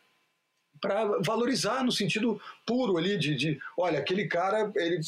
para 0.81 1.19
valorizar 1.21 1.83
no 1.83 1.91
sentido 1.91 2.41
puro 2.65 2.97
ali 2.97 3.17
de, 3.17 3.35
de, 3.35 3.59
olha, 3.77 3.99
aquele 3.99 4.27
cara 4.27 4.71
ele 4.75 4.99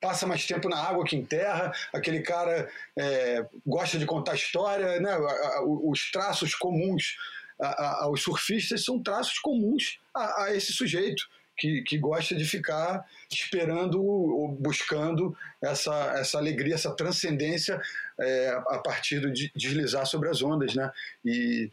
passa 0.00 0.26
mais 0.26 0.46
tempo 0.46 0.68
na 0.68 0.78
água 0.78 1.04
que 1.04 1.16
em 1.16 1.24
terra, 1.24 1.72
aquele 1.92 2.20
cara 2.20 2.70
é, 2.96 3.46
gosta 3.66 3.98
de 3.98 4.06
contar 4.06 4.34
história, 4.34 5.00
né? 5.00 5.16
os 5.64 6.10
traços 6.10 6.54
comuns 6.54 7.16
aos 7.58 8.22
surfistas 8.22 8.84
são 8.84 9.02
traços 9.02 9.38
comuns 9.38 9.98
a, 10.14 10.44
a 10.44 10.54
esse 10.54 10.72
sujeito. 10.72 11.24
Que, 11.58 11.80
que, 11.80 11.96
gosta 11.96 12.34
de 12.34 12.44
ficar 12.44 13.02
esperando 13.32 14.04
ou 14.04 14.46
buscando 14.46 15.34
essa, 15.64 16.12
essa 16.18 16.36
alegria, 16.36 16.74
essa 16.74 16.94
transcendência 16.94 17.80
é, 18.20 18.48
a 18.68 18.78
partir 18.78 19.32
de 19.32 19.50
deslizar 19.56 20.04
sobre 20.04 20.28
as 20.28 20.42
ondas, 20.42 20.74
né? 20.74 20.92
E 21.24 21.70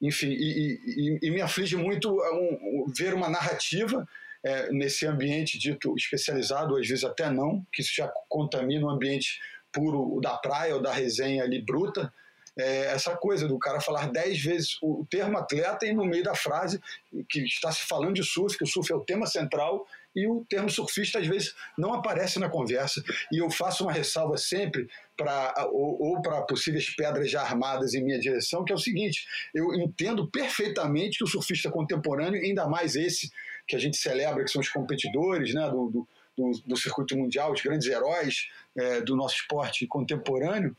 enfim, 0.00 0.28
e, 0.28 0.78
e, 0.86 1.18
e 1.22 1.30
me 1.30 1.40
aflige 1.40 1.76
muito 1.76 2.10
um, 2.10 2.92
ver 2.96 3.14
uma 3.14 3.28
narrativa 3.28 4.06
é, 4.44 4.70
nesse 4.70 5.06
ambiente 5.06 5.58
dito 5.58 5.94
especializado, 5.96 6.76
às 6.76 6.86
vezes 6.86 7.04
até 7.04 7.30
não, 7.30 7.66
que 7.72 7.82
isso 7.82 7.94
já 7.94 8.08
contamina 8.28 8.86
o 8.86 8.90
ambiente 8.90 9.40
puro 9.72 10.20
da 10.20 10.36
praia 10.36 10.74
ou 10.74 10.82
da 10.82 10.92
resenha 10.92 11.42
ali 11.42 11.60
bruta, 11.60 12.12
é, 12.58 12.86
essa 12.86 13.14
coisa 13.16 13.46
do 13.46 13.58
cara 13.58 13.80
falar 13.80 14.10
dez 14.10 14.40
vezes 14.40 14.78
o 14.82 15.06
termo 15.10 15.36
atleta 15.36 15.84
e 15.86 15.92
no 15.92 16.06
meio 16.06 16.24
da 16.24 16.34
frase 16.34 16.80
que 17.28 17.40
está 17.40 17.70
se 17.70 17.86
falando 17.86 18.14
de 18.14 18.24
surf, 18.24 18.56
que 18.56 18.64
o 18.64 18.66
surf 18.66 18.90
é 18.90 18.96
o 18.96 19.04
tema 19.04 19.26
central 19.26 19.86
e 20.16 20.26
o 20.26 20.46
termo 20.48 20.70
surfista 20.70 21.18
às 21.18 21.26
vezes 21.26 21.54
não 21.76 21.92
aparece 21.92 22.38
na 22.38 22.48
conversa. 22.48 23.04
E 23.30 23.36
eu 23.36 23.50
faço 23.50 23.84
uma 23.84 23.92
ressalva 23.92 24.38
sempre 24.38 24.88
para 25.14 25.68
ou, 25.70 26.02
ou 26.02 26.22
para 26.22 26.40
possíveis 26.42 26.88
pedras 26.88 27.30
já 27.30 27.42
armadas 27.42 27.92
em 27.92 28.02
minha 28.02 28.18
direção, 28.18 28.64
que 28.64 28.72
é 28.72 28.74
o 28.74 28.78
seguinte: 28.78 29.26
eu 29.54 29.74
entendo 29.74 30.26
perfeitamente 30.26 31.18
que 31.18 31.24
o 31.24 31.28
surfista 31.28 31.70
contemporâneo, 31.70 32.40
ainda 32.40 32.66
mais 32.66 32.96
esse 32.96 33.30
que 33.68 33.76
a 33.76 33.78
gente 33.78 33.98
celebra, 33.98 34.42
que 34.42 34.50
são 34.50 34.60
os 34.60 34.70
competidores 34.70 35.52
né, 35.52 35.68
do, 35.68 35.90
do, 35.90 36.08
do, 36.36 36.50
do 36.66 36.76
circuito 36.76 37.16
mundial, 37.16 37.52
os 37.52 37.60
grandes 37.60 37.86
heróis 37.86 38.48
é, 38.76 39.02
do 39.02 39.14
nosso 39.14 39.36
esporte 39.36 39.86
contemporâneo, 39.86 40.74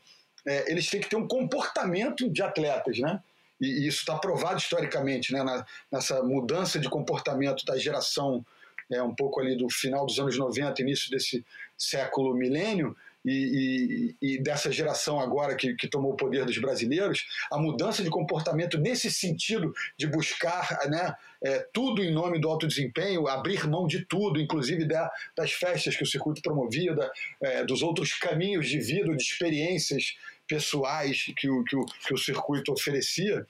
é, 0.46 0.70
eles 0.70 0.88
têm 0.88 1.00
que 1.00 1.08
ter 1.08 1.16
um 1.16 1.28
comportamento 1.28 2.28
de 2.28 2.42
atletas, 2.42 2.98
né? 2.98 3.22
E, 3.60 3.84
e 3.84 3.86
isso 3.86 3.98
está 4.00 4.16
provado 4.16 4.58
historicamente, 4.58 5.32
né? 5.32 5.44
Na, 5.44 5.64
nessa 5.92 6.22
mudança 6.22 6.78
de 6.78 6.88
comportamento 6.88 7.64
da 7.64 7.78
geração 7.78 8.44
é, 8.90 9.02
um 9.02 9.14
pouco 9.14 9.40
ali 9.40 9.56
do 9.56 9.68
final 9.70 10.06
dos 10.06 10.18
anos 10.18 10.36
90, 10.36 10.82
início 10.82 11.10
desse 11.10 11.44
século 11.76 12.34
milênio, 12.34 12.96
e, 13.24 14.14
e, 14.20 14.34
e, 14.34 14.42
dessa 14.42 14.70
geração 14.70 15.20
agora 15.20 15.54
que, 15.56 15.74
que, 15.74 15.88
tomou 15.88 16.12
o 16.12 16.16
poder 16.16 16.44
dos 16.44 16.56
brasileiros, 16.58 17.26
a 17.50 17.58
mudança 17.58 18.02
de 18.02 18.08
comportamento 18.08 18.78
nesse 18.78 19.10
sentido 19.10 19.74
de 19.98 20.06
buscar 20.06 20.78
né, 20.88 21.14
é, 21.42 21.66
tudo 21.72 22.02
em 22.02 22.12
nome 22.12 22.40
do 22.40 22.48
alto 22.48 22.66
desempenho, 22.66 23.26
abrir 23.26 23.66
mão 23.66 23.86
de 23.86 24.04
tudo, 24.04 24.40
inclusive 24.40 24.84
da, 24.86 25.10
das 25.36 25.52
festas 25.52 25.96
que 25.96 26.02
o 26.02 26.06
circuito 26.06 26.40
promovia, 26.40 26.94
da, 26.94 27.10
é, 27.42 27.64
dos 27.64 27.82
outros 27.82 28.14
caminhos 28.14 28.68
de 28.68 28.78
vida, 28.78 29.14
de 29.14 29.22
experiências 29.22 30.16
pessoais 30.46 31.26
que 31.36 31.50
o, 31.50 31.62
que 31.64 31.76
o, 31.76 31.84
que 31.84 32.14
o 32.14 32.18
circuito 32.18 32.72
oferecia. 32.72 33.46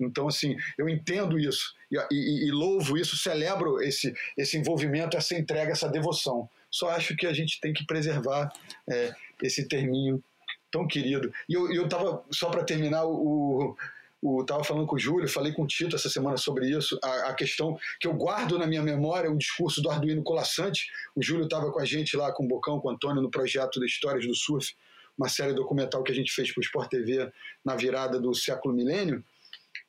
Então, 0.00 0.28
assim, 0.28 0.56
eu 0.78 0.88
entendo 0.88 1.38
isso 1.38 1.74
e, 1.90 1.96
e, 2.10 2.48
e, 2.48 2.50
louvo 2.50 2.96
isso, 2.96 3.16
celebro 3.16 3.80
esse, 3.82 4.14
esse 4.36 4.56
envolvimento, 4.56 5.16
essa 5.16 5.34
entrega, 5.34 5.72
essa 5.72 5.88
devoção. 5.88 6.48
Só 6.70 6.88
acho 6.90 7.14
que 7.16 7.26
a 7.26 7.32
gente 7.32 7.60
tem 7.60 7.72
que 7.72 7.86
preservar 7.86 8.50
é, 8.88 9.14
esse 9.42 9.68
terminho 9.68 10.22
tão 10.70 10.86
querido. 10.86 11.32
E 11.48 11.52
eu 11.52 11.84
estava, 11.84 12.24
só 12.30 12.48
para 12.48 12.64
terminar, 12.64 13.04
o, 13.04 13.76
o 14.22 14.44
tava 14.44 14.64
falando 14.64 14.86
com 14.86 14.96
o 14.96 14.98
Júlio, 14.98 15.28
falei 15.28 15.52
com 15.52 15.64
o 15.64 15.66
Tito 15.66 15.96
essa 15.96 16.08
semana 16.08 16.38
sobre 16.38 16.66
isso, 16.70 16.98
a, 17.04 17.30
a, 17.30 17.34
questão 17.34 17.76
que 18.00 18.06
eu 18.06 18.14
guardo 18.14 18.58
na 18.58 18.66
minha 18.66 18.82
memória, 18.82 19.30
o 19.30 19.36
discurso 19.36 19.82
do 19.82 19.90
Arduino 19.90 20.22
Colassante. 20.22 20.86
O 21.14 21.22
Júlio 21.22 21.44
estava 21.44 21.70
com 21.70 21.80
a 21.80 21.84
gente 21.84 22.16
lá, 22.16 22.32
com 22.32 22.44
o 22.44 22.48
Bocão, 22.48 22.80
com 22.80 22.88
o 22.88 22.90
Antônio, 22.92 23.20
no 23.20 23.30
projeto 23.30 23.78
de 23.78 23.86
Histórias 23.86 24.26
do 24.26 24.34
Surf, 24.34 24.74
uma 25.18 25.28
série 25.28 25.52
documental 25.52 26.02
que 26.02 26.10
a 26.10 26.14
gente 26.14 26.32
fez 26.32 26.52
para 26.52 26.60
o 26.60 26.64
Sport 26.64 26.88
TV 26.88 27.30
na 27.62 27.76
virada 27.76 28.18
do 28.18 28.34
século 28.34 28.74
milênio, 28.74 29.22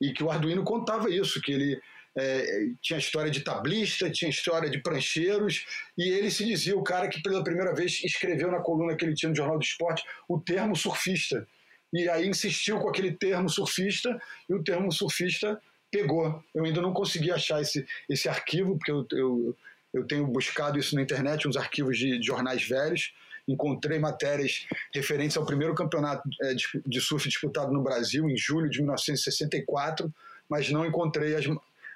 e 0.03 0.13
que 0.13 0.23
o 0.23 0.29
Arduino 0.29 0.63
contava 0.63 1.09
isso, 1.09 1.41
que 1.41 1.51
ele 1.51 1.81
é, 2.15 2.45
tinha 2.81 2.99
história 2.99 3.31
de 3.31 3.41
tablista, 3.41 4.09
tinha 4.09 4.29
história 4.29 4.69
de 4.69 4.79
prancheiros, 4.79 5.65
e 5.97 6.09
ele 6.09 6.29
se 6.29 6.45
dizia 6.45 6.77
o 6.77 6.83
cara 6.83 7.07
que 7.07 7.21
pela 7.21 7.43
primeira 7.43 7.73
vez 7.73 8.03
escreveu 8.03 8.51
na 8.51 8.59
coluna 8.59 8.95
que 8.95 9.05
ele 9.05 9.15
tinha 9.15 9.29
no 9.29 9.35
Jornal 9.35 9.57
do 9.57 9.63
Esporte 9.63 10.03
o 10.27 10.39
termo 10.39 10.75
surfista. 10.75 11.47
E 11.91 12.09
aí 12.09 12.27
insistiu 12.27 12.79
com 12.79 12.89
aquele 12.89 13.11
termo 13.13 13.49
surfista, 13.49 14.19
e 14.49 14.53
o 14.53 14.63
termo 14.63 14.91
surfista 14.91 15.59
pegou. 15.91 16.43
Eu 16.53 16.65
ainda 16.65 16.81
não 16.81 16.91
consegui 16.91 17.31
achar 17.31 17.61
esse, 17.61 17.85
esse 18.09 18.27
arquivo, 18.27 18.77
porque 18.77 18.91
eu, 18.91 19.07
eu, 19.11 19.57
eu 19.93 20.07
tenho 20.07 20.25
buscado 20.27 20.77
isso 20.77 20.95
na 20.95 21.01
internet, 21.01 21.47
uns 21.47 21.55
arquivos 21.55 21.97
de, 21.97 22.19
de 22.19 22.25
jornais 22.25 22.67
velhos, 22.67 23.13
encontrei 23.47 23.99
matérias 23.99 24.65
referentes 24.93 25.37
ao 25.37 25.45
primeiro 25.45 25.75
campeonato 25.75 26.27
é, 26.41 26.53
de, 26.85 27.01
surf 27.01 27.27
disputado 27.27 27.71
no 27.71 27.81
Brasil, 27.81 28.29
em 28.29 28.37
julho 28.37 28.69
de 28.69 28.79
1964, 28.79 30.13
mas 30.47 30.69
não 30.69 30.85
encontrei 30.85 31.35
as, 31.35 31.45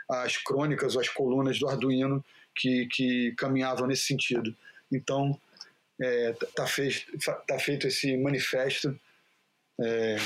as 0.09 0.37
crônicas 0.37 0.95
ou 0.95 1.01
as 1.01 1.09
colunas 1.09 1.59
do 1.59 1.67
Arduino 1.67 2.23
que, 2.55 2.87
que 2.87 3.33
caminhavam 3.37 3.87
nesse 3.87 4.03
sentido. 4.03 4.55
Então, 4.91 5.39
está 5.99 6.05
é, 6.05 6.33
tá 6.55 6.67
feito, 6.67 7.05
tá 7.47 7.59
feito 7.59 7.87
esse 7.87 8.15
manifesto 8.17 8.97
é, 9.79 10.17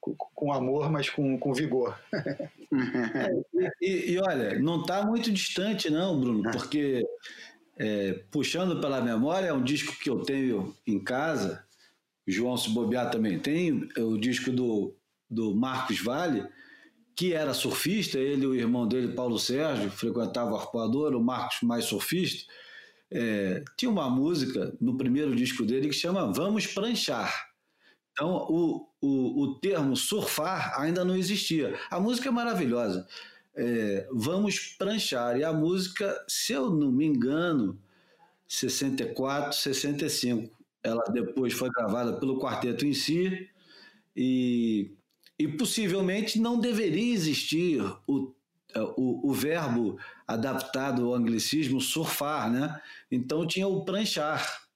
com 0.00 0.52
amor, 0.52 0.90
mas 0.90 1.10
com, 1.10 1.38
com 1.38 1.52
vigor. 1.52 1.98
é, 2.12 3.70
e, 3.80 4.12
e, 4.12 4.18
olha, 4.18 4.58
não 4.58 4.80
está 4.80 5.04
muito 5.04 5.30
distante, 5.30 5.90
não, 5.90 6.18
Bruno, 6.18 6.50
porque 6.50 7.04
é, 7.80 8.12
puxando 8.30 8.78
pela 8.78 9.00
memória, 9.00 9.46
é 9.46 9.52
um 9.54 9.64
disco 9.64 9.96
que 9.98 10.10
eu 10.10 10.20
tenho 10.20 10.76
em 10.86 11.02
casa. 11.02 11.64
João 12.28 12.54
se 12.54 12.68
bobear 12.68 13.10
também 13.10 13.38
tem, 13.38 13.88
é 13.96 14.02
o 14.02 14.18
disco 14.18 14.52
do, 14.52 14.94
do 15.30 15.56
Marcos 15.56 15.98
Vale, 15.98 16.46
que 17.16 17.32
era 17.32 17.54
surfista, 17.54 18.18
ele 18.18 18.42
e 18.42 18.46
o 18.46 18.54
irmão 18.54 18.86
dele, 18.86 19.14
Paulo 19.14 19.38
Sérgio, 19.38 19.90
frequentava 19.90 20.52
o 20.52 20.56
arpoador, 20.56 21.14
o 21.14 21.24
Marcos 21.24 21.62
mais 21.62 21.86
surfista, 21.86 22.52
é, 23.10 23.64
tinha 23.78 23.90
uma 23.90 24.10
música 24.10 24.76
no 24.78 24.98
primeiro 24.98 25.34
disco 25.34 25.64
dele 25.64 25.88
que 25.88 25.94
chama 25.94 26.30
Vamos 26.34 26.66
Pranchar. 26.66 27.32
Então, 28.12 28.46
o, 28.50 28.86
o, 29.00 29.42
o 29.42 29.54
termo 29.58 29.96
surfar 29.96 30.78
ainda 30.78 31.02
não 31.02 31.16
existia. 31.16 31.78
A 31.90 31.98
música 31.98 32.28
é 32.28 32.32
maravilhosa. 32.32 33.08
É, 33.62 34.08
Vamos 34.10 34.74
Pranchar. 34.78 35.36
E 35.36 35.44
a 35.44 35.52
música, 35.52 36.24
se 36.26 36.54
eu 36.54 36.70
não 36.70 36.90
me 36.90 37.04
engano, 37.04 37.78
64, 38.48 39.52
65. 39.52 40.58
Ela 40.82 41.04
depois 41.12 41.52
foi 41.52 41.68
gravada 41.68 42.18
pelo 42.18 42.40
quarteto 42.40 42.86
em 42.86 42.94
si 42.94 43.48
e 44.16 44.90
e 45.40 45.48
possivelmente 45.48 46.38
não 46.38 46.60
deveria 46.60 47.14
existir 47.14 47.80
o, 48.06 48.34
o, 48.94 49.30
o, 49.30 49.32
verbo 49.32 49.98
adaptado 50.28 51.06
ao 51.06 51.14
anglicismo 51.14 51.80
surfar, 51.80 52.52
né? 52.52 52.78
Então 53.10 53.46
tinha 53.46 53.66
o 53.66 53.82
pranchar. 53.82 54.68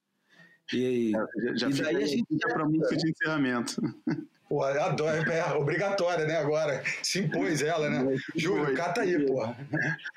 E, 0.73 1.11
já, 1.55 1.55
já 1.55 1.69
e 1.69 1.73
daí 1.73 2.03
a 2.03 2.07
gente 2.07 2.25
já 2.31 2.53
para 2.53 2.65
música 2.65 2.97
de 2.97 3.09
encerramento. 3.09 3.81
Pô, 4.47 4.63
adoro, 4.63 5.31
é 5.31 5.53
obrigatória, 5.55 6.25
né? 6.25 6.37
Agora 6.37 6.83
se 7.01 7.19
impôs 7.19 7.63
ela, 7.63 7.89
né? 7.89 8.15
Júlio, 8.35 8.75
cata 8.75 9.01
aí, 9.01 9.25
porra. 9.25 9.57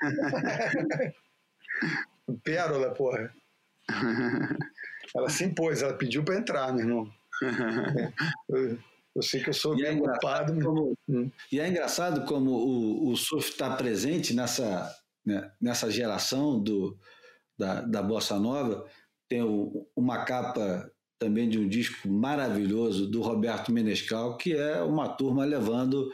Pérola, 2.43 2.93
porra. 2.93 3.33
Ela 5.15 5.27
se 5.27 5.43
impôs, 5.43 5.81
ela 5.81 5.95
pediu 5.95 6.23
para 6.23 6.37
entrar, 6.37 6.71
meu 6.71 6.81
irmão. 6.81 7.11
Eu 9.15 9.23
sei 9.23 9.41
que 9.41 9.49
eu 9.49 9.53
sou 9.53 9.75
e 9.75 9.83
é 9.83 9.91
bem 9.91 9.97
é 9.97 10.01
ocupado. 10.01 10.63
Como, 10.63 10.95
hum. 11.07 11.31
E 11.51 11.59
é 11.59 11.67
engraçado 11.67 12.25
como 12.25 12.51
o, 12.51 13.09
o 13.09 13.17
surf 13.17 13.49
está 13.49 13.75
presente 13.75 14.35
nessa, 14.35 14.95
né, 15.25 15.51
nessa 15.59 15.89
geração 15.89 16.59
do, 16.59 16.95
da, 17.57 17.81
da 17.81 18.03
Bossa 18.03 18.39
Nova. 18.39 18.85
Tem 19.29 19.43
o, 19.43 19.87
uma 19.95 20.25
capa 20.25 20.91
também 21.19 21.47
de 21.47 21.59
um 21.59 21.67
disco 21.67 22.07
maravilhoso 22.09 23.09
do 23.09 23.21
Roberto 23.21 23.71
Menescal, 23.71 24.37
que 24.37 24.53
é 24.55 24.81
uma 24.81 25.07
turma 25.07 25.45
levando 25.45 26.11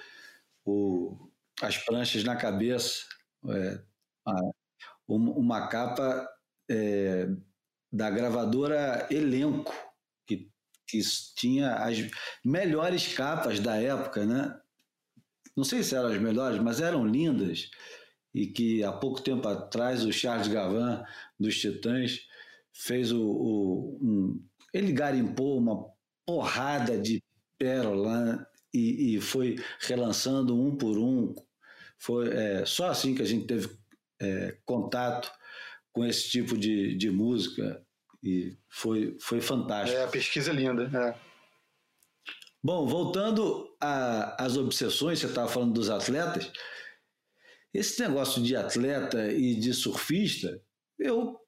o, 0.66 1.30
as 1.62 1.78
pranchas 1.78 2.24
na 2.24 2.36
cabeça. 2.36 3.06
É, 3.48 3.80
uma 5.08 5.68
capa 5.68 6.28
é, 6.70 7.30
da 7.92 8.10
gravadora 8.10 9.08
Elenco, 9.12 9.74
que 10.88 11.00
tinha 11.36 11.76
as 11.76 11.98
melhores 12.44 13.14
capas 13.14 13.60
da 13.60 13.76
época, 13.76 14.26
né? 14.26 14.60
Não 15.56 15.64
sei 15.64 15.84
se 15.84 15.96
eram 15.96 16.10
as 16.10 16.20
melhores, 16.20 16.62
mas 16.62 16.82
eram 16.82 17.06
lindas. 17.06 17.70
E 18.34 18.48
que 18.48 18.84
há 18.84 18.92
pouco 18.92 19.22
tempo 19.22 19.48
atrás 19.48 20.04
o 20.04 20.12
Charles 20.12 20.48
Gavan, 20.48 21.04
dos 21.40 21.58
Titãs, 21.60 22.28
fez 22.76 23.12
o. 23.12 23.22
o 23.22 24.00
um, 24.02 24.44
ele 24.74 24.92
garimpou 24.92 25.58
uma 25.58 25.86
porrada 26.26 26.98
de 26.98 27.24
pérola 27.58 28.46
e, 28.74 29.16
e 29.16 29.22
foi 29.22 29.56
relançando 29.80 30.60
um 30.60 30.76
por 30.76 30.98
um. 30.98 31.34
Foi 31.98 32.30
é, 32.30 32.66
só 32.66 32.90
assim 32.90 33.16
que 33.16 33.22
a 33.22 33.26
gente 33.26 33.48
teve 33.48 33.70
é, 34.22 34.58
contato 34.66 35.32
com 35.94 36.06
esse 36.06 36.30
tipo 36.30 36.58
de, 36.58 36.96
de 36.96 37.10
música 37.10 37.82
e 38.22 38.58
foi, 38.68 39.16
foi 39.20 39.40
fantástico. 39.40 39.98
É, 39.98 40.04
a 40.04 40.08
pesquisa 40.10 40.52
é 40.52 40.54
linda. 40.54 40.92
É. 40.94 41.16
Bom, 42.62 42.86
voltando 42.88 43.70
às 43.80 44.58
obsessões, 44.58 45.20
você 45.20 45.28
estava 45.28 45.48
falando 45.48 45.74
dos 45.74 45.90
atletas. 45.90 46.52
Esse 47.72 48.02
negócio 48.02 48.42
de 48.42 48.56
atleta 48.56 49.32
e 49.32 49.56
de 49.56 49.74
surfista, 49.74 50.60
eu, 50.98 51.40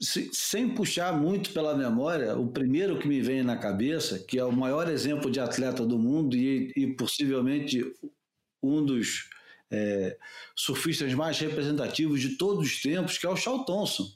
sem 0.00 0.74
puxar 0.74 1.12
muito 1.12 1.50
pela 1.52 1.76
memória, 1.76 2.36
o 2.36 2.48
primeiro 2.48 2.98
que 2.98 3.08
me 3.08 3.20
vem 3.20 3.42
na 3.42 3.56
cabeça, 3.56 4.18
que 4.18 4.38
é 4.38 4.44
o 4.44 4.52
maior 4.52 4.88
exemplo 4.88 5.30
de 5.30 5.40
atleta 5.40 5.84
do 5.84 5.98
mundo 5.98 6.36
e, 6.36 6.72
e 6.76 6.94
possivelmente 6.94 7.84
um 8.62 8.84
dos 8.84 9.28
é, 9.70 10.16
surfistas 10.54 11.12
mais 11.14 11.38
representativos 11.38 12.20
de 12.20 12.36
todos 12.36 12.66
os 12.66 12.80
tempos, 12.80 13.18
que 13.18 13.26
é 13.26 13.28
o 13.28 13.36
Charles 13.36 13.66
Thompson. 13.66 14.06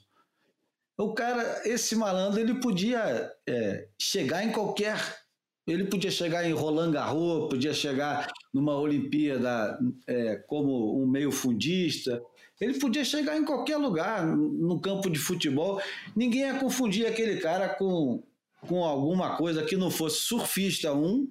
O 0.97 1.13
cara, 1.13 1.61
esse 1.65 1.95
malandro, 1.95 2.39
ele 2.39 2.59
podia 2.59 3.31
é, 3.47 3.87
chegar 3.99 4.43
em 4.43 4.51
qualquer. 4.51 5.23
Ele 5.65 5.85
podia 5.85 6.11
chegar 6.11 6.45
em 6.45 6.53
Roland 6.53 6.91
Garros, 6.91 7.49
podia 7.49 7.73
chegar 7.73 8.31
numa 8.53 8.75
Olimpíada 8.75 9.79
é, 10.07 10.35
como 10.47 11.01
um 11.01 11.07
meio 11.07 11.31
fundista. 11.31 12.21
Ele 12.59 12.79
podia 12.79 13.03
chegar 13.03 13.37
em 13.37 13.43
qualquer 13.45 13.77
lugar, 13.77 14.25
no 14.25 14.79
campo 14.79 15.09
de 15.09 15.19
futebol. 15.19 15.81
Ninguém 16.15 16.41
ia 16.41 16.59
confundir 16.59 17.05
aquele 17.05 17.37
cara 17.37 17.69
com, 17.69 18.23
com 18.67 18.83
alguma 18.83 19.35
coisa 19.35 19.63
que 19.63 19.75
não 19.75 19.91
fosse 19.91 20.21
surfista, 20.21 20.93
um, 20.93 21.27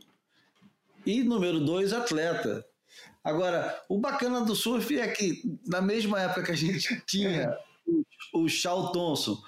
e 1.07 1.23
número 1.23 1.61
dois, 1.61 1.93
atleta. 1.93 2.65
Agora, 3.25 3.81
o 3.89 3.99
bacana 3.99 4.41
do 4.41 4.55
surf 4.55 4.99
é 4.99 5.09
que, 5.09 5.43
na 5.67 5.81
mesma 5.81 6.21
época 6.21 6.45
que 6.45 6.53
a 6.53 6.57
gente 6.57 7.03
tinha 7.07 7.57
o 8.33 8.49
Charles 8.49 8.91
Thompson 8.93 9.41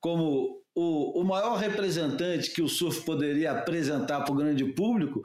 como 0.00 0.62
o, 0.74 1.20
o 1.20 1.24
maior 1.24 1.56
representante 1.56 2.50
que 2.50 2.62
o 2.62 2.68
surf 2.68 3.02
poderia 3.02 3.52
apresentar 3.52 4.22
para 4.22 4.32
o 4.32 4.36
grande 4.36 4.64
público, 4.64 5.22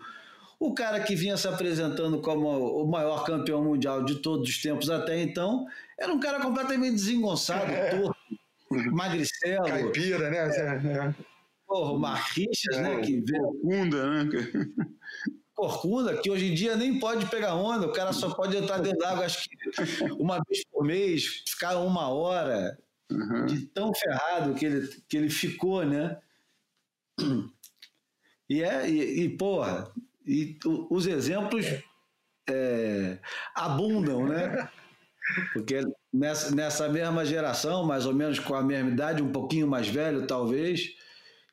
o 0.60 0.74
cara 0.74 1.00
que 1.00 1.16
vinha 1.16 1.38
se 1.38 1.48
apresentando 1.48 2.20
como 2.20 2.48
o 2.50 2.88
maior 2.88 3.24
campeão 3.26 3.64
mundial 3.64 4.04
de 4.04 4.16
todos 4.16 4.50
os 4.50 4.62
tempos 4.62 4.90
até 4.90 5.22
então 5.22 5.66
era 5.98 6.14
um 6.14 6.20
cara 6.20 6.40
completamente 6.42 6.96
desengonçado, 6.96 7.72
é. 7.72 7.90
torto, 7.98 8.18
magricelo. 8.92 9.66
Caipira, 9.66 10.30
né? 10.30 10.38
É. 10.38 11.10
é. 11.10 11.16
Porra, 11.66 11.92
o 11.92 12.00
Marrichas, 12.00 12.78
né? 12.78 13.02
Que 13.02 13.22
veio... 13.22 13.44
Corcunda, 13.44 14.24
né? 14.24 14.30
Corcunda, 15.56 16.18
que 16.18 16.30
hoje 16.30 16.48
em 16.48 16.54
dia 16.54 16.76
nem 16.76 17.00
pode 17.00 17.26
pegar 17.28 17.56
onda, 17.56 17.88
o 17.88 17.94
cara 17.94 18.12
só 18.12 18.30
pode 18.34 18.58
entrar 18.58 18.80
dentro 18.80 19.00
d'água, 19.00 19.26
acho 19.26 19.48
que 19.48 20.04
uma 20.20 20.42
vez 20.48 20.66
por 20.66 20.84
mês, 20.84 21.44
ficar 21.48 21.78
uma 21.78 22.10
hora 22.10 22.78
uhum. 23.10 23.46
de 23.46 23.66
tão 23.68 23.94
ferrado 23.94 24.54
que 24.54 24.66
ele, 24.66 24.88
que 25.08 25.16
ele 25.16 25.30
ficou, 25.30 25.86
né? 25.86 26.20
E 28.50 28.62
é, 28.62 28.90
e, 28.90 29.24
e 29.24 29.30
porra, 29.38 29.92
e 30.26 30.58
os 30.90 31.08
exemplos 31.08 31.66
é, 32.50 33.18
abundam, 33.56 34.28
né? 34.28 34.70
Porque 35.54 35.82
nessa, 36.14 36.56
nessa 36.56 36.90
mesma 36.90 37.26
geração, 37.26 37.86
mais 37.86 38.06
ou 38.06 38.14
menos 38.14 38.40
com 38.40 38.56
a 38.56 38.64
mesma 38.64 38.92
idade, 38.92 39.24
um 39.24 39.32
pouquinho 39.32 39.68
mais 39.68 39.88
velho 39.88 40.28
talvez, 40.28 40.96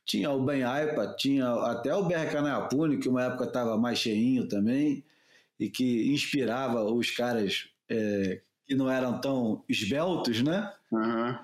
tinha 0.05 0.31
o 0.31 0.45
Ben 0.45 0.62
Aipa, 0.62 1.14
tinha 1.18 1.49
até 1.49 1.95
o 1.95 2.05
Berre 2.05 2.31
Canapune, 2.31 2.99
que 2.99 3.09
uma 3.09 3.25
época 3.25 3.45
estava 3.45 3.79
mais 3.79 3.99
cheinho 3.99 4.47
também, 4.49 5.05
e 5.59 5.70
que 5.70 6.12
inspirava 6.12 6.85
os 6.85 7.11
caras 7.11 7.68
é, 7.89 8.41
que 8.66 8.75
não 8.75 8.91
eram 8.91 9.20
tão 9.20 9.64
esbeltos, 9.68 10.43
né? 10.43 10.73
Uhum. 10.91 11.39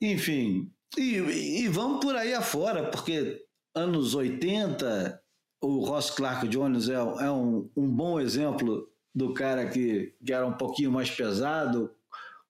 Enfim, 0.00 0.70
e, 0.96 1.62
e, 1.62 1.68
vamos 1.68 2.00
por 2.00 2.14
aí 2.14 2.32
afora, 2.34 2.88
porque 2.90 3.44
anos 3.74 4.14
80, 4.14 5.20
o 5.60 5.84
Ross 5.84 6.10
Clark 6.10 6.46
Jones 6.48 6.88
é, 6.88 6.94
é 6.94 7.30
um, 7.30 7.68
um, 7.76 7.88
bom 7.88 8.20
exemplo 8.20 8.88
do 9.14 9.32
cara 9.32 9.66
que, 9.68 10.12
que 10.24 10.32
era 10.32 10.46
um 10.46 10.52
pouquinho 10.52 10.90
mais 10.90 11.10
pesado, 11.10 11.94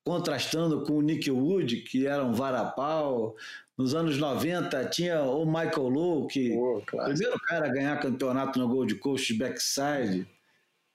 contrastando 0.04 0.82
com 0.84 0.94
o 0.94 1.02
Nick 1.02 1.30
Wood, 1.30 1.78
que 1.82 2.06
era 2.06 2.24
um 2.24 2.32
varapau. 2.32 3.36
Nos 3.76 3.94
anos 3.94 4.16
90 4.18 4.84
tinha 4.86 5.22
o 5.22 5.44
Michael 5.44 5.88
Lowe, 5.88 6.28
que 6.28 6.50
Pô, 6.50 6.82
claro. 6.86 7.10
primeiro 7.10 7.38
cara 7.40 7.66
a 7.66 7.72
ganhar 7.72 8.00
campeonato 8.00 8.58
no 8.58 8.68
Gold 8.68 8.94
Coast 8.96 9.34
Backside, 9.34 10.26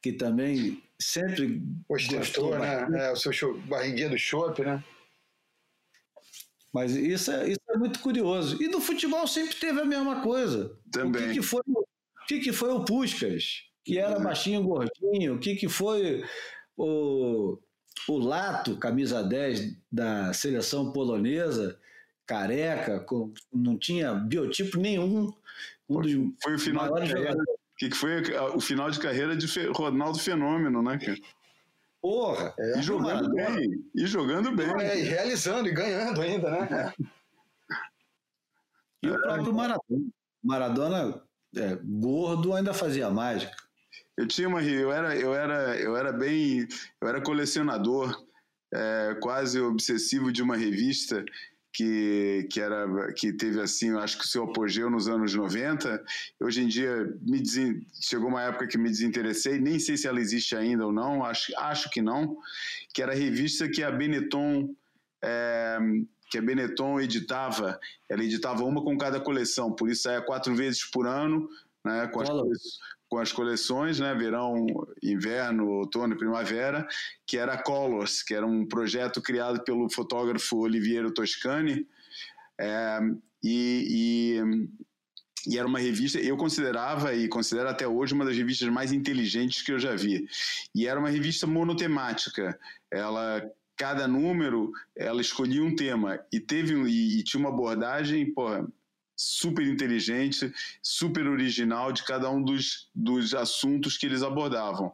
que 0.02 0.14
também 0.14 0.82
sempre 1.00 1.62
Ostentou, 1.88 2.20
gostou 2.20 2.60
né? 2.60 3.08
É, 3.08 3.12
o 3.12 3.16
seu 3.16 3.34
show, 3.34 3.58
barriguinha 3.62 4.10
do 4.10 4.18
chopp, 4.18 4.62
né? 4.62 4.84
Mas 6.72 6.96
isso 6.96 7.32
é, 7.32 7.50
isso 7.50 7.60
é 7.70 7.78
muito 7.78 8.00
curioso. 8.00 8.62
E 8.62 8.68
no 8.68 8.80
futebol 8.80 9.26
sempre 9.28 9.56
teve 9.56 9.82
a 9.82 9.86
mesma 9.86 10.22
coisa. 10.22 10.78
Também. 10.92 11.24
O 11.24 11.28
que, 11.28 11.34
que 11.34 11.42
foi, 11.42 11.62
o 11.68 11.86
que, 12.28 12.40
que 12.40 12.54
foi 12.54 12.70
o 12.70 12.86
Puskas, 12.86 13.69
que 13.90 13.98
era 13.98 14.20
baixinho 14.20 14.62
gordinho? 14.64 15.36
O 15.36 15.40
que, 15.40 15.56
que 15.56 15.68
foi 15.68 16.24
o, 16.78 17.58
o 18.08 18.18
Lato, 18.20 18.78
camisa 18.78 19.24
10 19.24 19.76
da 19.92 20.32
seleção 20.32 20.92
polonesa, 20.92 21.76
careca, 22.26 23.00
com, 23.00 23.34
não 23.52 23.76
tinha 23.78 24.14
biotipo 24.14 24.78
nenhum. 24.78 25.34
Um 25.90 26.02
dos 26.02 26.12
Foi 26.44 26.54
o 26.54 26.60
final 26.60 26.86
de 26.86 26.92
maiores 26.92 27.10
jogadores. 27.10 27.60
Que, 27.80 27.90
que 27.90 27.96
foi 27.96 28.22
o 28.56 28.60
final 28.60 28.92
de 28.92 29.00
carreira 29.00 29.36
de 29.36 29.48
Fe- 29.48 29.72
Ronaldo 29.74 30.20
Fenômeno, 30.20 30.84
né, 30.84 31.00
cara? 31.00 31.18
Porra! 32.00 32.54
e 32.78 32.82
jogando 32.84 33.34
Maradona. 33.34 33.58
bem. 33.58 33.86
E 33.96 34.06
jogando 34.06 34.52
bem. 34.56 34.68
É, 34.82 35.00
e 35.00 35.04
realizando 35.04 35.68
e 35.68 35.74
ganhando 35.74 36.22
ainda, 36.22 36.52
né? 36.52 36.94
E 39.02 39.10
o 39.10 39.20
próprio 39.20 39.54
Maradona. 39.54 40.06
Maradona, 40.44 41.24
é, 41.56 41.76
gordo, 41.84 42.54
ainda 42.54 42.74
fazia 42.74 43.10
mágica. 43.10 43.58
Eu 44.20 44.28
tinha 44.28 44.50
uma 44.50 44.62
eu 44.62 44.92
era 44.92 45.16
eu 45.16 45.34
era 45.34 45.80
eu 45.80 45.96
era 45.96 46.12
bem 46.12 46.68
eu 47.02 47.08
era 47.08 47.22
colecionador 47.22 48.22
é, 48.74 49.18
quase 49.22 49.62
obsessivo 49.62 50.30
de 50.30 50.44
uma 50.44 50.58
revista 50.58 51.24
que, 51.72 52.46
que 52.52 52.60
era 52.60 53.14
que 53.14 53.32
teve 53.32 53.62
assim 53.62 53.96
acho 53.98 54.18
que 54.18 54.26
o 54.26 54.28
seu 54.28 54.44
apogeu 54.44 54.90
nos 54.90 55.08
anos 55.08 55.34
90 55.34 56.04
hoje 56.42 56.62
em 56.62 56.68
dia 56.68 57.16
me 57.22 57.40
desen- 57.40 57.82
chegou 58.02 58.28
uma 58.28 58.44
época 58.44 58.68
que 58.68 58.78
me 58.78 58.90
desinteressei 58.90 59.58
nem 59.58 59.80
sei 59.80 59.96
se 59.96 60.06
ela 60.06 60.20
existe 60.20 60.54
ainda 60.54 60.86
ou 60.86 60.92
não 60.92 61.24
acho 61.24 61.58
acho 61.58 61.90
que 61.90 62.02
não 62.02 62.38
que 62.94 63.02
era 63.02 63.14
a 63.14 63.16
revista 63.16 63.70
que 63.70 63.82
a 63.82 63.90
Benetton 63.90 64.76
é, 65.24 65.78
que 66.30 66.38
a 66.38 66.42
Benetton 66.42 67.00
editava. 67.00 67.80
Ela 68.08 68.24
editava 68.24 68.64
uma 68.64 68.84
com 68.84 68.98
cada 68.98 69.20
coleção 69.20 69.72
por 69.72 69.90
isso 69.90 70.04
saía 70.04 70.22
quatro 70.22 70.54
vezes 70.56 70.84
por 70.84 71.08
ano 71.08 71.48
né 71.86 72.08
com 72.08 72.22
as 72.22 72.30
Color. 72.30 72.44
cole- 72.44 72.60
com 73.10 73.18
as 73.18 73.32
coleções, 73.32 74.00
né, 74.00 74.14
verão, 74.14 74.68
inverno, 75.02 75.68
outono 75.68 76.14
e 76.14 76.18
primavera, 76.18 76.88
que 77.26 77.38
era 77.40 77.58
Colors, 77.58 78.22
que 78.22 78.36
era 78.36 78.46
um 78.46 78.68
projeto 78.68 79.20
criado 79.20 79.64
pelo 79.64 79.90
fotógrafo 79.90 80.58
Oliviero 80.60 81.12
Toscani, 81.12 81.88
é, 82.60 83.00
e, 83.44 84.38
e, 85.48 85.52
e 85.52 85.58
era 85.58 85.68
uma 85.68 85.80
revista, 85.80 86.20
eu 86.20 86.38
considerava 86.38 87.16
e 87.16 87.28
considero 87.28 87.70
até 87.70 87.88
hoje 87.88 88.14
uma 88.14 88.26
das 88.26 88.38
revistas 88.38 88.70
mais 88.70 88.92
inteligentes 88.92 89.64
que 89.64 89.72
eu 89.72 89.80
já 89.80 89.96
vi. 89.96 90.28
E 90.76 90.86
era 90.86 91.00
uma 91.00 91.10
revista 91.10 91.48
monotemática. 91.48 92.60
Ela 92.92 93.42
cada 93.76 94.08
número 94.10 94.72
ela 94.94 95.22
escolhia 95.22 95.64
um 95.64 95.74
tema 95.74 96.20
e 96.34 96.40
teve 96.40 96.74
e, 96.74 97.20
e 97.20 97.24
tinha 97.24 97.40
uma 97.40 97.50
abordagem, 97.50 98.32
porra, 98.34 98.68
super 99.20 99.68
inteligente, 99.68 100.54
super 100.82 101.28
original 101.28 101.92
de 101.92 102.06
cada 102.06 102.30
um 102.30 102.42
dos, 102.42 102.90
dos 102.96 103.34
assuntos 103.34 103.98
que 103.98 104.06
eles 104.06 104.24
abordavam. 104.24 104.94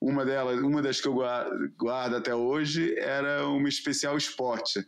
Uma 0.00 0.24
delas, 0.24 0.60
uma 0.60 0.82
das 0.82 1.00
que 1.00 1.06
eu 1.06 1.14
gua- 1.14 1.48
guardo 1.78 2.16
até 2.16 2.34
hoje 2.34 2.98
era 2.98 3.46
uma 3.46 3.68
especial 3.68 4.16
esporte. 4.16 4.84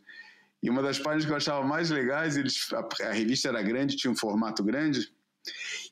E 0.61 0.69
uma 0.69 0.83
das 0.83 0.99
páginas 0.99 1.25
que 1.25 1.31
eu 1.31 1.37
achava 1.37 1.65
mais 1.65 1.91
legais, 1.91 2.37
eles, 2.37 2.69
a, 2.73 3.07
a 3.07 3.13
revista 3.13 3.49
era 3.49 3.63
grande, 3.63 3.97
tinha 3.97 4.11
um 4.11 4.17
formato 4.17 4.65
grande, 4.65 5.09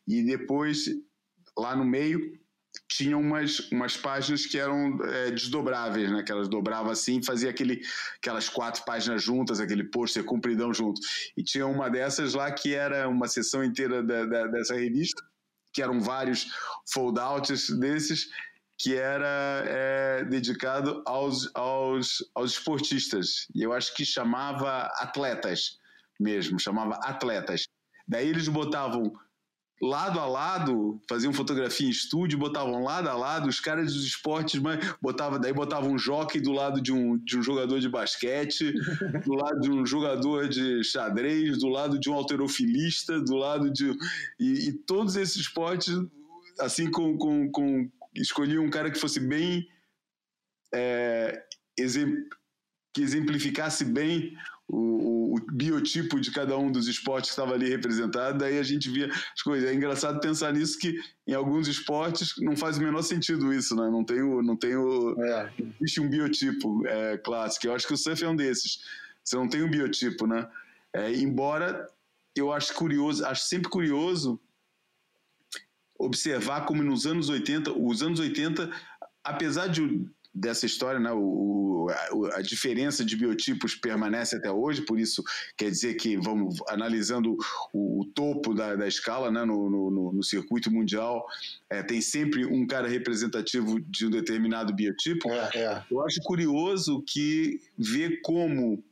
e 0.08 0.24
depois, 0.24 0.86
lá 1.56 1.76
no 1.76 1.84
meio, 1.84 2.36
tinha 2.96 3.16
umas, 3.16 3.58
umas 3.70 3.96
páginas 3.96 4.44
que 4.46 4.58
eram 4.58 4.98
é, 5.04 5.30
desdobráveis, 5.30 6.10
né? 6.10 6.22
Que 6.22 6.32
elas 6.32 6.48
dobravam 6.48 6.90
assim 6.92 7.22
fazia 7.22 7.50
aquele, 7.50 7.80
aquelas 8.16 8.48
quatro 8.48 8.84
páginas 8.84 9.22
juntas, 9.22 9.60
aquele 9.60 9.84
pôster 9.84 10.24
compridão 10.24 10.72
junto. 10.72 11.00
E 11.36 11.42
tinha 11.42 11.66
uma 11.66 11.88
dessas 11.90 12.34
lá 12.34 12.50
que 12.52 12.74
era 12.74 13.08
uma 13.08 13.28
sessão 13.28 13.64
inteira 13.64 14.02
da, 14.02 14.24
da- 14.26 14.46
dessa 14.46 14.74
revista, 14.74 15.22
que 15.72 15.82
eram 15.82 16.00
vários 16.00 16.46
foldouts 16.92 17.70
desses, 17.78 18.28
que 18.78 18.96
era 18.96 19.62
é, 19.66 20.24
dedicado 20.24 21.02
aos, 21.06 21.50
aos, 21.54 22.18
aos 22.34 22.52
esportistas. 22.52 23.46
E 23.54 23.62
eu 23.62 23.72
acho 23.72 23.94
que 23.94 24.04
chamava 24.04 24.86
atletas 24.98 25.78
mesmo, 26.20 26.58
chamava 26.60 26.94
atletas. 27.02 27.64
Daí 28.06 28.28
eles 28.28 28.48
botavam 28.48 29.12
lado 29.82 30.20
a 30.20 30.26
lado, 30.26 31.00
faziam 31.08 31.32
fotografia 31.32 31.88
em 31.88 31.90
estúdio, 31.90 32.38
botavam 32.38 32.84
lado 32.84 33.08
a 33.08 33.14
lado 33.14 33.48
os 33.48 33.58
caras 33.58 33.92
dos 33.92 34.04
esportes, 34.06 34.60
mas 34.60 34.94
botava, 35.02 35.40
daí 35.40 35.52
botavam 35.52 35.90
um 35.90 35.98
jockey 35.98 36.40
do 36.40 36.52
lado 36.52 36.80
de 36.80 36.92
um, 36.92 37.18
de 37.18 37.36
um 37.36 37.42
jogador 37.42 37.80
de 37.80 37.88
basquete, 37.88 38.72
do 39.26 39.34
lado 39.34 39.60
de 39.60 39.70
um 39.72 39.84
jogador 39.84 40.48
de 40.48 40.84
xadrez, 40.84 41.58
do 41.58 41.68
lado 41.68 41.98
de 41.98 42.08
um 42.08 42.14
alterofilista, 42.14 43.20
do 43.20 43.34
lado 43.34 43.72
de. 43.72 43.90
E, 44.38 44.68
e 44.68 44.72
todos 44.72 45.16
esses 45.16 45.36
esportes, 45.36 45.92
assim, 46.60 46.88
com, 46.88 47.18
com, 47.18 47.50
com. 47.50 47.90
Escolhiam 48.14 48.64
um 48.64 48.70
cara 48.70 48.88
que 48.90 48.98
fosse 48.98 49.18
bem. 49.18 49.66
é, 50.72 51.42
exemp- 51.76 52.28
que 52.94 53.00
exemplificasse 53.02 53.84
bem 53.84 54.36
o, 54.76 55.34
o- 55.36 55.52
biotipo 55.52 56.18
de 56.18 56.30
cada 56.30 56.56
um 56.56 56.72
dos 56.72 56.88
esportes 56.88 57.30
que 57.30 57.38
estava 57.38 57.54
ali 57.54 57.68
representado, 57.68 58.38
daí 58.38 58.58
a 58.58 58.62
gente 58.62 58.88
via 58.90 59.08
as 59.34 59.42
coisas. 59.42 59.68
É 59.68 59.74
engraçado 59.74 60.18
pensar 60.20 60.52
nisso 60.52 60.78
que 60.78 60.98
em 61.26 61.34
alguns 61.34 61.68
esportes 61.68 62.32
não 62.38 62.56
faz 62.56 62.78
o 62.78 62.82
menor 62.82 63.02
sentido 63.02 63.52
isso, 63.52 63.76
né? 63.76 63.88
Não 63.90 64.02
tem 64.04 64.22
o, 64.22 64.42
não 64.42 64.56
tem 64.56 64.74
o, 64.76 65.14
É. 65.22 65.52
existe 65.80 66.00
um 66.00 66.08
biotipo 66.08 66.86
é, 66.86 67.18
clássico. 67.18 67.66
Eu 67.66 67.74
acho 67.74 67.86
que 67.86 67.92
o 67.94 67.98
surf 67.98 68.24
é 68.24 68.28
um 68.28 68.34
desses. 68.36 68.82
Você 69.22 69.36
não 69.36 69.46
tem 69.48 69.62
um 69.62 69.70
biotipo, 69.70 70.26
né? 70.26 70.48
É, 70.92 71.12
embora 71.12 71.86
eu 72.34 72.50
acho 72.52 72.72
curioso, 72.74 73.24
acho 73.26 73.44
sempre 73.44 73.68
curioso 73.70 74.40
observar 75.98 76.64
como 76.66 76.82
nos 76.82 77.06
anos 77.06 77.28
80, 77.28 77.72
os 77.72 78.02
anos 78.02 78.18
80, 78.18 78.70
apesar 79.22 79.68
de 79.68 80.04
dessa 80.34 80.64
história, 80.64 80.98
né, 80.98 81.12
o, 81.12 81.88
a, 81.90 82.38
a 82.38 82.42
diferença 82.42 83.04
de 83.04 83.16
biotipos 83.16 83.74
permanece 83.74 84.36
até 84.36 84.50
hoje, 84.50 84.82
por 84.82 84.98
isso 84.98 85.22
quer 85.56 85.70
dizer 85.70 85.94
que 85.94 86.16
vamos 86.16 86.56
analisando 86.68 87.36
o, 87.72 88.00
o 88.00 88.04
topo 88.06 88.54
da, 88.54 88.74
da 88.74 88.88
escala, 88.88 89.30
né, 89.30 89.44
no, 89.44 89.68
no, 89.68 90.12
no 90.12 90.22
circuito 90.22 90.70
mundial, 90.70 91.26
é, 91.68 91.82
tem 91.82 92.00
sempre 92.00 92.46
um 92.46 92.66
cara 92.66 92.88
representativo 92.88 93.80
de 93.80 94.06
um 94.06 94.10
determinado 94.10 94.74
biotipo. 94.74 95.30
É, 95.30 95.50
é. 95.54 95.84
Eu 95.90 96.04
acho 96.04 96.20
curioso 96.22 97.02
que 97.06 97.60
ver 97.76 98.20
como 98.22 98.82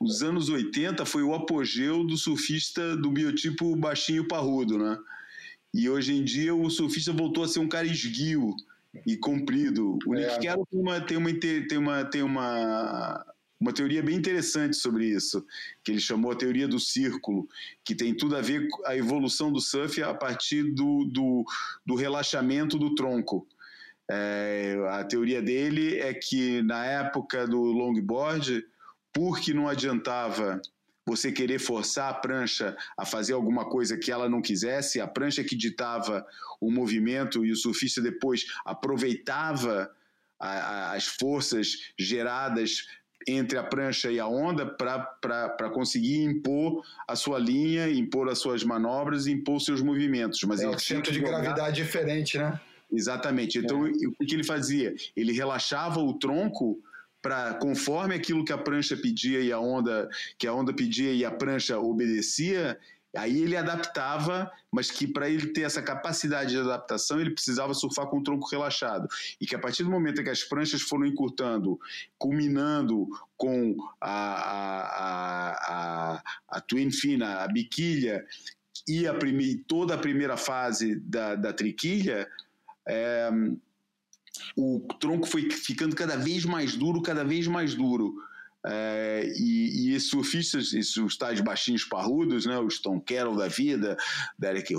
os 0.00 0.22
anos 0.22 0.48
80 0.48 1.04
foi 1.06 1.22
o 1.22 1.34
apogeu 1.34 2.04
do 2.04 2.16
surfista 2.16 2.96
do 2.96 3.10
biotipo 3.10 3.74
baixinho 3.76 4.28
parrudo, 4.28 4.78
né? 4.78 4.98
E 5.72 5.88
hoje 5.88 6.14
em 6.14 6.24
dia 6.24 6.54
o 6.54 6.70
surfista 6.70 7.12
voltou 7.12 7.44
a 7.44 7.48
ser 7.48 7.60
um 7.60 7.68
cara 7.68 7.86
esguio 7.86 8.54
e 9.06 9.16
comprido. 9.16 9.98
O 10.06 10.14
É. 10.14 10.26
Nick 10.26 10.46
Carroll 10.46 10.66
tem 10.66 10.80
uma 10.80 11.00
tem 11.00 11.16
uma 11.16 11.32
tem 11.34 11.78
uma 11.78 12.04
tem 12.04 12.22
uma 12.22 13.26
uma 13.58 13.72
teoria 13.72 14.02
bem 14.02 14.16
interessante 14.16 14.76
sobre 14.76 15.06
isso, 15.06 15.44
que 15.82 15.90
ele 15.90 16.00
chamou 16.00 16.30
a 16.30 16.36
teoria 16.36 16.68
do 16.68 16.78
círculo, 16.78 17.48
que 17.82 17.94
tem 17.94 18.14
tudo 18.14 18.36
a 18.36 18.42
ver 18.42 18.68
com 18.68 18.86
a 18.86 18.94
evolução 18.96 19.50
do 19.50 19.60
surf 19.60 20.02
a 20.02 20.12
partir 20.12 20.62
do, 20.74 21.04
do, 21.06 21.44
do 21.84 21.94
relaxamento 21.94 22.78
do 22.78 22.94
tronco. 22.94 23.46
É, 24.08 24.76
a 24.90 25.02
teoria 25.04 25.42
dele 25.42 25.98
é 25.98 26.12
que 26.12 26.62
na 26.62 26.84
época 26.84 27.46
do 27.46 27.60
longboard, 27.60 28.64
porque 29.12 29.54
não 29.54 29.66
adiantava 29.66 30.60
você 31.06 31.30
querer 31.30 31.60
forçar 31.60 32.10
a 32.10 32.14
prancha 32.14 32.76
a 32.98 33.06
fazer 33.06 33.32
alguma 33.32 33.64
coisa 33.64 33.96
que 33.96 34.10
ela 34.10 34.28
não 34.28 34.42
quisesse, 34.42 35.00
a 35.00 35.06
prancha 35.06 35.44
que 35.44 35.54
ditava 35.54 36.26
o 36.60 36.70
movimento 36.70 37.44
e 37.46 37.52
o 37.52 37.56
surfista 37.56 38.02
depois 38.02 38.44
aproveitava 38.64 39.88
a- 40.38 40.48
a- 40.48 40.92
as 40.94 41.06
forças 41.06 41.92
geradas 41.98 42.88
entre 43.28 43.56
a 43.58 43.62
prancha 43.62 44.10
e 44.10 44.18
a 44.20 44.26
onda 44.26 44.66
para 44.66 45.70
conseguir 45.72 46.22
impor 46.22 46.82
a 47.08 47.16
sua 47.16 47.38
linha, 47.38 47.88
impor 47.88 48.28
as 48.28 48.38
suas 48.38 48.62
manobras 48.64 49.26
e 49.26 49.32
impor 49.32 49.56
os 49.56 49.64
seus 49.64 49.80
movimentos. 49.82 50.40
Mas 50.44 50.60
É 50.60 50.66
o 50.66 50.70
tinha 50.76 50.96
centro 50.98 51.12
de 51.12 51.20
jogar- 51.20 51.40
gravidade 51.40 51.76
diferente, 51.76 52.36
né? 52.38 52.60
Exatamente. 52.92 53.58
Então, 53.58 53.82
o 53.82 54.12
que 54.12 54.26
que 54.26 54.34
ele 54.34 54.44
fazia? 54.44 54.94
Ele 55.16 55.32
relaxava 55.32 55.98
o 56.00 56.14
tronco 56.14 56.78
para, 57.26 57.54
conforme 57.54 58.14
aquilo 58.14 58.44
que 58.44 58.52
a 58.52 58.58
prancha 58.58 58.96
pedia 58.96 59.40
e 59.40 59.50
a 59.50 59.58
onda, 59.58 60.08
que 60.38 60.46
a 60.46 60.52
onda 60.52 60.72
pedia 60.72 61.12
e 61.12 61.24
a 61.24 61.30
prancha 61.30 61.76
obedecia, 61.76 62.78
Aí 63.16 63.40
ele 63.40 63.56
adaptava, 63.56 64.52
mas 64.70 64.90
que 64.90 65.06
para 65.06 65.26
ele 65.26 65.46
ter 65.46 65.62
essa 65.62 65.80
capacidade 65.80 66.50
de 66.50 66.58
adaptação, 66.58 67.18
ele 67.18 67.30
precisava 67.30 67.72
surfar 67.72 68.08
com 68.08 68.18
o 68.18 68.22
tronco 68.22 68.46
relaxado. 68.46 69.08
E 69.40 69.46
que 69.46 69.54
a 69.54 69.58
partir 69.58 69.84
do 69.84 69.90
momento 69.90 70.20
em 70.20 70.24
que 70.24 70.28
as 70.28 70.44
pranchas 70.44 70.82
foram 70.82 71.06
encurtando, 71.06 71.80
culminando 72.18 73.08
com 73.34 73.74
a, 73.98 74.12
a, 74.92 75.50
a, 76.16 76.22
a 76.46 76.60
twin 76.60 76.90
fina, 76.90 77.42
a 77.42 77.48
biquilha, 77.48 78.22
e 78.86 79.06
a 79.06 79.14
prime, 79.14 79.56
toda 79.66 79.94
a 79.94 79.98
primeira 79.98 80.36
fase 80.36 80.96
da, 80.96 81.36
da 81.36 81.54
triquilha, 81.54 82.28
é, 82.86 83.30
o 84.56 84.86
tronco 85.00 85.26
foi 85.26 85.50
ficando 85.50 85.94
cada 85.94 86.16
vez 86.16 86.44
mais 86.44 86.76
duro, 86.76 87.02
cada 87.02 87.24
vez 87.24 87.46
mais 87.46 87.74
duro. 87.74 88.14
É, 88.68 89.32
e, 89.36 89.94
e 89.94 90.00
surfistas, 90.00 90.72
esses, 90.72 90.96
os 90.96 91.16
tais 91.16 91.40
baixinhos 91.40 91.84
parrudos, 91.84 92.46
né, 92.46 92.58
os 92.58 92.80
Tom 92.80 93.00
Carroll 93.00 93.36
da 93.36 93.46
vida, 93.46 93.96
Derek 94.36 94.74
é, 94.74 94.78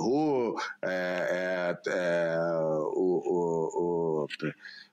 é, 0.84 1.78
é, 1.88 2.38
o, 2.94 3.24
o, 3.26 4.24
o, 4.24 4.28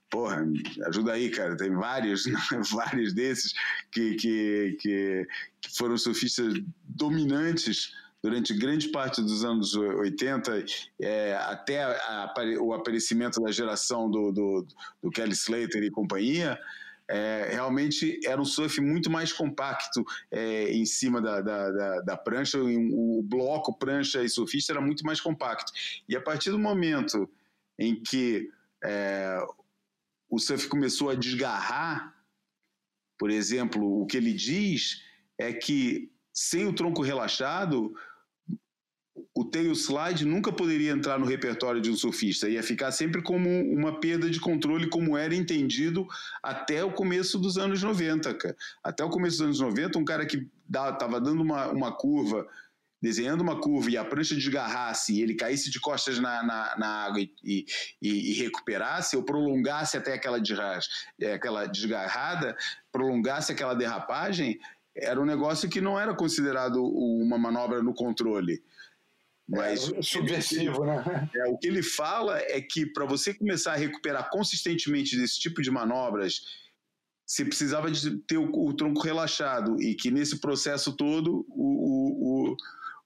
porra, 0.08 0.46
ajuda 0.86 1.14
aí, 1.14 1.28
cara, 1.28 1.56
tem 1.56 1.74
vários, 1.74 2.24
vários 2.70 3.12
desses 3.12 3.52
que, 3.90 4.14
que, 4.14 4.76
que, 4.80 5.26
que 5.60 5.76
foram 5.76 5.98
surfistas 5.98 6.54
dominantes 6.84 7.92
durante 8.24 8.54
grande 8.54 8.88
parte 8.88 9.20
dos 9.20 9.44
anos 9.44 9.74
80, 9.74 10.64
é, 10.98 11.34
até 11.34 11.82
a, 11.82 12.32
o 12.58 12.72
aparecimento 12.72 13.38
da 13.38 13.52
geração 13.52 14.10
do, 14.10 14.32
do, 14.32 14.66
do 15.02 15.10
Kelly 15.10 15.34
Slater 15.34 15.82
e 15.82 15.90
companhia, 15.90 16.58
é, 17.06 17.50
realmente 17.52 18.18
era 18.24 18.40
um 18.40 18.44
surf 18.46 18.80
muito 18.80 19.10
mais 19.10 19.30
compacto 19.30 20.02
é, 20.30 20.72
em 20.72 20.86
cima 20.86 21.20
da, 21.20 21.42
da, 21.42 21.70
da, 21.70 22.00
da, 22.00 22.16
prancha, 22.16 22.58
o 22.58 23.22
bloco 23.22 23.78
prancha 23.78 24.24
e 24.24 24.28
surfista 24.30 24.72
era 24.72 24.80
muito 24.80 25.04
mais 25.04 25.20
compacto. 25.20 25.70
E 26.08 26.16
a 26.16 26.20
partir 26.22 26.50
do 26.50 26.58
momento 26.58 27.28
em 27.78 27.94
que 27.94 28.50
é, 28.82 29.36
o 30.30 30.38
surf 30.38 30.66
começou 30.68 31.10
a 31.10 31.14
desgarrar, 31.14 32.14
por 33.18 33.30
exemplo, 33.30 34.00
o 34.00 34.06
que 34.06 34.16
ele 34.16 34.32
diz 34.32 35.02
é 35.36 35.52
que 35.52 36.10
sem 36.32 36.66
o 36.66 36.72
tronco 36.72 37.00
relaxado, 37.00 37.94
o 39.34 39.44
tail 39.44 39.72
slide 39.72 40.24
nunca 40.24 40.52
poderia 40.52 40.92
entrar 40.92 41.18
no 41.18 41.26
repertório 41.26 41.80
de 41.80 41.90
um 41.90 41.96
surfista, 41.96 42.48
ia 42.48 42.62
ficar 42.62 42.92
sempre 42.92 43.20
como 43.20 43.48
uma 43.72 43.98
perda 43.98 44.30
de 44.30 44.38
controle, 44.38 44.88
como 44.88 45.16
era 45.16 45.34
entendido 45.34 46.06
até 46.40 46.84
o 46.84 46.92
começo 46.92 47.36
dos 47.36 47.58
anos 47.58 47.82
90, 47.82 48.32
cara. 48.34 48.56
Até 48.82 49.04
o 49.04 49.10
começo 49.10 49.38
dos 49.38 49.46
anos 49.46 49.60
90, 49.60 49.98
um 49.98 50.04
cara 50.04 50.24
que 50.24 50.48
estava 50.68 51.20
dando 51.20 51.42
uma, 51.42 51.66
uma 51.66 51.92
curva, 51.92 52.46
desenhando 53.02 53.40
uma 53.40 53.60
curva 53.60 53.90
e 53.90 53.96
a 53.96 54.04
prancha 54.04 54.36
desgarrasse 54.36 55.14
e 55.14 55.20
ele 55.20 55.34
caísse 55.34 55.68
de 55.68 55.80
costas 55.80 56.20
na, 56.20 56.42
na, 56.44 56.76
na 56.78 56.88
água 57.04 57.20
e, 57.20 57.32
e, 57.42 57.66
e, 58.00 58.32
recuperasse, 58.34 59.16
ou 59.16 59.24
prolongasse 59.24 59.96
até 59.96 60.14
aquela, 60.14 60.38
desras, 60.38 60.88
é, 61.20 61.34
aquela 61.34 61.66
desgarrada, 61.66 62.56
prolongasse 62.92 63.50
aquela 63.50 63.74
derrapagem, 63.74 64.60
era 64.96 65.20
um 65.20 65.26
negócio 65.26 65.68
que 65.68 65.80
não 65.80 65.98
era 65.98 66.14
considerado 66.14 66.84
uma 66.84 67.36
manobra 67.36 67.82
no 67.82 67.92
controle. 67.92 68.62
Mas 69.48 69.92
é, 69.92 70.02
subversivo, 70.02 70.84
né? 70.84 71.28
É, 71.34 71.44
o 71.48 71.58
que 71.58 71.66
ele 71.66 71.82
fala 71.82 72.38
é 72.38 72.60
que 72.60 72.86
para 72.86 73.04
você 73.04 73.34
começar 73.34 73.74
a 73.74 73.76
recuperar 73.76 74.30
consistentemente 74.30 75.16
desse 75.16 75.38
tipo 75.38 75.60
de 75.60 75.70
manobras, 75.70 76.40
você 77.26 77.44
precisava 77.44 77.90
de 77.90 78.18
ter 78.20 78.38
o, 78.38 78.50
o 78.50 78.74
tronco 78.74 79.02
relaxado 79.02 79.80
e 79.82 79.94
que 79.94 80.10
nesse 80.10 80.40
processo 80.40 80.96
todo 80.96 81.44
o, 81.48 82.54
o, 82.54 82.56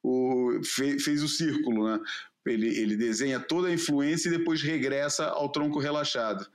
o 0.03 0.65
fez, 0.65 1.03
fez 1.03 1.23
o 1.23 1.29
círculo, 1.29 1.89
né? 1.89 2.01
Ele, 2.47 2.69
ele 2.69 2.97
desenha 2.97 3.39
toda 3.39 3.69
a 3.69 3.73
influência 3.73 4.29
e 4.29 4.39
depois 4.39 4.63
regressa 4.63 5.27
ao 5.27 5.51
tronco 5.51 5.79
relaxado. 5.79 6.47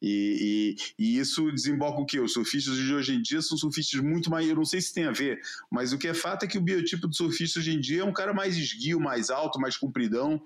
E, 0.00 0.76
e, 0.98 1.04
e, 1.04 1.18
isso 1.18 1.50
desemboca 1.50 2.00
o 2.00 2.06
quê? 2.06 2.20
Os 2.20 2.34
surfistas 2.34 2.76
de 2.76 2.94
hoje 2.94 3.14
em 3.14 3.22
dia 3.22 3.40
são 3.40 3.56
surfistas 3.56 4.00
muito 4.00 4.30
mais. 4.30 4.48
Eu 4.48 4.56
não 4.56 4.64
sei 4.64 4.80
se 4.80 4.92
tem 4.92 5.04
a 5.04 5.12
ver, 5.12 5.40
mas 5.70 5.92
o 5.92 5.98
que 5.98 6.08
é 6.08 6.14
fato 6.14 6.44
é 6.44 6.48
que 6.48 6.58
o 6.58 6.62
biotipo 6.62 7.08
do 7.08 7.14
surfista 7.14 7.58
hoje 7.58 7.74
em 7.74 7.80
dia 7.80 8.02
é 8.02 8.04
um 8.04 8.12
cara 8.12 8.34
mais 8.34 8.56
esguio, 8.56 9.00
mais 9.00 9.30
alto, 9.30 9.58
mais 9.58 9.76
compridão, 9.76 10.40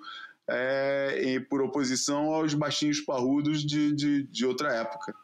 é, 0.48 1.40
por 1.48 1.62
oposição 1.62 2.32
aos 2.32 2.54
baixinhos 2.54 3.00
parrudos 3.00 3.64
de, 3.64 3.92
de, 3.92 4.22
de 4.24 4.46
outra 4.46 4.72
época. 4.72 5.14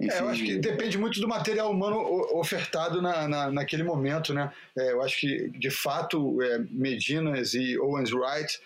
Enfim, 0.00 0.14
é, 0.14 0.20
eu 0.20 0.28
acho 0.28 0.44
que 0.44 0.56
depende 0.56 0.96
muito 0.96 1.20
do 1.20 1.26
material 1.26 1.70
humano 1.72 1.98
ofertado 2.38 3.02
na, 3.02 3.26
na, 3.26 3.50
naquele 3.50 3.82
momento, 3.82 4.32
né? 4.32 4.52
É, 4.76 4.92
eu 4.92 5.02
acho 5.02 5.18
que, 5.18 5.48
de 5.50 5.70
fato, 5.70 6.40
é, 6.40 6.58
Medinas 6.70 7.54
e 7.54 7.76
Owens 7.78 8.12
Wright 8.12 8.60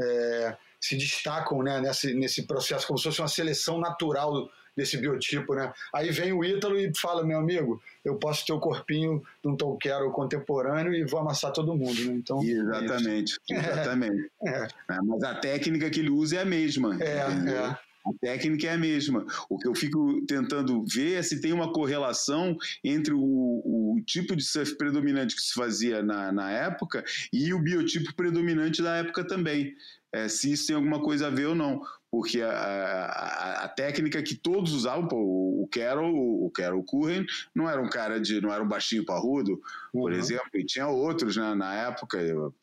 é, 0.00 0.56
se 0.86 0.96
destacam 0.96 1.62
né, 1.62 1.80
nesse, 1.80 2.14
nesse 2.14 2.42
processo, 2.42 2.86
como 2.86 2.98
se 2.98 3.04
fosse 3.04 3.20
uma 3.20 3.28
seleção 3.28 3.78
natural 3.78 4.48
desse 4.76 4.98
biotipo, 4.98 5.54
né? 5.54 5.72
Aí 5.92 6.10
vem 6.10 6.32
o 6.32 6.44
Ítalo 6.44 6.78
e 6.78 6.92
fala, 6.94 7.24
meu 7.24 7.38
amigo, 7.38 7.82
eu 8.04 8.16
posso 8.16 8.44
ter 8.44 8.52
o 8.52 8.60
corpinho 8.60 9.22
de 9.42 9.48
um 9.48 9.56
Tolkien 9.56 10.10
contemporâneo 10.12 10.92
e 10.92 11.04
vou 11.04 11.20
amassar 11.20 11.50
todo 11.50 11.74
mundo, 11.74 11.98
né? 12.04 12.12
Então, 12.12 12.42
exatamente, 12.42 13.38
é 13.50 13.54
exatamente. 13.54 14.30
É. 14.46 14.68
É. 14.90 14.98
Mas 15.02 15.22
a 15.22 15.34
técnica 15.34 15.88
que 15.88 16.00
ele 16.00 16.10
usa 16.10 16.36
é 16.36 16.42
a 16.42 16.44
mesma. 16.44 16.96
É, 17.02 17.18
é. 17.18 17.78
A 18.06 18.18
técnica 18.20 18.66
é 18.68 18.72
a 18.72 18.78
mesma. 18.78 19.26
O 19.48 19.58
que 19.58 19.66
eu 19.66 19.74
fico 19.74 20.24
tentando 20.26 20.84
ver 20.84 21.14
é 21.14 21.22
se 21.22 21.40
tem 21.40 21.52
uma 21.52 21.72
correlação 21.72 22.56
entre 22.84 23.12
o, 23.12 23.20
o 23.20 24.00
tipo 24.06 24.36
de 24.36 24.44
surf 24.44 24.76
predominante 24.76 25.34
que 25.34 25.42
se 25.42 25.52
fazia 25.52 26.02
na, 26.02 26.30
na 26.30 26.50
época 26.50 27.04
e 27.32 27.52
o 27.52 27.58
biotipo 27.58 28.14
predominante 28.14 28.82
da 28.82 28.96
época 28.96 29.26
também 29.26 29.74
é, 30.12 30.28
se 30.28 30.52
isso 30.52 30.68
tem 30.68 30.76
alguma 30.76 31.00
coisa 31.02 31.26
a 31.26 31.30
ver 31.30 31.46
ou 31.46 31.54
não. 31.54 31.82
Porque 32.10 32.40
a, 32.40 32.50
a, 32.50 33.64
a 33.64 33.68
técnica 33.68 34.22
que 34.22 34.34
todos 34.34 34.72
usavam, 34.72 35.06
pô, 35.06 35.16
o 35.18 35.68
Carol, 35.70 36.14
o 36.46 36.50
Carol 36.50 36.82
Curren, 36.82 37.26
não 37.54 37.68
era 37.68 37.82
um 37.82 37.90
cara 37.90 38.18
de. 38.18 38.40
não 38.40 38.52
era 38.52 38.62
um 38.62 38.68
baixinho 38.68 39.04
parrudo, 39.04 39.60
por 39.92 40.12
uhum. 40.12 40.18
exemplo, 40.18 40.48
e 40.54 40.64
tinha 40.64 40.86
outros 40.88 41.36
né, 41.36 41.54
na 41.54 41.74
época. 41.74 42.18
Eu, 42.18 42.54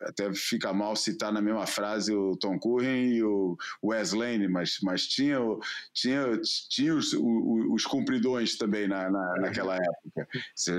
até 0.00 0.32
fica 0.34 0.72
mal 0.72 0.94
citar 0.96 1.32
na 1.32 1.40
mesma 1.40 1.66
frase 1.66 2.14
o 2.14 2.36
Tom 2.36 2.58
Curren 2.58 3.14
e 3.14 3.22
o 3.22 3.56
Wes 3.82 4.12
Lane, 4.12 4.48
mas, 4.48 4.78
mas 4.82 5.06
tinha, 5.06 5.38
tinha, 5.92 6.40
tinha 6.68 6.94
os, 6.94 7.12
os, 7.12 7.66
os 7.70 7.84
cumpridões 7.84 8.56
também 8.56 8.88
na, 8.88 9.10
na, 9.10 9.34
naquela 9.40 9.76
época. 9.76 10.28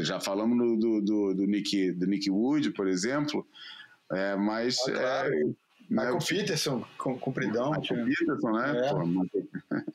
Já 0.02 0.20
falamos 0.20 0.58
no, 0.58 0.78
do, 0.78 1.02
do, 1.02 1.34
do, 1.34 1.46
Nick, 1.46 1.92
do 1.94 2.06
Nick 2.06 2.30
Wood, 2.30 2.72
por 2.72 2.88
exemplo, 2.88 3.48
é, 4.12 4.36
mas. 4.36 4.78
Ah, 4.88 4.92
claro. 4.92 5.34
é, 5.34 5.66
Michael 5.88 6.14
né, 6.14 6.20
Peterson, 6.28 6.86
compridão. 6.98 7.72
Michael 7.72 8.06
Peterson, 8.06 8.52
né? 8.52 8.88
É. 8.88 8.90
Pô, 8.92 9.94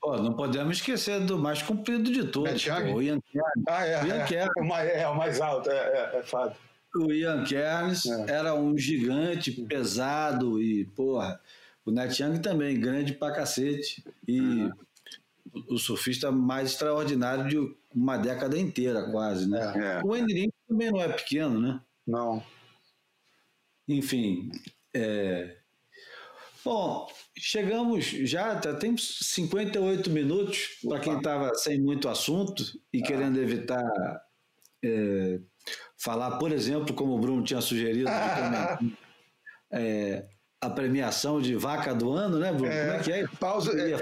Pô, 0.00 0.16
não 0.16 0.32
podemos 0.32 0.76
esquecer 0.76 1.20
do 1.20 1.38
mais 1.38 1.60
comprido 1.60 2.10
de 2.10 2.24
todos. 2.28 2.64
Pô, 2.64 2.72
o 2.94 3.02
Ian 3.02 3.20
Kernes. 3.20 3.64
Ah, 3.68 3.84
é. 3.84 4.02
O 4.02 4.06
Ian 4.06 4.16
é, 4.16 4.46
O 4.56 4.64
mais, 4.64 4.88
é, 4.88 5.08
o 5.08 5.14
mais 5.16 5.40
alto, 5.40 5.70
é, 5.70 5.76
é, 5.76 6.18
é 6.18 6.22
fato. 6.22 6.56
O 6.94 7.12
Ian 7.12 7.44
Kernes 7.44 8.06
é. 8.06 8.30
era 8.30 8.54
um 8.54 8.76
gigante 8.76 9.52
pesado 9.52 10.60
e, 10.60 10.84
porra, 10.84 11.40
o 11.84 11.90
Net 11.90 12.22
Young 12.22 12.40
também, 12.40 12.78
grande 12.78 13.12
pra 13.12 13.34
cacete. 13.34 14.04
E 14.26 14.40
uhum. 14.40 14.72
o 15.68 15.78
surfista 15.78 16.30
mais 16.32 16.72
extraordinário 16.72 17.48
de 17.48 17.76
uma 17.94 18.16
década 18.16 18.58
inteira, 18.58 19.10
quase, 19.10 19.48
né? 19.48 20.00
É. 20.00 20.02
O 20.04 20.14
Henrique 20.16 20.52
também 20.66 20.90
não 20.90 21.00
é 21.00 21.08
pequeno, 21.08 21.60
né? 21.60 21.80
Não. 22.06 22.42
Enfim. 23.86 24.50
É... 24.94 25.56
Bom, 26.64 27.08
chegamos 27.36 28.04
já, 28.04 28.56
tá, 28.56 28.74
tem 28.74 28.94
58 28.96 30.10
minutos 30.10 30.78
para 30.86 31.00
quem 31.00 31.16
estava 31.16 31.54
sem 31.54 31.80
muito 31.80 32.08
assunto 32.08 32.62
e 32.92 33.02
ah. 33.02 33.06
querendo 33.06 33.40
evitar 33.40 33.82
é, 34.84 35.40
falar, 35.98 36.38
por 36.38 36.52
exemplo, 36.52 36.94
como 36.94 37.14
o 37.14 37.18
Bruno 37.18 37.42
tinha 37.42 37.60
sugerido, 37.60 38.08
é, 39.70 40.24
a 40.60 40.70
premiação 40.70 41.40
de 41.40 41.54
vaca 41.54 41.94
do 41.94 42.12
ano, 42.12 42.38
né, 42.38 42.52
Bruno? 42.52 42.72
É, 42.72 42.86
Como 42.86 42.96
é 42.96 43.02
que 43.02 43.12
é? 43.12 43.26
Pausa. 43.38 43.72
É, 43.78 43.98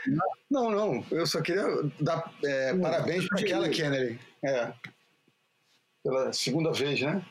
não, 0.51 0.71
não, 0.71 1.05
eu 1.11 1.27
só 1.27 1.41
queria 1.41 1.65
dar 2.01 2.33
é, 2.45 2.77
parabéns 2.77 3.27
para 3.27 3.41
aquela 3.41 3.69
Kennedy. 3.69 4.21
É, 4.45 4.73
pela 6.03 6.33
segunda 6.33 6.73
vez, 6.73 7.01
né? 7.01 7.25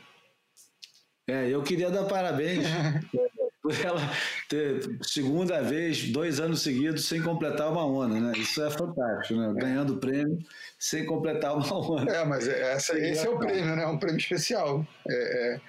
É, 1.27 1.49
eu 1.49 1.63
queria 1.63 1.89
dar 1.89 2.05
parabéns 2.05 2.65
por 3.65 3.73
ela 3.83 3.99
ter 4.47 4.79
segunda 5.01 5.59
vez, 5.63 6.11
dois 6.11 6.39
anos 6.39 6.61
seguidos, 6.61 7.07
sem 7.07 7.19
completar 7.19 7.71
uma 7.71 7.83
onda, 7.83 8.19
né? 8.19 8.31
Isso 8.37 8.63
é 8.63 8.69
fantástico, 8.69 9.39
né? 9.39 9.51
Ganhando 9.59 9.97
prêmio 9.97 10.37
sem 10.77 11.03
completar 11.03 11.57
uma 11.57 11.65
onda. 11.73 12.11
É, 12.13 12.23
mas 12.23 12.47
essa, 12.47 12.95
esse 12.95 13.25
é 13.25 13.29
o 13.29 13.39
prêmio, 13.39 13.75
né? 13.75 13.81
É 13.81 13.87
um 13.87 13.97
prêmio 13.97 14.19
especial. 14.19 14.85
É, 15.09 15.55
é 15.55 15.61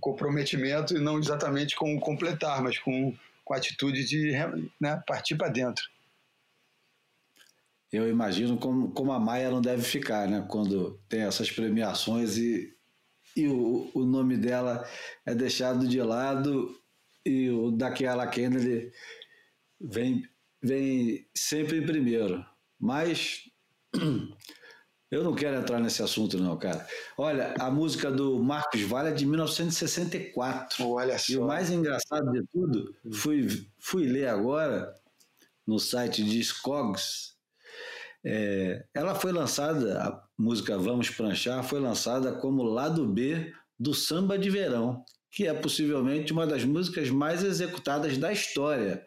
comprometimento 0.00 0.96
e 0.96 1.00
não 1.00 1.16
exatamente 1.16 1.76
com 1.76 2.00
completar, 2.00 2.60
mas 2.60 2.76
com, 2.80 3.14
com 3.44 3.54
a 3.54 3.56
atitude 3.56 4.04
de 4.04 4.32
né, 4.80 5.00
partir 5.06 5.36
para 5.36 5.48
dentro. 5.48 5.84
Eu 7.92 8.10
imagino 8.10 8.58
como, 8.58 8.90
como 8.90 9.12
a 9.12 9.20
Maia 9.20 9.48
não 9.48 9.60
deve 9.60 9.84
ficar, 9.84 10.26
né? 10.26 10.44
Quando 10.48 10.98
tem 11.08 11.20
essas 11.20 11.48
premiações 11.52 12.36
e 12.36 12.74
e 13.36 13.48
o, 13.48 13.90
o 13.92 14.04
nome 14.04 14.36
dela 14.36 14.88
é 15.26 15.34
deixado 15.34 15.88
de 15.88 16.00
lado 16.00 16.72
e 17.24 17.48
o 17.50 17.70
daquela 17.70 18.26
Kennedy 18.26 18.92
vem, 19.80 20.28
vem 20.62 21.26
sempre 21.34 21.78
em 21.78 21.86
primeiro. 21.86 22.44
Mas 22.78 23.50
eu 25.10 25.24
não 25.24 25.34
quero 25.34 25.56
entrar 25.56 25.80
nesse 25.80 26.02
assunto, 26.02 26.38
não, 26.38 26.56
cara. 26.58 26.86
Olha, 27.16 27.54
a 27.58 27.70
música 27.70 28.10
do 28.10 28.42
Marcos 28.42 28.82
Vale 28.82 29.10
é 29.10 29.12
de 29.12 29.26
1964. 29.26 30.88
Olha 30.88 31.18
só. 31.18 31.32
E 31.32 31.36
o 31.36 31.46
mais 31.46 31.70
engraçado 31.70 32.30
de 32.32 32.44
tudo, 32.52 32.94
fui, 33.12 33.66
fui 33.78 34.06
ler 34.06 34.28
agora 34.28 34.94
no 35.66 35.78
site 35.78 36.22
de 36.22 36.40
Skogs. 36.40 37.34
É, 38.26 38.84
ela 38.94 39.14
foi 39.14 39.32
lançada, 39.32 40.02
a 40.02 40.22
música 40.38 40.78
Vamos 40.78 41.10
Pranchar, 41.10 41.62
foi 41.62 41.78
lançada 41.78 42.32
como 42.32 42.62
lado 42.62 43.06
B 43.06 43.52
do 43.78 43.92
Samba 43.92 44.38
de 44.38 44.48
Verão, 44.48 45.04
que 45.34 45.46
é 45.48 45.52
possivelmente 45.52 46.32
uma 46.32 46.46
das 46.46 46.64
músicas 46.64 47.10
mais 47.10 47.42
executadas 47.42 48.16
da 48.16 48.32
história, 48.32 49.04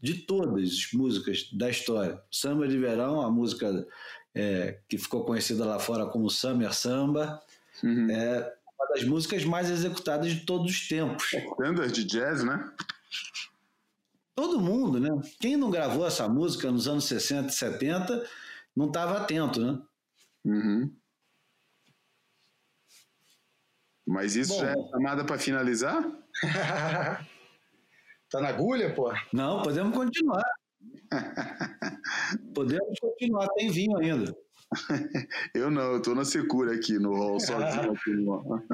de 0.00 0.14
todas 0.14 0.70
as 0.70 0.92
músicas 0.92 1.50
da 1.52 1.68
história. 1.68 2.22
Samba 2.30 2.68
de 2.68 2.78
Verão, 2.78 3.20
a 3.20 3.30
música 3.30 3.86
é, 4.32 4.78
que 4.88 4.96
ficou 4.96 5.24
conhecida 5.24 5.64
lá 5.64 5.80
fora 5.80 6.06
como 6.06 6.30
Summer 6.30 6.72
Samba, 6.72 7.42
Uhum. 7.82 8.10
é 8.10 8.54
uma 8.78 8.88
das 8.94 9.04
músicas 9.04 9.44
mais 9.44 9.68
executadas 9.68 10.32
de 10.32 10.46
todos 10.46 10.70
os 10.72 10.88
tempos. 10.88 11.30
Standard 11.34 11.92
de 11.92 12.04
jazz, 12.04 12.42
né? 12.42 12.72
Todo 14.34 14.60
mundo, 14.60 14.98
né? 14.98 15.10
Quem 15.38 15.56
não 15.58 15.70
gravou 15.70 16.06
essa 16.06 16.26
música 16.26 16.70
nos 16.70 16.88
anos 16.88 17.04
60 17.04 17.48
e 17.48 17.52
70 17.52 18.26
não 18.74 18.86
estava 18.86 19.18
atento, 19.18 19.60
né? 19.60 19.78
Uhum. 20.44 20.90
Mas 24.06 24.36
isso 24.36 24.52
Bom. 24.52 24.60
já 24.60 24.70
é 24.70 24.74
chamada 24.90 25.24
para 25.24 25.38
finalizar? 25.38 26.02
tá 28.30 28.40
na 28.40 28.48
agulha, 28.48 28.94
pô? 28.94 29.12
Não, 29.32 29.62
podemos 29.62 29.96
continuar. 29.96 30.44
podemos 32.54 32.98
continuar, 33.00 33.48
tem 33.56 33.70
vinho 33.70 33.96
ainda. 33.98 34.36
Eu 35.54 35.70
não, 35.70 35.92
eu 35.92 36.02
tô 36.02 36.12
na 36.12 36.24
secura 36.24 36.74
aqui 36.74 36.98
no 36.98 37.14
hall, 37.14 37.38
sozinho 37.38 37.92
aqui 37.92 38.10
no 38.10 38.64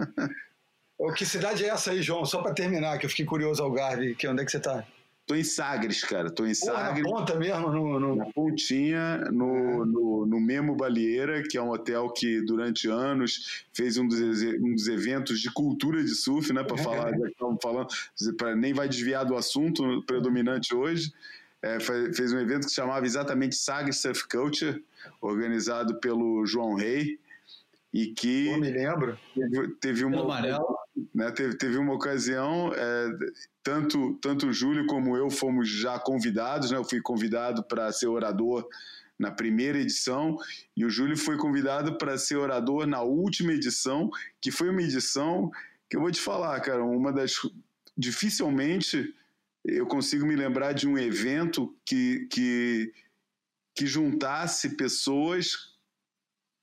Ô, 0.98 1.12
que 1.12 1.26
cidade 1.26 1.64
é 1.64 1.68
essa 1.68 1.90
aí, 1.90 2.00
João? 2.00 2.24
Só 2.24 2.40
pra 2.40 2.54
terminar, 2.54 2.96
que 2.98 3.04
eu 3.04 3.10
fiquei 3.10 3.26
curioso, 3.26 3.62
Algarve. 3.62 4.14
Que, 4.14 4.26
onde 4.26 4.40
é 4.40 4.44
que 4.44 4.50
você 4.50 4.60
tá? 4.60 4.86
Tô 5.32 5.36
em 5.36 5.44
Sagres, 5.44 6.04
cara. 6.04 6.30
Tô 6.30 6.44
em 6.44 6.52
Porra, 6.54 6.72
na 6.74 6.78
Sagres. 6.88 7.02
ponta 7.04 7.34
mesmo? 7.36 7.70
No, 7.72 7.98
no- 7.98 8.16
Na 8.16 8.26
pontinha, 8.26 9.16
no, 9.32 9.86
no, 9.86 10.26
no 10.26 10.38
Memo 10.40 10.76
Balieira, 10.76 11.42
que 11.42 11.56
é 11.56 11.62
um 11.62 11.70
hotel 11.70 12.10
que 12.10 12.42
durante 12.42 12.86
anos 12.88 13.64
fez 13.72 13.96
um 13.96 14.06
dos, 14.06 14.20
um 14.20 14.74
dos 14.74 14.88
eventos 14.88 15.40
de 15.40 15.50
cultura 15.50 16.02
de 16.04 16.10
surf, 16.14 16.52
né? 16.52 16.62
Para 16.62 16.76
falar, 16.76 17.18
já 17.18 17.26
estamos 17.28 17.58
falando, 17.62 17.88
pra, 18.36 18.54
nem 18.54 18.74
vai 18.74 18.86
desviar 18.88 19.24
do 19.24 19.34
assunto 19.34 20.02
predominante 20.06 20.74
hoje. 20.74 21.10
É, 21.62 21.80
fe- 21.80 22.12
fez 22.12 22.32
um 22.32 22.38
evento 22.38 22.64
que 22.64 22.68
se 22.70 22.74
chamava 22.74 23.06
exatamente 23.06 23.54
Sagres 23.56 24.02
Surf 24.02 24.28
Culture, 24.28 24.84
organizado 25.20 25.94
pelo 26.00 26.44
João 26.44 26.74
Rei, 26.74 27.18
e 27.94 28.08
que 28.08 28.50
Pô, 28.50 28.58
me 28.58 28.70
lembro. 28.70 29.18
teve, 29.34 29.68
teve 29.80 30.04
uma 30.04 30.16
Pelo 30.18 30.24
amarelo. 30.24 30.76
Né, 31.14 31.30
teve, 31.30 31.56
teve 31.56 31.76
uma 31.76 31.92
ocasião, 31.92 32.72
é, 32.74 33.08
tanto, 33.62 34.14
tanto 34.14 34.48
o 34.48 34.52
Júlio 34.52 34.86
como 34.86 35.16
eu 35.16 35.30
fomos 35.30 35.68
já 35.68 35.98
convidados, 35.98 36.70
né, 36.70 36.76
eu 36.76 36.84
fui 36.84 37.00
convidado 37.00 37.62
para 37.64 37.92
ser 37.92 38.06
orador 38.06 38.66
na 39.18 39.30
primeira 39.30 39.78
edição 39.78 40.36
e 40.76 40.84
o 40.84 40.90
Júlio 40.90 41.16
foi 41.16 41.36
convidado 41.36 41.96
para 41.98 42.18
ser 42.18 42.36
orador 42.36 42.86
na 42.86 43.02
última 43.02 43.52
edição, 43.52 44.10
que 44.40 44.50
foi 44.50 44.70
uma 44.70 44.82
edição 44.82 45.50
que 45.88 45.96
eu 45.96 46.00
vou 46.00 46.10
te 46.10 46.20
falar, 46.20 46.58
cara, 46.60 46.82
uma 46.82 47.12
das. 47.12 47.34
Dificilmente 47.96 49.14
eu 49.64 49.86
consigo 49.86 50.26
me 50.26 50.34
lembrar 50.34 50.72
de 50.72 50.88
um 50.88 50.98
evento 50.98 51.76
que, 51.84 52.26
que, 52.30 52.92
que 53.76 53.86
juntasse 53.86 54.76
pessoas 54.76 55.72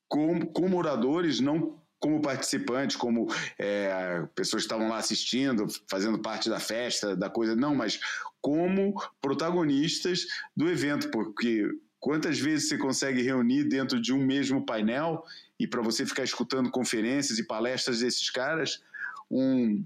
como, 0.09 0.47
como 0.47 0.77
oradores, 0.77 1.39
não 1.39 1.78
como 1.99 2.21
participantes, 2.21 2.95
como 2.95 3.27
é, 3.57 4.25
pessoas 4.33 4.63
que 4.63 4.67
estavam 4.67 4.89
lá 4.89 4.97
assistindo, 4.97 5.67
fazendo 5.87 6.19
parte 6.19 6.49
da 6.49 6.59
festa, 6.59 7.15
da 7.15 7.29
coisa, 7.29 7.55
não, 7.55 7.75
mas 7.75 7.99
como 8.41 8.93
protagonistas 9.21 10.25
do 10.55 10.69
evento, 10.69 11.11
porque 11.11 11.69
quantas 11.99 12.39
vezes 12.39 12.69
você 12.69 12.77
consegue 12.77 13.21
reunir 13.21 13.65
dentro 13.65 14.01
de 14.01 14.13
um 14.13 14.25
mesmo 14.25 14.65
painel 14.65 15.23
e 15.59 15.67
para 15.67 15.81
você 15.81 16.05
ficar 16.05 16.23
escutando 16.23 16.71
conferências 16.71 17.37
e 17.37 17.45
palestras 17.45 17.99
desses 17.99 18.29
caras, 18.29 18.81
um, 19.29 19.83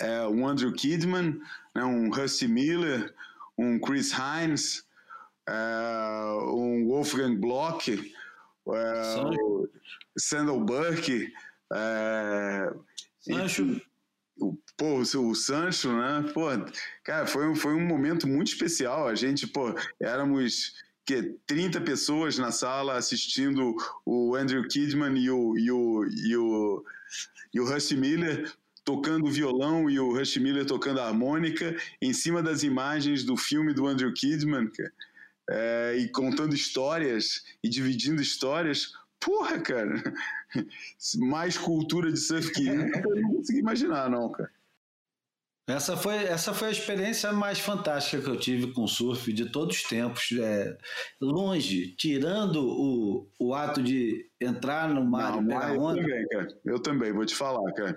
é, 0.00 0.26
um 0.26 0.48
Andrew 0.48 0.72
Kidman, 0.72 1.38
né, 1.74 1.84
um 1.84 2.10
Rusty 2.10 2.48
Miller, 2.48 3.14
um 3.58 3.78
Chris 3.78 4.12
Hines, 4.12 4.86
é, 5.46 5.52
um 6.50 6.86
Wolfgang 6.86 7.36
Bloch, 7.36 8.14
é, 8.74 9.20
o 9.40 9.68
Sandal 10.18 10.60
Burke, 10.60 11.32
é, 11.72 12.72
Sancho. 13.20 13.62
enfim, 13.62 13.82
o, 14.38 14.56
pô, 14.76 14.96
o, 14.98 15.30
o 15.30 15.34
Sancho, 15.34 15.92
né? 15.92 16.30
Pô, 16.34 16.46
cara, 17.04 17.26
foi, 17.26 17.46
um- 17.48 17.54
foi 17.54 17.74
um 17.74 17.86
momento 17.86 18.26
muito 18.28 18.48
especial. 18.48 19.08
A 19.08 19.14
gente, 19.14 19.46
pô, 19.46 19.74
éramos 20.00 20.74
que 21.04 21.36
30 21.46 21.80
pessoas 21.80 22.36
na 22.38 22.50
sala 22.50 22.96
assistindo 22.96 23.74
o 24.04 24.34
Andrew 24.34 24.66
Kidman 24.66 25.16
e 25.16 25.30
o, 25.30 25.56
e 25.56 25.70
o, 25.70 26.04
e 26.04 26.36
o, 26.36 26.84
e 27.54 27.60
o 27.60 27.64
Rush 27.64 27.92
Miller 27.92 28.52
tocando 28.84 29.30
violão 29.30 29.88
e 29.88 29.98
o 29.98 30.12
Rush 30.12 30.36
Miller 30.36 30.64
tocando 30.66 31.00
a 31.00 31.06
harmônica 31.06 31.76
em 32.02 32.12
cima 32.12 32.42
das 32.42 32.62
imagens 32.62 33.24
do 33.24 33.36
filme 33.36 33.72
do 33.72 33.86
Andrew 33.86 34.12
Kidman, 34.12 34.68
cara. 34.68 34.92
É, 35.48 35.96
e 35.96 36.08
contando 36.08 36.54
histórias 36.54 37.44
e 37.62 37.68
dividindo 37.68 38.20
histórias. 38.20 38.92
Porra, 39.20 39.60
cara, 39.60 40.02
mais 41.18 41.56
cultura 41.56 42.12
de 42.12 42.18
surf 42.18 42.52
que 42.52 42.66
eu 42.66 43.16
não 43.22 43.34
consegui 43.36 43.60
imaginar, 43.60 44.10
não, 44.10 44.30
cara. 44.30 44.50
Essa 45.68 45.96
foi, 45.96 46.14
essa 46.14 46.54
foi 46.54 46.68
a 46.68 46.70
experiência 46.70 47.32
mais 47.32 47.58
fantástica 47.58 48.22
que 48.22 48.30
eu 48.30 48.38
tive 48.38 48.72
com 48.72 48.86
surf 48.86 49.32
de 49.32 49.50
todos 49.50 49.76
os 49.76 49.82
tempos. 49.82 50.30
É, 50.38 50.78
longe, 51.20 51.88
tirando 51.96 52.64
o, 52.64 53.28
o 53.36 53.52
ato 53.52 53.82
de 53.82 54.30
entrar 54.40 54.88
no 54.88 55.04
mar 55.04 55.32
Não, 55.32 55.42
e 55.42 55.46
pegar 55.48 55.74
eu 55.74 55.80
onda. 55.80 56.00
também, 56.00 56.28
cara. 56.28 56.48
Eu 56.64 56.78
também, 56.78 57.12
vou 57.12 57.26
te 57.26 57.34
falar, 57.34 57.72
cara. 57.72 57.96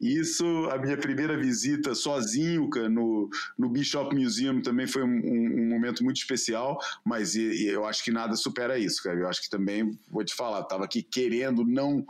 Isso, 0.00 0.44
a 0.70 0.78
minha 0.78 0.96
primeira 0.96 1.36
visita 1.36 1.94
sozinho, 1.94 2.68
cara, 2.70 2.88
no, 2.88 3.28
no 3.58 3.68
Bishop 3.68 4.14
Museum 4.14 4.60
também 4.62 4.86
foi 4.86 5.02
um, 5.02 5.08
um- 5.08 5.62
um 5.62 5.68
momento 5.68 6.02
muito 6.02 6.16
especial, 6.16 6.78
mas 7.04 7.34
e- 7.36 7.64
e 7.64 7.68
eu 7.68 7.84
acho 7.86 8.02
que 8.02 8.10
nada 8.10 8.34
supera 8.36 8.78
isso, 8.78 9.02
cara. 9.02 9.18
Eu 9.18 9.28
acho 9.28 9.42
que 9.42 9.50
também, 9.50 9.98
vou 10.08 10.24
te 10.24 10.34
falar, 10.34 10.64
tava 10.64 10.84
aqui 10.84 11.02
querendo 11.02 11.64
não 11.64 12.04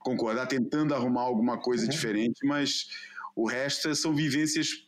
concordar, 0.00 0.46
tentando 0.46 0.94
arrumar 0.94 1.22
alguma 1.22 1.58
coisa 1.58 1.84
diferente, 1.88 2.46
mas 2.46 2.86
o 3.34 3.46
resto 3.48 3.94
são 3.94 4.14
vivências 4.14 4.86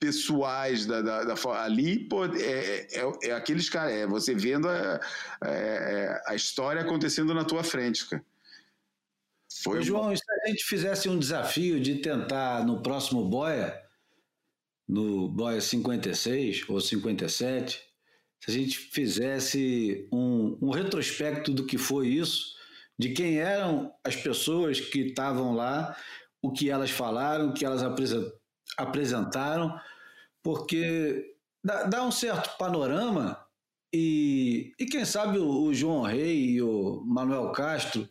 pessoais 0.00 0.86
da, 0.86 1.02
da, 1.02 1.24
da 1.24 1.34
ali 1.60 2.08
pô, 2.08 2.24
é, 2.24 2.86
é, 2.92 3.12
é 3.24 3.32
aqueles 3.32 3.68
caras 3.68 3.92
é 3.94 4.06
você 4.06 4.32
vendo 4.32 4.68
a, 4.68 5.00
é- 5.44 6.22
a 6.26 6.34
história 6.36 6.82
acontecendo 6.82 7.34
na 7.34 7.44
tua 7.44 7.64
frente 7.64 8.08
cara. 8.08 8.24
Foi 9.62 9.82
João, 9.82 10.12
e 10.12 10.16
se 10.16 10.22
a 10.30 10.48
gente 10.48 10.64
fizesse 10.64 11.08
um 11.08 11.18
desafio 11.18 11.80
de 11.80 11.96
tentar 11.96 12.64
no 12.66 12.82
próximo 12.82 13.28
Boia, 13.28 13.80
no 14.86 15.28
Boia 15.28 15.60
56 15.60 16.68
ou 16.68 16.80
57, 16.80 17.82
se 18.40 18.50
a 18.50 18.54
gente 18.54 18.78
fizesse 18.78 20.08
um, 20.12 20.58
um 20.62 20.70
retrospecto 20.70 21.52
do 21.52 21.66
que 21.66 21.76
foi 21.76 22.08
isso, 22.08 22.54
de 22.98 23.10
quem 23.10 23.38
eram 23.38 23.92
as 24.04 24.16
pessoas 24.16 24.80
que 24.80 25.00
estavam 25.00 25.54
lá, 25.54 25.96
o 26.42 26.52
que 26.52 26.70
elas 26.70 26.90
falaram, 26.90 27.48
o 27.48 27.54
que 27.54 27.64
elas 27.64 27.82
apresen- 27.82 28.30
apresentaram, 28.76 29.78
porque 30.42 31.34
dá, 31.64 31.84
dá 31.84 32.04
um 32.04 32.10
certo 32.10 32.56
panorama 32.58 33.44
e, 33.92 34.72
e 34.78 34.86
quem 34.86 35.04
sabe 35.04 35.38
o, 35.38 35.64
o 35.64 35.74
João 35.74 36.02
Rei 36.02 36.50
e 36.50 36.62
o 36.62 37.02
Manuel 37.06 37.50
Castro 37.52 38.08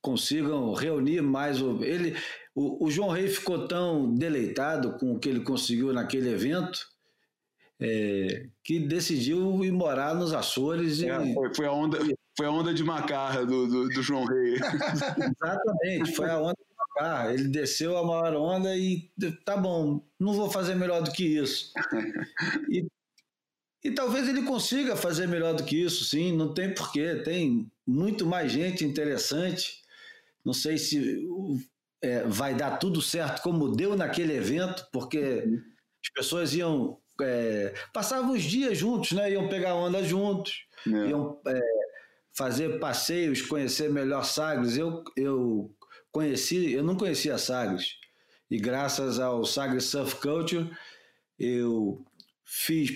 consigam 0.00 0.74
reunir 0.74 1.22
mais 1.22 1.62
o 1.62 1.82
ele 1.82 2.16
o, 2.54 2.86
o 2.86 2.90
João 2.90 3.08
Rei 3.08 3.28
ficou 3.28 3.66
tão 3.66 4.14
deleitado 4.14 4.98
com 4.98 5.14
o 5.14 5.18
que 5.18 5.28
ele 5.28 5.40
conseguiu 5.40 5.92
naquele 5.92 6.30
evento 6.30 6.78
é, 7.80 8.46
que 8.62 8.78
decidiu 8.78 9.64
ir 9.64 9.72
morar 9.72 10.14
nos 10.14 10.32
Açores 10.32 11.00
e, 11.00 11.08
É, 11.08 11.34
foi, 11.34 11.54
foi 11.54 11.66
a 11.66 11.72
onda 11.72 11.98
foi 12.36 12.46
a 12.46 12.50
onda 12.50 12.74
de 12.74 12.84
macarra 12.84 13.44
do, 13.44 13.66
do, 13.66 13.88
do 13.88 14.02
João 14.02 14.24
Rei 14.24 14.54
exatamente 15.42 16.14
foi 16.14 16.28
a 16.28 16.38
onda 16.38 16.54
do 16.54 16.94
carro. 16.98 17.30
ele 17.30 17.48
desceu 17.48 17.96
a 17.96 18.06
maior 18.06 18.34
onda 18.36 18.76
e 18.76 19.10
tá 19.44 19.56
bom 19.56 20.04
não 20.20 20.34
vou 20.34 20.50
fazer 20.50 20.74
melhor 20.74 21.02
do 21.02 21.10
que 21.10 21.24
isso 21.24 21.72
e, 22.68 22.86
e 23.84 23.90
talvez 23.92 24.28
ele 24.28 24.42
consiga 24.42 24.96
fazer 24.96 25.28
melhor 25.28 25.54
do 25.54 25.64
que 25.64 25.76
isso 25.82 26.04
sim 26.04 26.32
não 26.36 26.54
tem 26.54 26.74
porquê 26.74 27.16
tem 27.16 27.70
muito 27.86 28.26
mais 28.26 28.50
gente 28.52 28.84
interessante 28.84 29.82
Não 30.44 30.52
sei 30.54 30.78
se 30.78 31.26
é, 32.02 32.22
vai 32.24 32.54
dar 32.54 32.78
tudo 32.78 33.00
certo 33.00 33.42
como 33.42 33.74
deu 33.74 33.96
naquele 33.96 34.34
evento, 34.34 34.86
porque 34.92 35.44
as 36.04 36.10
pessoas 36.12 36.54
iam. 36.54 36.98
É, 37.22 37.72
passavam 37.92 38.32
os 38.32 38.42
dias 38.42 38.76
juntos, 38.76 39.12
né? 39.12 39.30
Iam 39.32 39.48
pegar 39.48 39.74
onda 39.76 40.02
juntos, 40.02 40.66
É. 40.86 40.90
iam 41.08 41.40
é, 41.46 41.60
fazer 42.36 42.78
passeios, 42.80 43.42
conhecer 43.42 43.90
melhor 43.90 44.24
Sagres. 44.24 44.76
Eu, 44.76 45.04
eu 45.16 45.74
conheci, 46.12 46.72
eu 46.72 46.82
não 46.84 46.96
conhecia 46.96 47.38
Sagres. 47.38 47.96
E 48.50 48.58
graças 48.58 49.18
ao 49.20 49.44
Sagres 49.44 49.84
Surf 49.84 50.16
Culture, 50.16 50.70
eu 51.38 52.04
fiz 52.44 52.90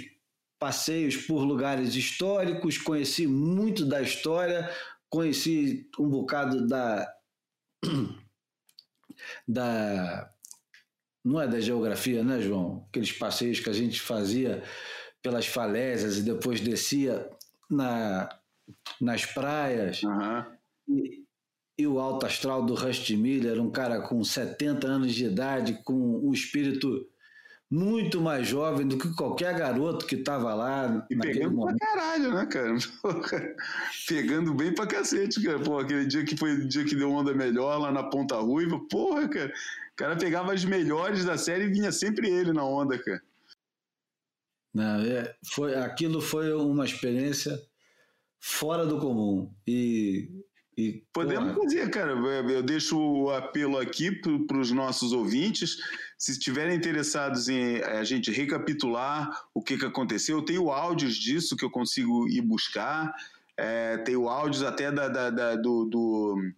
passeios 0.59 1.17
por 1.17 1.45
lugares 1.45 1.95
históricos, 1.95 2.79
conheci 2.79 3.27
muito 3.27 3.85
da 3.85 4.03
história, 4.03 4.71
conheci 5.09 5.89
um 5.99 6.09
bocado 6.09 6.67
da 6.67 7.09
da 9.47 10.33
não 11.25 11.41
é 11.41 11.47
da 11.47 11.61
geografia, 11.61 12.25
né, 12.25 12.41
João? 12.41 12.87
Aqueles 12.89 13.13
passeios 13.13 13.61
que 13.61 13.69
a 13.69 13.73
gente 13.73 14.01
fazia 14.01 14.63
pelas 15.23 15.47
falésias 15.47 16.19
e 16.19 16.23
depois 16.23 16.61
descia 16.61 17.29
na, 17.71 18.29
nas 19.01 19.27
praias. 19.27 20.03
Aham. 20.05 20.47
E, 20.89 21.25
e 21.79 21.87
o 21.87 22.01
alto 22.01 22.27
astral 22.27 22.65
do 22.65 22.75
Rusty 22.75 23.17
Miller, 23.17 23.61
um 23.61 23.71
cara 23.71 24.01
com 24.01 24.25
70 24.25 24.87
anos 24.87 25.15
de 25.15 25.27
idade, 25.27 25.81
com 25.85 25.95
um 25.95 26.33
espírito 26.33 27.07
muito 27.71 28.21
mais 28.21 28.49
jovem 28.49 28.87
do 28.87 28.97
que 28.97 29.15
qualquer 29.15 29.57
garoto 29.57 30.07
que 30.07 30.15
estava 30.15 30.55
lá 30.55 31.07
E 31.11 31.17
pegando 31.17 31.55
momento. 31.55 31.77
pra 31.77 31.87
caralho, 31.87 32.35
né, 32.35 32.47
cara? 32.47 32.77
Pegando 34.09 34.55
bem 34.55 34.75
pra 34.75 34.87
cacete, 34.87 35.43
cara. 35.43 35.61
Pô, 35.61 35.79
aquele 35.79 36.07
dia 36.07 36.25
que 36.25 36.37
foi 36.37 36.55
o 36.55 36.67
dia 36.67 36.85
que 36.85 36.95
deu 36.95 37.13
onda 37.13 37.35
melhor 37.35 37.79
lá 37.79 37.93
na 37.93 38.03
Ponta 38.05 38.37
Ruiva, 38.37 38.81
porra, 38.89 39.29
cara. 39.29 39.53
O 39.93 39.97
cara 39.97 40.17
pegava 40.17 40.55
as 40.55 40.65
melhores 40.65 41.25
da 41.25 41.37
série 41.37 41.65
e 41.65 41.73
vinha 41.73 41.93
sempre 41.93 42.31
ele 42.31 42.53
na 42.53 42.65
onda, 42.65 42.99
cara. 42.99 43.23
Não, 44.73 45.01
é, 45.03 45.35
foi, 45.45 45.75
aquilo 45.75 46.21
foi 46.21 46.53
uma 46.53 46.85
experiência 46.85 47.61
fora 48.41 48.87
do 48.87 48.99
comum. 48.99 49.53
E, 49.67 50.31
e 50.77 51.03
Podemos 51.13 51.53
porra, 51.53 51.65
fazer, 51.65 51.91
cara. 51.91 52.13
Eu 52.13 52.63
deixo 52.63 52.99
o 52.99 53.31
apelo 53.31 53.77
aqui 53.77 54.11
para 54.13 54.59
os 54.59 54.71
nossos 54.71 55.13
ouvintes. 55.13 55.77
Se 56.19 56.33
estiverem 56.33 56.77
interessados 56.77 57.49
em 57.49 57.81
a 57.83 58.03
gente 58.03 58.33
recapitular 58.33 59.31
o 59.55 59.63
que, 59.63 59.79
que 59.79 59.85
aconteceu, 59.87 60.39
eu 60.39 60.45
tenho 60.45 60.71
áudios 60.71 61.15
disso 61.17 61.57
que 61.57 61.65
eu 61.65 61.71
consigo 61.71 62.29
ir 62.29 62.41
buscar. 62.43 63.15
É, 63.57 63.99
tenho 63.99 64.29
áudios 64.29 64.63
até 64.65 64.91
da, 64.91 65.09
da- 65.09 65.31
da- 65.31 65.55
do, 65.57 65.85
do, 65.85 66.53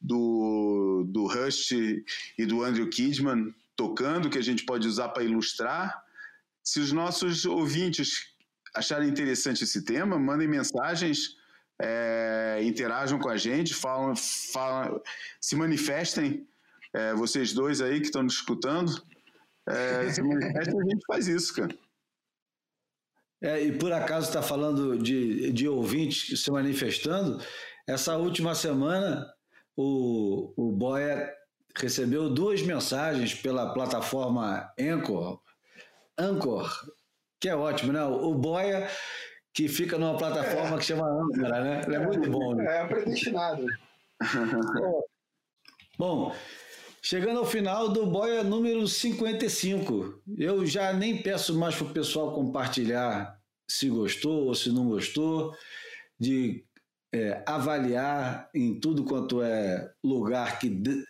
do, 0.00 1.04
do 1.08 1.26
Rust 1.26 1.70
e 1.72 2.44
do 2.46 2.62
Andrew 2.64 2.88
Kidman 2.90 3.54
tocando, 3.76 4.28
que 4.28 4.38
a 4.38 4.42
gente 4.42 4.64
pode 4.64 4.86
usar 4.88 5.10
para 5.10 5.22
ilustrar. 5.22 6.02
Se 6.62 6.80
os 6.80 6.92
nossos 6.92 7.44
ouvintes 7.44 8.26
acharem 8.74 9.08
interessante 9.08 9.64
esse 9.64 9.84
tema, 9.84 10.18
mandem 10.18 10.48
mensagens 10.48 11.36
é, 11.80 12.60
interajam 12.62 13.18
com 13.18 13.28
a 13.28 13.36
gente, 13.36 13.74
falam, 13.74 14.14
falam 14.16 15.00
se 15.40 15.56
manifestem, 15.56 16.46
é, 16.94 17.14
vocês 17.14 17.52
dois 17.52 17.80
aí 17.80 18.00
que 18.00 18.06
estão 18.06 18.22
nos 18.22 18.34
escutando, 18.34 18.92
é, 19.68 20.10
se 20.10 20.22
manifestem, 20.22 20.80
a 20.80 20.84
gente 20.84 21.04
faz 21.06 21.28
isso, 21.28 21.54
cara. 21.54 21.74
É, 23.42 23.60
e 23.60 23.72
por 23.76 23.92
acaso 23.92 24.28
está 24.28 24.42
falando 24.42 24.96
de, 24.96 25.50
de 25.52 25.68
ouvintes 25.68 26.42
se 26.42 26.50
manifestando, 26.50 27.44
essa 27.86 28.16
última 28.16 28.54
semana 28.54 29.26
o, 29.76 30.52
o 30.56 30.70
Boia 30.70 31.32
recebeu 31.76 32.30
duas 32.30 32.62
mensagens 32.62 33.34
pela 33.34 33.72
plataforma 33.72 34.72
Anchor, 34.78 35.40
Anchor, 36.16 36.70
que 37.40 37.48
é 37.48 37.56
ótimo, 37.56 37.92
né? 37.92 38.04
O 38.04 38.34
Boia 38.34 38.88
que 39.52 39.68
fica 39.68 39.98
numa 39.98 40.16
plataforma 40.16 40.78
que 40.78 40.84
chama 40.84 41.06
Anchor, 41.06 41.48
né? 41.48 41.82
Ele 41.86 41.96
é 41.96 41.98
muito 41.98 42.30
bom. 42.30 42.54
Né? 42.54 42.64
É 42.64 42.86
predestinado. 42.86 43.66
Bom, 45.98 46.34
chegando 47.02 47.40
ao 47.40 47.44
final 47.44 47.88
do 47.88 48.06
Boia 48.06 48.44
número 48.44 48.86
55, 48.86 50.22
eu 50.38 50.64
já 50.64 50.92
nem 50.92 51.20
peço 51.20 51.58
mais 51.58 51.74
para 51.74 51.86
o 51.86 51.90
pessoal 51.90 52.32
compartilhar 52.32 53.38
se 53.68 53.88
gostou 53.88 54.46
ou 54.46 54.54
se 54.54 54.70
não 54.70 54.88
gostou, 54.88 55.52
de 56.18 56.64
é, 57.12 57.42
avaliar 57.46 58.48
em 58.54 58.78
tudo 58.78 59.04
quanto 59.04 59.42
é 59.42 59.92
lugar 60.02 60.58
que. 60.58 60.68
de- 60.68 61.04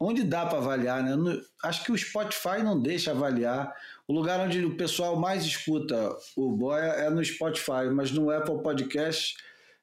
onde 0.00 0.22
dá 0.22 0.46
para 0.46 0.58
avaliar, 0.58 1.02
né? 1.02 1.40
Acho 1.64 1.82
que 1.84 1.90
o 1.90 1.98
Spotify 1.98 2.62
não 2.62 2.80
deixa 2.80 3.10
avaliar. 3.10 3.74
O 4.06 4.12
lugar 4.12 4.38
onde 4.38 4.64
o 4.64 4.76
pessoal 4.76 5.16
mais 5.16 5.44
escuta 5.44 6.16
o 6.36 6.52
Boia 6.52 6.84
é 6.84 7.10
no 7.10 7.24
Spotify, 7.24 7.88
mas 7.92 8.12
no 8.12 8.30
Apple 8.30 8.62
Podcast 8.62 9.36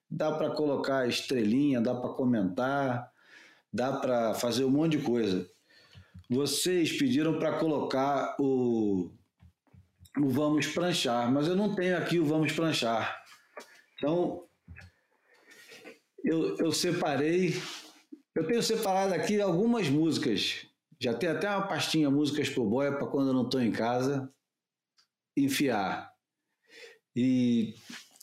dá 0.09 0.31
para 0.31 0.51
colocar 0.51 1.07
estrelinha, 1.07 1.81
dá 1.81 1.93
para 1.95 2.11
comentar 2.11 3.11
dá 3.75 3.91
para 3.91 4.33
fazer 4.35 4.63
um 4.63 4.69
monte 4.69 4.97
de 4.97 5.03
coisa. 5.03 5.49
Vocês 6.29 6.97
pediram 6.97 7.37
para 7.37 7.59
colocar 7.59 8.35
o, 8.39 9.11
o 10.17 10.29
Vamos 10.29 10.67
Pranchar, 10.67 11.31
mas 11.31 11.47
eu 11.47 11.55
não 11.55 11.75
tenho 11.75 11.97
aqui 11.97 12.19
o 12.19 12.25
Vamos 12.25 12.51
Pranchar. 12.51 13.23
Então, 13.97 14.43
eu, 16.23 16.57
eu 16.57 16.71
separei, 16.71 17.53
eu 18.33 18.47
tenho 18.47 18.63
separado 18.63 19.13
aqui 19.13 19.39
algumas 19.39 19.87
músicas. 19.87 20.65
Já 20.99 21.13
tem 21.13 21.29
até 21.29 21.49
uma 21.49 21.67
pastinha 21.67 22.09
músicas 22.09 22.49
pro 22.49 22.67
boia 22.67 22.91
para 22.91 23.07
quando 23.07 23.27
eu 23.27 23.33
não 23.33 23.43
estou 23.43 23.61
em 23.61 23.71
casa 23.71 24.31
enfiar. 25.37 26.11
E 27.15 27.75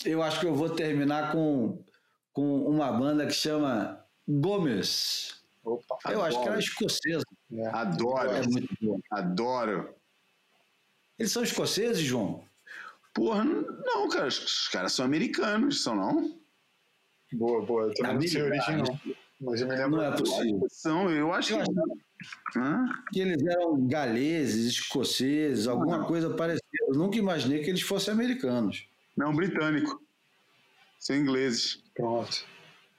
eu 0.04 0.22
acho 0.22 0.40
que 0.40 0.46
eu 0.46 0.54
vou 0.54 0.70
terminar 0.70 1.32
com, 1.32 1.84
com 2.32 2.64
uma 2.66 2.90
banda 2.90 3.26
que 3.26 3.32
chama 3.32 4.04
Gomes. 4.26 5.41
Opa. 5.64 5.98
Eu 6.10 6.22
acho 6.22 6.40
que 6.40 6.46
ela 6.48 6.56
é 6.56 6.60
escocesa. 6.60 7.24
É. 7.52 7.66
Adoro, 7.68 8.30
É 8.30 8.42
muito 8.46 8.74
boa. 8.80 8.98
adoro. 9.10 9.94
Eles 11.18 11.30
são 11.32 11.42
escoceses, 11.42 12.02
João? 12.02 12.44
Porra, 13.14 13.44
não, 13.44 14.08
cara, 14.08 14.26
os- 14.26 14.68
caras 14.68 14.92
são 14.92 15.04
americanos, 15.04 15.82
são 15.82 15.94
não? 15.94 16.40
Boa, 17.32 17.64
boa. 17.64 17.82
Eu 17.84 17.94
também 17.94 18.14
não 18.14 18.22
sei 18.28 18.40
a 18.40 18.44
origem, 18.44 18.76
não. 18.78 19.00
Mas 19.40 19.60
eu 19.60 19.68
me 19.68 19.74
lembro. 19.76 19.96
Não 19.96 20.04
é 20.04 20.16
possível. 20.16 20.66
São, 20.70 21.10
eu 21.10 21.32
acho 21.32 21.52
Eu 21.54 21.64
que. 21.64 22.58
Hã? 22.58 22.84
que 23.12 23.20
eles 23.20 23.42
eram 23.44 23.86
galeses, 23.88 24.66
escoceses, 24.72 25.66
alguma 25.66 26.04
coisa 26.06 26.30
parecida. 26.34 26.62
Eu 26.88 26.94
nunca 26.94 27.16
imaginei 27.18 27.62
que 27.62 27.70
eles 27.70 27.82
fossem 27.82 28.14
americanos. 28.14 28.86
Não, 29.16 29.34
britânico. 29.34 30.00
São 30.98 31.16
ingleses. 31.16 31.82
Pronto. 31.94 32.44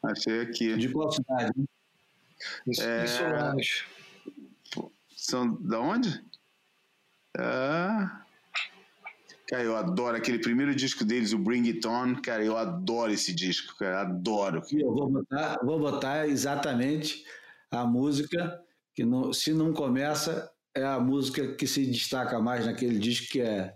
Achei 0.03 0.41
aqui. 0.41 0.75
De 0.77 0.89
qual 0.89 1.11
cidade? 1.11 1.53
Isso, 2.67 2.81
É. 2.83 3.05
isso 3.05 3.23
anos. 3.23 3.85
São 5.15 5.55
da 5.61 5.79
onde? 5.79 6.23
Ah. 7.37 8.25
Cara, 9.47 9.63
eu 9.63 9.75
adoro 9.75 10.15
aquele 10.17 10.39
primeiro 10.39 10.73
disco 10.75 11.03
deles, 11.05 11.33
o 11.33 11.37
Bring 11.37 11.67
It 11.67 11.85
On. 11.87 12.15
Cara, 12.21 12.43
eu 12.43 12.57
adoro 12.57 13.11
esse 13.11 13.33
disco, 13.33 13.75
cara. 13.77 14.01
Adoro. 14.01 14.63
Eu 14.71 14.93
vou 14.93 15.09
botar, 15.09 15.59
vou 15.63 15.79
botar 15.79 16.27
exatamente 16.27 17.23
a 17.69 17.85
música 17.85 18.61
que 18.95 19.03
não, 19.05 19.33
se 19.33 19.53
não 19.53 19.73
começa, 19.73 20.51
é 20.75 20.83
a 20.83 20.99
música 20.99 21.55
que 21.55 21.67
se 21.67 21.85
destaca 21.85 22.39
mais 22.39 22.65
naquele 22.65 22.97
disco, 22.99 23.31
que 23.31 23.41
é 23.41 23.75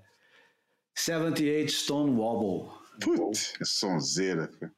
78 0.96 1.72
Stone 1.72 2.12
Wobble. 2.12 2.72
Putz, 3.02 3.54
sonzeira. 3.64 4.48
cara. 4.48 4.72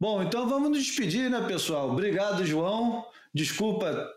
Bom, 0.00 0.22
então 0.22 0.48
vamos 0.48 0.70
nos 0.70 0.82
despedir, 0.82 1.28
né, 1.28 1.46
pessoal? 1.46 1.90
Obrigado, 1.90 2.46
João. 2.46 3.04
Desculpa 3.34 4.10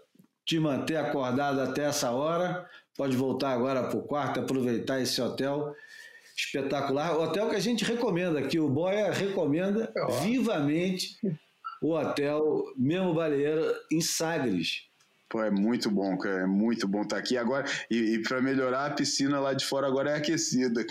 te 0.46 0.58
manter 0.58 0.96
acordado 0.96 1.60
até 1.60 1.84
essa 1.84 2.10
hora. 2.12 2.66
Pode 2.96 3.18
voltar 3.18 3.52
agora 3.52 3.84
para 3.84 3.98
o 3.98 4.04
quarto, 4.04 4.40
aproveitar 4.40 5.02
esse 5.02 5.22
hotel 5.22 5.76
espetacular. 6.38 7.18
Hotel 7.18 7.50
que 7.50 7.58
a 7.58 7.60
gente 7.60 7.84
recomenda 7.84 8.40
aqui. 8.40 8.58
O 8.60 8.70
Boia 8.70 9.12
recomenda 9.12 9.92
Ó. 9.98 10.22
vivamente 10.22 11.18
o 11.82 11.92
hotel 11.92 12.64
Memo 12.78 13.14
Baleeiro 13.14 13.76
em 13.92 14.00
Sagres. 14.00 14.88
Pô, 15.28 15.44
é 15.44 15.52
muito 15.52 15.92
bom, 15.92 16.18
cara. 16.18 16.44
É 16.44 16.48
muito 16.48 16.88
bom 16.88 17.02
estar 17.02 17.18
aqui 17.18 17.36
agora. 17.38 17.66
E, 17.92 17.98
e 17.98 18.22
para 18.22 18.42
melhorar, 18.42 18.86
a 18.86 18.94
piscina 18.94 19.38
lá 19.38 19.54
de 19.54 19.66
fora 19.66 19.86
agora 19.86 20.12
é 20.12 20.16
aquecida. 20.16 20.86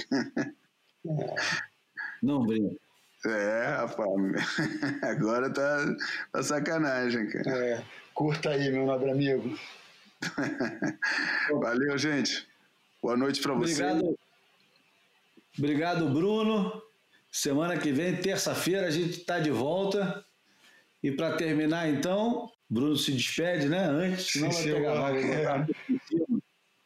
Não 2.22 2.44
brinca. 2.44 2.76
É, 3.24 3.76
rapaz. 3.76 4.08
Agora 5.02 5.52
tá, 5.52 5.96
tá 6.32 6.42
sacanagem, 6.42 7.28
cara. 7.28 7.56
É, 7.56 7.82
curta 8.14 8.50
aí, 8.50 8.70
meu 8.70 8.84
nobre 8.84 9.10
amigo. 9.10 9.56
Valeu, 11.60 11.96
gente. 11.98 12.46
Boa 13.00 13.16
noite 13.16 13.40
para 13.40 13.54
vocês. 13.54 13.80
Obrigado. 13.80 14.18
Obrigado, 15.56 16.08
Bruno. 16.08 16.82
Semana 17.30 17.78
que 17.78 17.92
vem, 17.92 18.16
terça-feira, 18.16 18.86
a 18.86 18.90
gente 18.90 19.20
está 19.20 19.38
de 19.38 19.50
volta. 19.50 20.24
E 21.02 21.10
para 21.10 21.36
terminar, 21.36 21.88
então, 21.88 22.50
Bruno 22.68 22.96
se 22.96 23.12
despede, 23.12 23.68
né? 23.68 23.84
Antes, 23.84 24.32
senão 24.32 24.50
vai 24.50 24.64
pegar 24.64 24.92
a 24.92 25.00
vaga. 25.00 25.66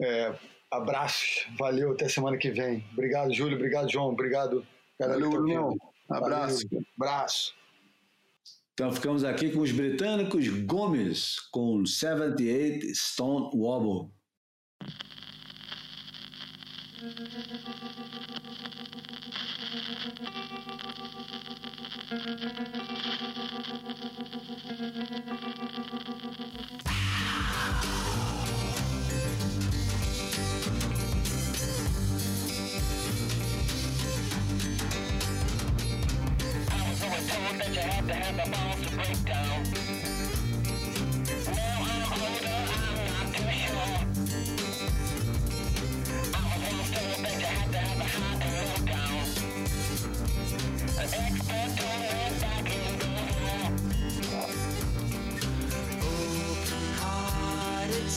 É, 0.00 0.34
abraços, 0.70 1.46
valeu, 1.58 1.92
até 1.92 2.08
semana 2.08 2.36
que 2.36 2.50
vem. 2.50 2.84
Obrigado, 2.92 3.32
Júlio, 3.32 3.56
obrigado, 3.56 3.90
João, 3.90 4.08
obrigado. 4.08 4.66
Valeu, 4.98 5.30
Bruno. 5.30 5.76
Abraço. 6.08 6.68
Valeu. 6.70 6.86
Abraço. 6.98 7.54
Então 8.74 8.92
ficamos 8.92 9.24
aqui 9.24 9.50
com 9.50 9.60
os 9.60 9.72
britânicos 9.72 10.48
Gomes 10.64 11.40
com 11.50 11.86
78 11.86 12.94
Stone 12.94 13.50
Wobble. 13.54 14.12
had 37.86 38.06
to 38.08 38.14
have 38.14 38.36
the 38.36 38.46
balls 38.50 38.80
to 38.82 38.88
break 38.96 39.24
down. 39.24 39.62
Now 41.54 41.76
I'm 41.86 42.02
older, 42.20 42.58
I'm 42.74 42.98
not 43.14 43.28
too 43.34 43.50
sure. 43.62 43.96
I 46.34 46.38
was 46.50 46.88
told 46.90 47.18
that 47.24 47.36
you 47.38 47.46
had 47.46 47.68
to 47.72 47.78
have 47.78 48.00
a 48.00 48.08
heart 48.14 48.38
to 48.42 48.48
look 48.66 48.84
down. 48.86 49.24
An 50.98 51.08
expert 51.14 51.70
back 52.40 52.66
in 52.74 52.92
the 52.98 53.08
war. 53.30 53.62
Open-hearted 56.96 58.08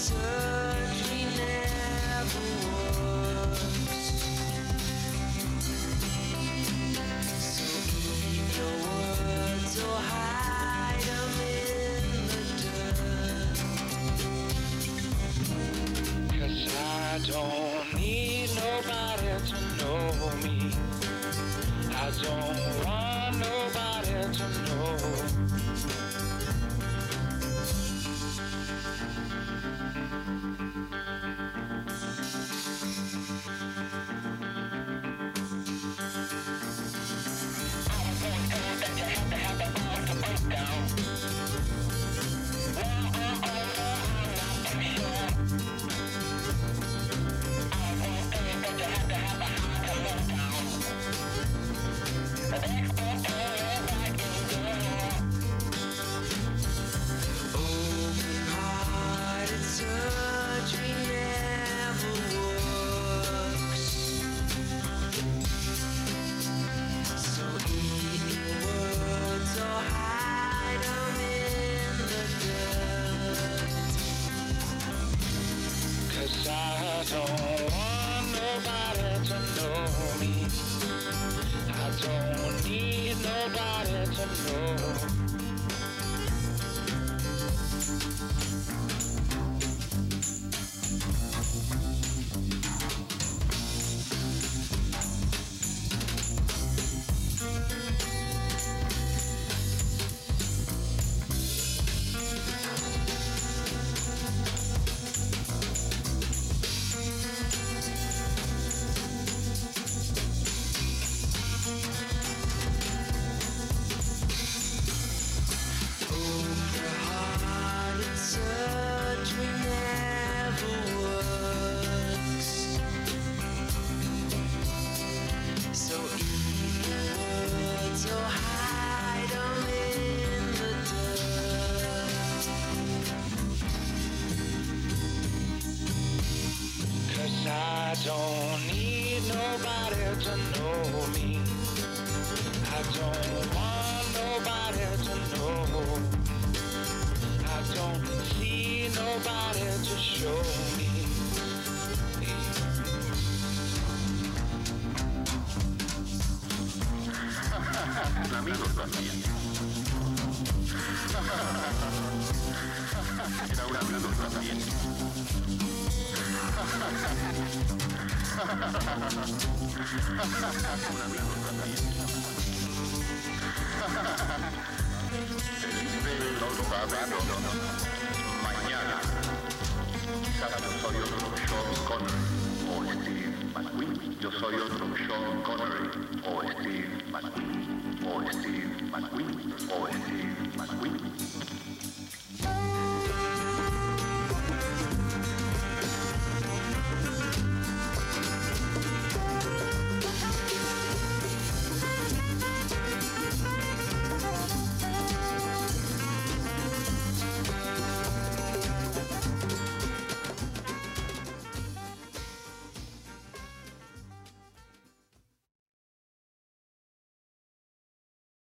no. 84.30 85.19